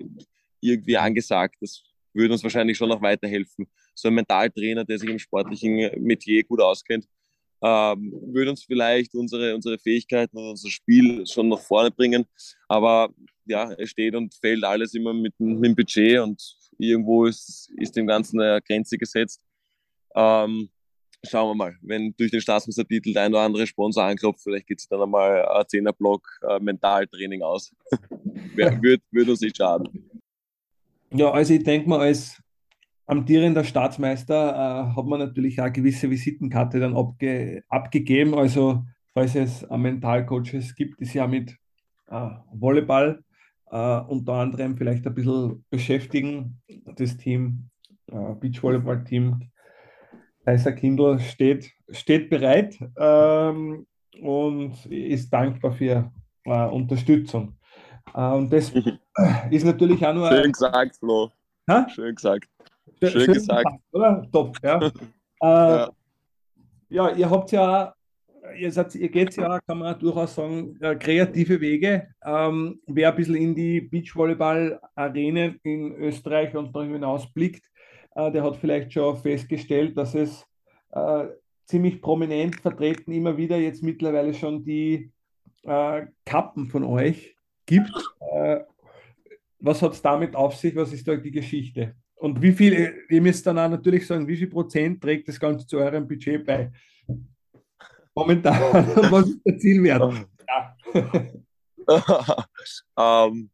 irgendwie 0.60 0.98
angesagt. 0.98 1.56
Das 1.62 1.84
würde 2.14 2.34
uns 2.34 2.44
wahrscheinlich 2.44 2.78
schon 2.78 2.90
noch 2.90 3.02
weiterhelfen. 3.02 3.68
So 3.94 4.08
ein 4.08 4.16
Mentaltrainer, 4.16 4.84
der 4.84 4.98
sich 4.98 5.10
im 5.10 5.20
sportlichen 5.20 5.92
Metier 6.02 6.44
gut 6.44 6.62
auskennt, 6.62 7.08
ähm, 7.62 8.14
würde 8.34 8.52
uns 8.52 8.64
vielleicht 8.64 9.16
unsere, 9.16 9.56
unsere 9.56 9.78
Fähigkeiten 9.78 10.38
und 10.38 10.50
unser 10.50 10.70
Spiel 10.70 11.26
schon 11.26 11.50
nach 11.50 11.60
vorne 11.60 11.92
bringen. 11.92 12.26
Aber 12.68 13.10
ja, 13.46 13.72
es 13.74 13.90
steht 13.90 14.16
und 14.16 14.34
fällt 14.36 14.64
alles 14.64 14.94
immer 14.94 15.14
mit, 15.14 15.34
mit 15.40 15.66
dem 15.66 15.76
Budget 15.76 16.20
und 16.20 16.58
irgendwo 16.78 17.26
ist, 17.26 17.72
ist 17.78 17.96
dem 17.96 18.08
Ganzen 18.08 18.40
eine 18.40 18.62
Grenze 18.62 18.98
gesetzt. 18.98 19.42
Ähm, 20.16 20.70
schauen 21.26 21.50
wir 21.50 21.56
mal, 21.56 21.76
wenn 21.82 22.14
durch 22.18 22.32
den 22.32 22.42
Staatsmeistertitel 22.42 23.14
der 23.14 23.24
ein 23.24 23.34
oder 23.34 23.42
andere 23.42 23.66
Sponsor 23.66 24.04
anklopft, 24.04 24.44
vielleicht 24.44 24.68
geht 24.68 24.80
es 24.80 24.88
dann 24.88 25.02
einmal 25.02 25.46
ein 25.48 25.64
10er-Block 25.64 26.28
äh, 26.48 26.60
Mentaltraining 26.60 27.42
aus. 27.42 27.72
würde, 28.56 29.02
würde 29.12 29.32
uns 29.32 29.42
nicht 29.42 29.58
schaden. 29.58 30.10
Ja, 31.14 31.32
also 31.32 31.54
ich 31.54 31.64
denke 31.64 31.88
mal, 31.88 32.02
als 32.02 32.42
amtierender 33.08 33.64
Staatsmeister 33.64 34.52
äh, 34.92 34.96
hat 34.96 35.06
man 35.06 35.20
natürlich 35.20 35.60
auch 35.60 35.66
eine 35.66 35.74
gewisse 35.74 36.10
Visitenkarte 36.10 36.80
dann 36.80 36.96
abge 36.96 37.64
abgegeben. 37.70 38.36
Also, 38.36 38.84
falls 39.14 39.36
es 39.36 39.68
Mentalcoaches 39.70 40.76
gibt, 40.76 41.00
die 41.00 41.06
sich 41.06 41.16
ja 41.16 41.28
mit 41.28 41.58
äh, 42.10 42.30
Volleyball 42.54 43.24
äh, 43.72 44.00
unter 44.02 44.34
anderem 44.34 44.78
vielleicht 44.78 45.08
ein 45.08 45.16
bisschen 45.16 45.66
beschäftigen. 45.70 46.62
Das 46.96 47.18
Team, 47.18 47.70
äh, 48.12 48.36
Beachvolleyball-Team 48.40 49.50
Kaiser 50.46 50.72
Kindl 50.72 51.20
steht, 51.20 51.74
steht 51.90 52.30
bereit 52.30 52.80
ähm, 52.98 53.86
und 54.22 54.86
ist 54.86 55.30
dankbar 55.30 55.74
für 55.74 56.10
äh, 56.46 56.66
Unterstützung. 56.68 57.58
Äh, 58.14 58.32
und 58.32 58.52
das 58.54 58.72
ist 59.52 59.66
natürlich 59.66 60.06
auch 60.06 60.14
nur. 60.14 60.30
Schön 60.30 60.54
gesagt, 60.54 60.96
Flo. 60.96 61.32
Ha? 61.70 61.86
Schön 61.90 62.16
gesagt. 62.16 62.48
Schön, 63.00 63.10
Schön 63.10 63.34
gesagt. 63.34 63.66
gesagt. 63.66 63.84
Oder? 63.92 64.28
Top, 64.32 64.58
ja. 64.64 64.80
äh, 64.82 64.90
ja. 65.42 65.90
ja. 66.90 67.10
ihr 67.16 67.30
habt 67.30 67.52
ja, 67.52 67.94
ihr, 68.58 68.72
seid, 68.72 68.96
ihr 68.96 69.10
geht 69.10 69.36
ja, 69.36 69.60
kann 69.60 69.80
man 69.80 69.98
durchaus 70.00 70.36
sagen, 70.36 70.78
äh, 70.82 70.96
kreative 70.96 71.60
Wege. 71.62 72.08
Ähm, 72.26 72.82
wer 72.88 73.10
ein 73.10 73.16
bisschen 73.16 73.36
in 73.36 73.56
die 73.56 73.82
Beachvolleyball-Arenen 73.82 75.60
in 75.64 75.96
Österreich 75.96 76.56
und 76.56 76.76
darüber 76.76 76.94
hinaus 76.94 77.32
blickt, 77.32 77.66
äh, 78.16 78.32
der 78.32 78.44
hat 78.44 78.58
vielleicht 78.58 78.94
schon 78.94 79.16
festgestellt, 79.18 79.98
dass 79.98 80.16
es 80.16 80.46
äh, 80.92 81.28
ziemlich 81.66 82.02
prominent 82.02 82.56
vertreten 82.56 83.12
immer 83.12 83.38
wieder 83.38 83.58
jetzt 83.58 83.84
mittlerweile 83.84 84.34
schon 84.34 84.64
die 84.64 85.12
äh, 85.64 86.06
Kappen 86.26 86.68
von 86.68 86.84
euch 86.84 87.36
gibt. 87.66 87.92
Äh, 88.34 88.62
was 89.60 89.82
hat 89.82 89.94
es 89.94 90.02
damit 90.02 90.36
auf 90.36 90.56
sich? 90.56 90.76
Was 90.76 90.94
ist 90.94 91.08
da 91.08 91.16
die 91.16 91.32
Geschichte? 91.32 91.96
Und 92.20 92.42
wie 92.42 92.52
viel, 92.52 93.06
ihr 93.10 93.22
müsst 93.22 93.46
dann 93.46 93.60
auch 93.60 93.70
natürlich 93.70 94.08
sagen, 94.08 94.28
wie 94.28 94.38
viel 94.38 94.50
Prozent 94.50 95.02
trägt 95.02 95.28
das 95.28 95.40
Ganze 95.40 95.68
zu 95.68 95.78
eurem 95.78 96.08
Budget 96.08 96.46
bei? 96.46 96.72
Momentan, 98.16 98.54
was 99.12 99.28
ist 99.30 99.42
der 99.46 99.58
Zielwert? 99.60 100.02
Um, 100.02 100.26
ähm, 102.98 103.50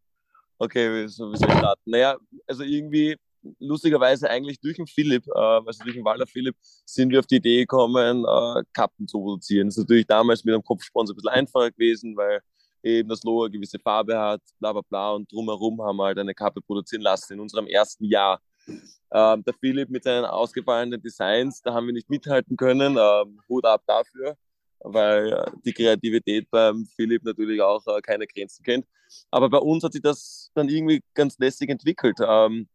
okay, 0.57 1.03
wie 1.03 1.07
soll 1.09 1.33
ich 1.33 1.43
starten? 1.43 1.91
Naja, 1.91 2.17
also 2.47 2.63
irgendwie 2.63 3.17
lustigerweise 3.59 4.29
eigentlich 4.29 4.59
durch 4.59 4.77
den 4.77 4.87
Philipp, 4.87 5.27
äh, 5.27 5.39
also 5.39 5.83
durch 5.83 5.95
den 5.95 6.05
Waller 6.05 6.25
Philipp, 6.25 6.55
sind 6.85 7.11
wir 7.11 7.19
auf 7.19 7.27
die 7.27 7.35
Idee 7.35 7.61
gekommen, 7.61 8.23
äh, 8.23 8.63
Kappen 8.73 9.07
zu 9.07 9.19
produzieren. 9.19 9.67
Das 9.67 9.77
ist 9.77 9.83
natürlich 9.83 10.07
damals 10.07 10.43
mit 10.43 10.53
einem 10.53 10.63
Kopfsponsor 10.63 11.13
ein 11.13 11.17
bisschen 11.17 11.29
einfacher 11.29 11.71
gewesen, 11.71 12.15
weil 12.15 12.41
eben 12.83 13.09
das 13.09 13.23
Logo 13.23 13.43
eine 13.43 13.51
gewisse 13.51 13.79
Farbe 13.79 14.17
hat, 14.17 14.41
bla 14.59 14.73
bla 14.73 14.81
bla 14.81 15.11
und 15.11 15.31
drumherum 15.31 15.81
haben 15.81 15.97
wir 15.97 16.05
halt 16.05 16.19
eine 16.19 16.33
Kappe 16.33 16.61
produzieren 16.61 17.01
lassen 17.01 17.33
in 17.33 17.39
unserem 17.39 17.67
ersten 17.67 18.05
Jahr. 18.05 18.41
Ähm, 18.67 19.43
der 19.43 19.53
Philipp 19.59 19.89
mit 19.89 20.03
seinen 20.03 20.25
ausgefallenen 20.25 21.01
Designs, 21.01 21.61
da 21.61 21.73
haben 21.73 21.85
wir 21.85 21.93
nicht 21.93 22.09
mithalten 22.09 22.57
können. 22.57 22.97
Ähm, 22.97 23.39
Hut 23.47 23.65
ab 23.65 23.83
dafür, 23.85 24.35
weil 24.79 25.33
äh, 25.33 25.51
die 25.65 25.73
Kreativität 25.73 26.49
beim 26.49 26.85
Philipp 26.95 27.23
natürlich 27.23 27.61
auch 27.61 27.85
äh, 27.87 28.01
keine 28.01 28.25
Grenzen 28.25 28.63
kennt. 28.63 28.87
Aber 29.29 29.49
bei 29.49 29.59
uns 29.59 29.83
hat 29.83 29.93
sich 29.93 30.01
das 30.01 30.49
dann 30.55 30.69
irgendwie 30.69 31.03
ganz 31.13 31.37
lässig 31.37 31.69
entwickelt. 31.69 32.17
Ähm, 32.25 32.67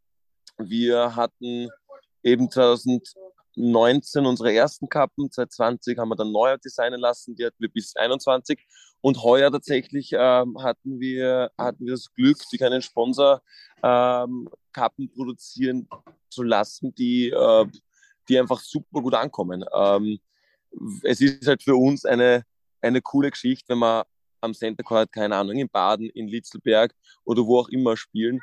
wir 0.58 1.16
hatten 1.16 1.68
eben 2.22 2.50
2019 2.50 4.26
unsere 4.26 4.52
ersten 4.52 4.88
Kappen, 4.88 5.30
2020 5.30 5.98
haben 5.98 6.08
wir 6.08 6.16
dann 6.16 6.32
neu 6.32 6.56
designen 6.58 7.00
lassen, 7.00 7.34
die 7.34 7.46
hatten 7.46 7.58
wir 7.58 7.70
bis 7.70 7.90
2021 7.90 8.64
und 9.00 9.22
heuer 9.22 9.50
tatsächlich 9.50 10.10
ähm, 10.12 10.56
hatten, 10.62 11.00
wir, 11.00 11.50
hatten 11.56 11.86
wir 11.86 11.92
das 11.92 12.12
Glück, 12.14 12.38
durch 12.50 12.64
einen 12.64 12.82
Sponsor 12.82 13.42
ähm, 13.82 14.48
Kappen 14.72 15.10
produzieren 15.10 15.88
zu 16.28 16.42
lassen, 16.42 16.94
die, 16.94 17.28
äh, 17.30 17.66
die 18.28 18.38
einfach 18.38 18.60
super 18.60 19.00
gut 19.00 19.14
ankommen. 19.14 19.64
Ähm, 19.74 20.18
es 21.02 21.20
ist 21.20 21.46
halt 21.46 21.62
für 21.62 21.76
uns 21.76 22.04
eine, 22.04 22.44
eine 22.80 23.00
coole 23.00 23.30
Geschichte, 23.30 23.70
wenn 23.70 23.78
man 23.78 24.04
am 24.40 24.54
Center 24.54 24.82
Court, 24.82 25.10
keine 25.12 25.36
Ahnung, 25.36 25.56
in 25.56 25.68
Baden, 25.68 26.10
in 26.10 26.28
Litzelberg 26.28 26.94
oder 27.24 27.44
wo 27.44 27.60
auch 27.60 27.68
immer 27.68 27.96
spielen 27.96 28.40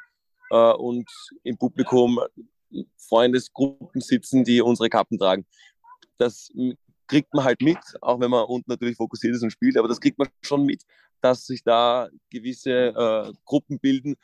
äh, 0.49 0.73
und 0.73 1.09
im 1.43 1.57
Publikum 1.57 2.19
Freundesgruppen 2.97 4.01
sitzen, 4.01 4.43
die 4.43 4.61
unsere 4.61 4.89
Kappen 4.89 5.17
tragen. 5.17 5.45
Das 6.17 6.49
kriegt 7.07 7.33
man 7.33 7.43
halt 7.43 7.61
mit, 7.61 7.77
auch 8.01 8.19
wenn 8.19 8.31
man 8.31 8.45
unten 8.45 8.69
natürlich 8.69 8.97
fokussiert 8.97 9.35
ist 9.35 9.43
und 9.43 9.51
spielt, 9.51 9.77
aber 9.77 9.87
das 9.87 9.99
kriegt 9.99 10.17
man 10.17 10.27
schon 10.41 10.65
mit, 10.65 10.83
dass 11.21 11.45
sich 11.45 11.63
da 11.63 12.09
gewisse 12.29 12.71
äh, 12.71 13.33
Gruppen 13.45 13.79
bilden, 13.79 14.15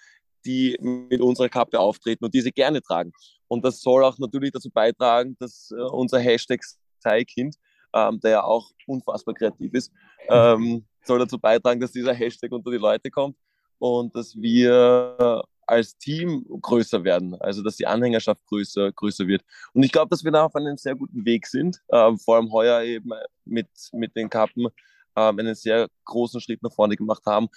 die 0.45 0.77
mit 0.81 1.21
unserer 1.21 1.49
Kappe 1.49 1.79
auftreten 1.79 2.25
und 2.25 2.33
diese 2.33 2.51
gerne 2.51 2.81
tragen. 2.81 3.11
Und 3.47 3.63
das 3.63 3.81
soll 3.81 4.03
auch 4.03 4.17
natürlich 4.17 4.51
dazu 4.51 4.69
beitragen, 4.69 5.35
dass 5.39 5.71
äh, 5.71 5.81
unser 5.81 6.19
Hashtag 6.19 6.61
Zeikind, 6.99 7.55
ähm, 7.93 8.19
der 8.19 8.31
ja 8.31 8.43
auch 8.43 8.71
unfassbar 8.87 9.35
kreativ 9.35 9.73
ist, 9.73 9.91
ähm, 10.29 10.85
soll 11.03 11.19
dazu 11.19 11.39
beitragen, 11.39 11.79
dass 11.79 11.91
dieser 11.91 12.13
Hashtag 12.13 12.51
unter 12.51 12.71
die 12.71 12.77
Leute 12.77 13.09
kommt 13.09 13.35
und 13.79 14.15
dass 14.15 14.35
wir 14.35 15.43
als 15.71 15.97
Team 15.97 16.45
größer 16.61 17.03
werden, 17.05 17.35
also 17.39 17.63
dass 17.63 17.77
die 17.77 17.87
Anhängerschaft 17.87 18.45
größer, 18.45 18.91
größer 18.91 19.25
wird. 19.25 19.41
Und 19.73 19.83
ich 19.83 19.91
glaube, 19.91 20.09
dass 20.09 20.23
wir 20.23 20.31
da 20.31 20.43
auf 20.43 20.55
einem 20.55 20.77
sehr 20.77 20.95
guten 20.95 21.25
Weg 21.25 21.47
sind, 21.47 21.81
ähm, 21.91 22.19
vor 22.19 22.35
allem 22.35 22.51
heuer 22.51 22.81
eben 22.81 23.11
mit, 23.45 23.69
mit 23.93 24.15
den 24.15 24.29
Kappen 24.29 24.67
ähm, 25.15 25.39
einen 25.39 25.55
sehr 25.55 25.87
großen 26.03 26.41
Schritt 26.41 26.61
nach 26.61 26.73
vorne 26.73 26.97
gemacht 26.97 27.25
haben. 27.25 27.47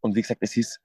Und 0.00 0.14
wie 0.14 0.22
gesagt, 0.22 0.42
es 0.42 0.56
ist, 0.56 0.80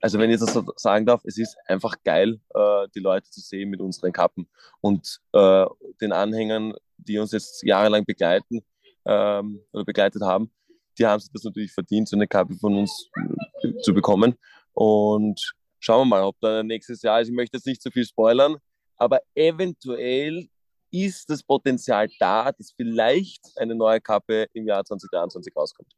also 0.00 0.18
wenn 0.18 0.30
ich 0.30 0.40
das 0.40 0.54
so 0.54 0.64
sagen 0.76 1.04
darf, 1.04 1.20
es 1.24 1.36
ist 1.36 1.54
einfach 1.66 1.96
geil, 2.02 2.40
äh, 2.54 2.88
die 2.94 3.00
Leute 3.00 3.30
zu 3.30 3.40
sehen 3.40 3.68
mit 3.68 3.80
unseren 3.80 4.12
Kappen 4.12 4.48
und 4.80 5.20
äh, 5.32 5.66
den 6.00 6.12
Anhängern, 6.12 6.72
die 6.96 7.18
uns 7.18 7.32
jetzt 7.32 7.62
jahrelang 7.62 8.06
begleiten 8.06 8.62
ähm, 9.04 9.60
oder 9.72 9.84
begleitet 9.84 10.22
haben, 10.22 10.50
die 10.98 11.06
haben 11.06 11.20
sich 11.20 11.30
das 11.30 11.44
natürlich 11.44 11.72
verdient, 11.72 12.08
so 12.08 12.16
eine 12.16 12.26
Kappe 12.26 12.54
von 12.54 12.74
uns 12.76 13.10
zu 13.82 13.92
bekommen. 13.92 14.34
Und 14.72 15.54
schauen 15.82 16.08
wir 16.08 16.16
mal, 16.16 16.22
ob 16.22 16.36
da 16.40 16.62
nächstes 16.62 17.02
Jahr, 17.02 17.16
also 17.16 17.30
ich 17.30 17.36
möchte 17.36 17.56
jetzt 17.56 17.66
nicht 17.66 17.82
zu 17.82 17.90
viel 17.90 18.04
spoilern, 18.04 18.56
aber 18.96 19.20
eventuell 19.34 20.48
ist 20.90 21.28
das 21.28 21.42
Potenzial 21.42 22.08
da, 22.18 22.52
dass 22.52 22.72
vielleicht 22.72 23.40
eine 23.56 23.74
neue 23.74 24.00
Kappe 24.00 24.46
im 24.52 24.66
Jahr 24.66 24.84
2023 24.84 25.54
rauskommt. 25.56 25.92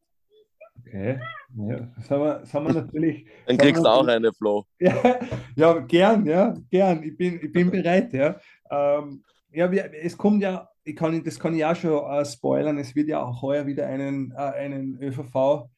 Okay, 0.80 1.20
ja, 1.68 1.89
das 1.97 2.11
haben 2.11 2.22
wir, 2.22 2.35
das 2.41 2.55
haben 2.55 2.66
wir 2.66 2.74
natürlich. 2.82 3.26
Dann 3.47 3.59
kriegst 3.59 3.85
du 3.85 3.89
auch 3.89 4.07
eine, 4.07 4.32
Flo. 4.32 4.64
Ja, 4.78 5.18
ja, 5.57 5.78
gern, 5.80 6.26
ja, 6.26 6.55
gern. 6.70 7.03
Ich 7.03 7.16
bin, 7.16 7.41
ich 7.43 7.53
bin 7.53 7.70
bereit, 7.70 8.12
ja. 8.12 8.39
Ähm, 8.70 9.22
ja, 9.53 9.70
wir, 9.70 9.93
es 10.03 10.16
kommt 10.16 10.43
ja, 10.43 10.68
ich 10.82 10.97
kann, 10.97 11.22
das 11.22 11.39
kann 11.39 11.55
ich 11.55 11.64
auch 11.64 11.76
schon 11.76 12.11
äh, 12.11 12.24
spoilern, 12.24 12.78
es 12.78 12.95
wird 12.95 13.09
ja 13.09 13.22
auch 13.22 13.41
heuer 13.43 13.66
wieder 13.66 13.87
einen, 13.87 14.32
äh, 14.32 14.37
einen 14.37 14.99
ÖVV 15.01 15.68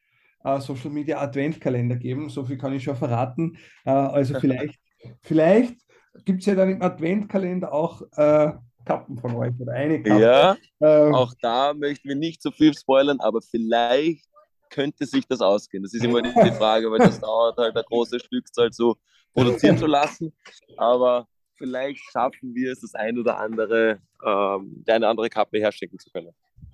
äh, 0.47 0.61
Social 0.61 0.91
Media 0.91 1.21
Adventkalender 1.21 1.97
geben. 1.97 2.31
So 2.31 2.45
viel 2.45 2.57
kann 2.57 2.73
ich 2.73 2.85
schon 2.85 2.97
verraten. 2.97 3.57
Äh, 3.85 3.91
also 3.91 4.39
vielleicht, 4.39 4.79
vielleicht 5.23 5.77
gibt 6.25 6.41
es 6.41 6.47
ja 6.47 6.55
dann 6.55 6.71
im 6.71 6.83
Adventkalender 6.83 7.73
auch 7.73 8.03
äh, 8.17 8.53
Kappen 8.85 9.19
von 9.19 9.35
euch 9.35 9.53
oder 9.59 9.73
eine 9.73 10.03
Kappe. 10.03 10.21
Ja, 10.21 10.57
ähm, 10.81 11.15
auch 11.15 11.35
da 11.41 11.75
möchten 11.75 12.09
wir 12.09 12.17
nicht 12.17 12.41
so 12.41 12.51
viel 12.51 12.73
spoilern, 12.75 13.19
aber 13.21 13.43
vielleicht 13.43 14.25
könnte 14.71 15.07
sich 15.07 15.27
das 15.27 15.41
ausgehen. 15.41 15.83
Das 15.83 15.93
ist 15.93 16.05
immer 16.05 16.23
die 16.23 16.31
Frage, 16.53 16.91
weil 16.91 16.99
das 16.99 17.21
dauert 17.21 17.57
halt 17.57 17.77
eine 17.77 17.85
große 17.85 18.21
Stückzahl 18.21 18.71
zu 18.71 18.97
produzieren 19.35 19.77
zu 19.77 19.87
lassen. 19.87 20.33
Aber 20.77 21.27
vielleicht 21.57 21.99
schaffen 22.13 22.55
wir 22.55 22.73
es, 22.73 22.81
das 22.81 22.95
ein 22.95 23.19
oder 23.19 23.39
andere, 23.39 24.01
ähm, 24.25 24.85
eine 24.87 25.09
andere 25.09 25.29
Kappe 25.29 25.59
herschicken 25.59 25.99
zu 25.99 26.11
können. 26.11 26.33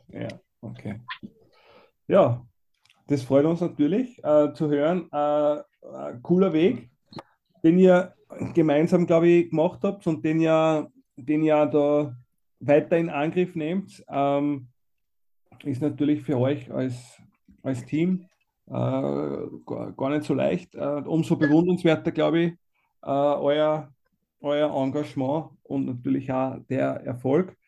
Ja, 0.08 0.28
okay. 0.60 1.00
Ja, 2.08 2.44
das 3.12 3.22
freut 3.22 3.44
uns 3.44 3.60
natürlich 3.60 4.18
äh, 4.24 4.54
zu 4.54 4.70
hören. 4.70 5.06
Äh, 5.12 5.56
äh, 5.56 6.18
cooler 6.22 6.54
Weg, 6.54 6.88
den 7.62 7.78
ihr 7.78 8.14
gemeinsam, 8.54 9.06
glaube 9.06 9.28
ich, 9.28 9.50
gemacht 9.50 9.80
habt 9.82 10.06
und 10.06 10.24
den 10.24 10.40
ihr, 10.40 10.90
den 11.16 11.42
ihr 11.42 11.66
da 11.66 12.16
weiter 12.60 12.96
in 12.96 13.10
Angriff 13.10 13.54
nehmt. 13.54 14.02
Ähm, 14.08 14.68
ist 15.62 15.82
natürlich 15.82 16.22
für 16.22 16.38
euch 16.38 16.72
als, 16.72 17.20
als 17.62 17.84
Team 17.84 18.24
äh, 18.66 18.72
gar 18.72 20.08
nicht 20.08 20.24
so 20.24 20.32
leicht. 20.32 20.74
Äh, 20.74 21.02
umso 21.04 21.36
bewundernswerter, 21.36 22.12
glaube 22.12 22.40
ich, 22.40 22.52
äh, 23.02 23.10
euer, 23.10 23.92
euer 24.40 24.74
Engagement 24.74 25.50
und 25.64 25.84
natürlich 25.84 26.32
auch 26.32 26.56
der 26.70 27.04
Erfolg. 27.04 27.58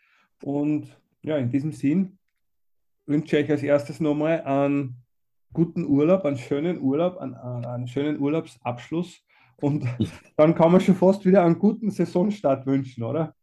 Und 0.42 0.86
ja, 1.22 1.36
in 1.36 1.50
diesem 1.50 1.72
Sinn 1.72 2.18
wünsche 3.04 3.36
ich 3.36 3.44
euch 3.44 3.50
als 3.50 3.62
erstes 3.62 4.00
nochmal 4.00 4.40
einen 4.40 5.03
guten 5.54 5.86
Urlaub, 5.86 6.26
einen 6.26 6.36
schönen 6.36 6.80
Urlaub, 6.80 7.16
einen, 7.16 7.34
einen 7.34 7.88
schönen 7.88 8.20
Urlaubsabschluss. 8.20 9.22
Und 9.56 9.86
dann 10.36 10.54
kann 10.54 10.72
man 10.72 10.80
schon 10.80 10.96
fast 10.96 11.24
wieder 11.24 11.42
einen 11.42 11.58
guten 11.58 11.90
Saisonstart 11.90 12.66
wünschen, 12.66 13.02
oder? 13.04 13.34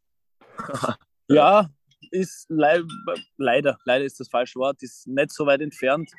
Ja, 1.28 1.70
ist 2.12 2.50
le 2.50 2.86
leider, 3.38 3.78
leider 3.86 4.04
ist 4.04 4.20
das 4.20 4.28
falsche 4.28 4.60
Wort, 4.60 4.84
ist 4.84 5.08
nicht 5.08 5.32
so 5.32 5.46
weit 5.46 5.62
entfernt. 5.62 6.12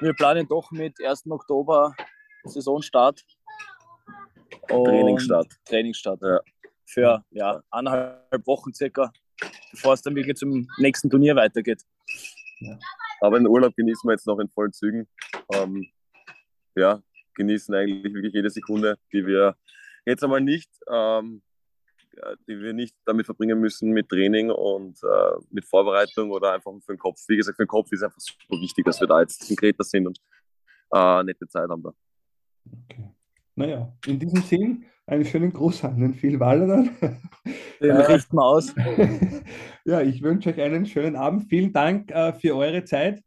Wir 0.00 0.12
planen 0.12 0.46
doch 0.46 0.70
mit 0.72 0.94
1. 1.02 1.26
Oktober 1.30 1.94
Saisonstart. 2.44 3.24
Und 4.70 4.84
Trainingsstart. 4.84 5.48
Trainingsstart. 5.64 6.20
Ja. 6.20 6.40
Für 6.84 7.24
ja, 7.30 7.62
eineinhalb 7.70 8.46
Wochen 8.46 8.74
circa, 8.74 9.10
bevor 9.70 9.94
es 9.94 10.02
dann 10.02 10.14
wirklich 10.14 10.36
zum 10.36 10.68
nächsten 10.76 11.08
Turnier 11.08 11.34
weitergeht. 11.34 11.82
Ja. 12.60 12.78
Aber 13.22 13.38
den 13.38 13.46
Urlaub 13.46 13.74
genießen 13.76 14.08
wir 14.08 14.14
jetzt 14.14 14.26
noch 14.26 14.40
in 14.40 14.48
vollen 14.48 14.72
Zügen. 14.72 15.06
Ähm, 15.54 15.86
ja, 16.74 17.00
genießen 17.36 17.72
eigentlich 17.72 18.12
wirklich 18.12 18.34
jede 18.34 18.50
Sekunde, 18.50 18.98
die 19.12 19.24
wir 19.24 19.56
jetzt 20.04 20.24
einmal 20.24 20.40
nicht, 20.40 20.68
ähm, 20.90 21.40
die 22.48 22.58
wir 22.58 22.72
nicht 22.72 22.96
damit 23.04 23.26
verbringen 23.26 23.60
müssen 23.60 23.90
mit 23.90 24.08
Training 24.08 24.50
und 24.50 24.98
äh, 25.04 25.40
mit 25.50 25.64
Vorbereitung 25.64 26.32
oder 26.32 26.52
einfach 26.52 26.72
für 26.84 26.94
den 26.94 26.98
Kopf. 26.98 27.20
Wie 27.28 27.36
gesagt, 27.36 27.56
für 27.56 27.62
den 27.62 27.68
Kopf 27.68 27.92
ist 27.92 28.02
einfach 28.02 28.18
super 28.18 28.60
wichtig, 28.60 28.84
dass 28.84 29.00
wir 29.00 29.06
da 29.06 29.20
jetzt 29.20 29.46
konkreter 29.46 29.84
sind 29.84 30.08
und 30.08 30.18
äh, 30.92 31.22
nette 31.22 31.46
Zeit 31.46 31.70
haben 31.70 31.82
da. 31.82 31.92
Okay. 32.90 33.08
Naja, 33.54 33.96
in 34.04 34.18
diesem 34.18 34.42
Sinn 34.42 34.84
einen 35.06 35.24
schönen 35.24 35.52
Gruß 35.52 35.84
an 35.84 36.00
den 36.00 36.14
Phil 36.14 36.40
Waller. 36.40 36.84
Den 37.80 37.96
richten 37.96 38.36
wir 38.36 38.44
aus. 38.44 38.74
ja, 39.84 40.00
ich 40.00 40.22
wünsche 40.22 40.50
euch 40.50 40.60
einen 40.60 40.86
schönen 40.86 41.16
Abend. 41.16 41.48
Vielen 41.48 41.72
Dank 41.72 42.10
äh, 42.10 42.32
für 42.34 42.56
eure 42.56 42.84
Zeit. 42.84 43.22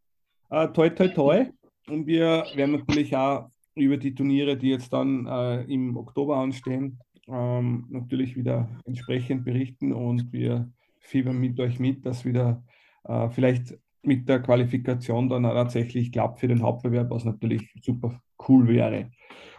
Äh, 0.50 0.68
toi, 0.70 0.90
toi, 0.90 1.08
toi. 1.10 1.46
Und 1.88 2.08
wir 2.08 2.46
werden 2.56 2.78
natürlich 2.78 3.16
auch 3.16 3.50
über 3.76 3.98
die 3.98 4.16
Turniere, 4.16 4.58
die 4.58 4.70
jetzt 4.70 4.92
dann 4.94 5.28
äh, 5.28 5.62
im 5.64 5.98
Oktober 5.98 6.38
anstehen, 6.38 7.00
ähm, 7.28 7.88
natürlich 7.90 8.36
wieder 8.36 8.70
entsprechend 8.86 9.44
berichten 9.44 9.92
und 9.92 10.32
wir 10.32 10.72
fiebern 11.00 11.38
mit 11.38 11.60
euch 11.60 11.80
mit, 11.80 12.06
dass 12.06 12.26
wieder 12.26 12.64
äh, 13.04 13.30
vielleicht 13.30 13.78
mit 14.02 14.30
der 14.30 14.42
Qualifikation 14.42 15.30
dann 15.30 15.44
tatsächlich 15.44 16.12
klappt 16.12 16.40
für 16.40 16.48
den 16.48 16.62
Hauptbewerb, 16.62 17.10
was 17.10 17.26
natürlich 17.26 17.74
super 17.82 18.22
cool 18.48 18.68
wäre. 18.68 19.12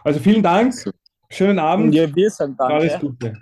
Also 0.03 0.19
vielen 0.19 0.43
Dank. 0.43 0.73
Schönen 1.29 1.59
Abend. 1.59 1.93
Ja, 1.93 2.13
wir 2.13 2.29
sagen 2.29 2.55
danke. 2.57 2.73
Alles 2.73 2.99
Gute. 2.99 3.33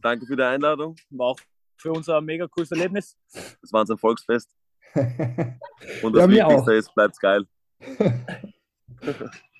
Danke 0.00 0.26
für 0.26 0.36
die 0.36 0.42
Einladung. 0.42 0.94
War 1.10 1.28
auch 1.28 1.40
für 1.78 1.92
uns 1.92 2.08
ein 2.08 2.24
mega 2.24 2.46
cooles 2.46 2.70
Erlebnis. 2.70 3.16
Das 3.32 3.72
war 3.72 3.82
unser 3.82 3.96
Volksfest. 3.96 4.50
Und 4.94 6.14
das 6.14 6.22
ja, 6.22 6.28
Wichtigste 6.28 6.74
ist, 6.74 6.94
bleibt 6.94 7.20
geil. 7.20 7.46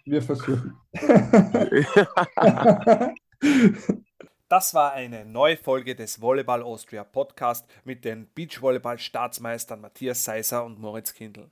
Wir 0.04 0.22
versuchen. 0.22 0.76
Das 4.50 4.72
war 4.72 4.94
eine 4.94 5.26
neue 5.26 5.58
Folge 5.58 5.94
des 5.94 6.22
Volleyball 6.22 6.62
Austria 6.62 7.04
Podcast 7.04 7.68
mit 7.84 8.06
den 8.06 8.32
Beachvolleyball-Staatsmeistern 8.32 9.78
Matthias 9.78 10.24
Seiser 10.24 10.64
und 10.64 10.78
Moritz 10.78 11.12
Kindl. 11.12 11.50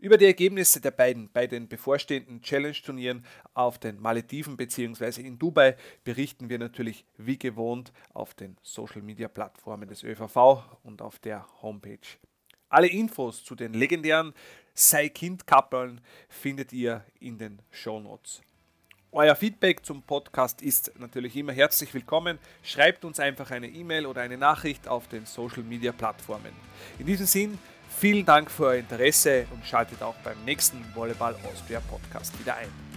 Über 0.00 0.16
die 0.16 0.24
Ergebnisse 0.24 0.80
der 0.80 0.92
beiden 0.92 1.28
bei 1.30 1.46
den 1.46 1.68
bevorstehenden 1.68 2.40
Challenge-Turnieren 2.40 3.22
auf 3.52 3.78
den 3.78 4.00
Malediven 4.00 4.56
bzw. 4.56 5.20
in 5.20 5.38
Dubai 5.38 5.76
berichten 6.04 6.48
wir 6.48 6.58
natürlich 6.58 7.04
wie 7.18 7.38
gewohnt 7.38 7.92
auf 8.14 8.32
den 8.32 8.56
Social-Media-Plattformen 8.62 9.86
des 9.86 10.02
ÖVV 10.02 10.64
und 10.84 11.02
auf 11.02 11.18
der 11.18 11.46
Homepage. 11.60 11.98
Alle 12.70 12.86
Infos 12.86 13.44
zu 13.44 13.54
den 13.54 13.74
legendären 13.74 14.32
Sei-Kind-Kappeln 14.72 16.00
findet 16.30 16.72
ihr 16.72 17.04
in 17.20 17.36
den 17.36 17.60
Shownotes. 17.70 18.40
Euer 19.12 19.34
Feedback 19.36 19.84
zum 19.84 20.02
Podcast 20.02 20.62
ist 20.62 20.98
natürlich 20.98 21.36
immer 21.36 21.52
herzlich 21.52 21.92
willkommen. 21.92 22.38
Schreibt 22.62 23.04
uns 23.04 23.20
einfach 23.20 23.50
eine 23.50 23.68
E-Mail 23.68 24.06
oder 24.06 24.22
eine 24.22 24.38
Nachricht 24.38 24.88
auf 24.88 25.08
den 25.08 25.26
Social 25.26 25.62
Media 25.62 25.92
Plattformen. 25.92 26.52
In 26.98 27.04
diesem 27.04 27.26
Sinn, 27.26 27.58
vielen 27.98 28.24
Dank 28.24 28.50
für 28.50 28.66
euer 28.66 28.78
Interesse 28.78 29.46
und 29.50 29.64
schaltet 29.64 30.02
auch 30.02 30.14
beim 30.24 30.42
nächsten 30.44 30.84
Volleyball 30.94 31.36
Austria 31.44 31.80
Podcast 31.80 32.38
wieder 32.38 32.56
ein. 32.56 32.89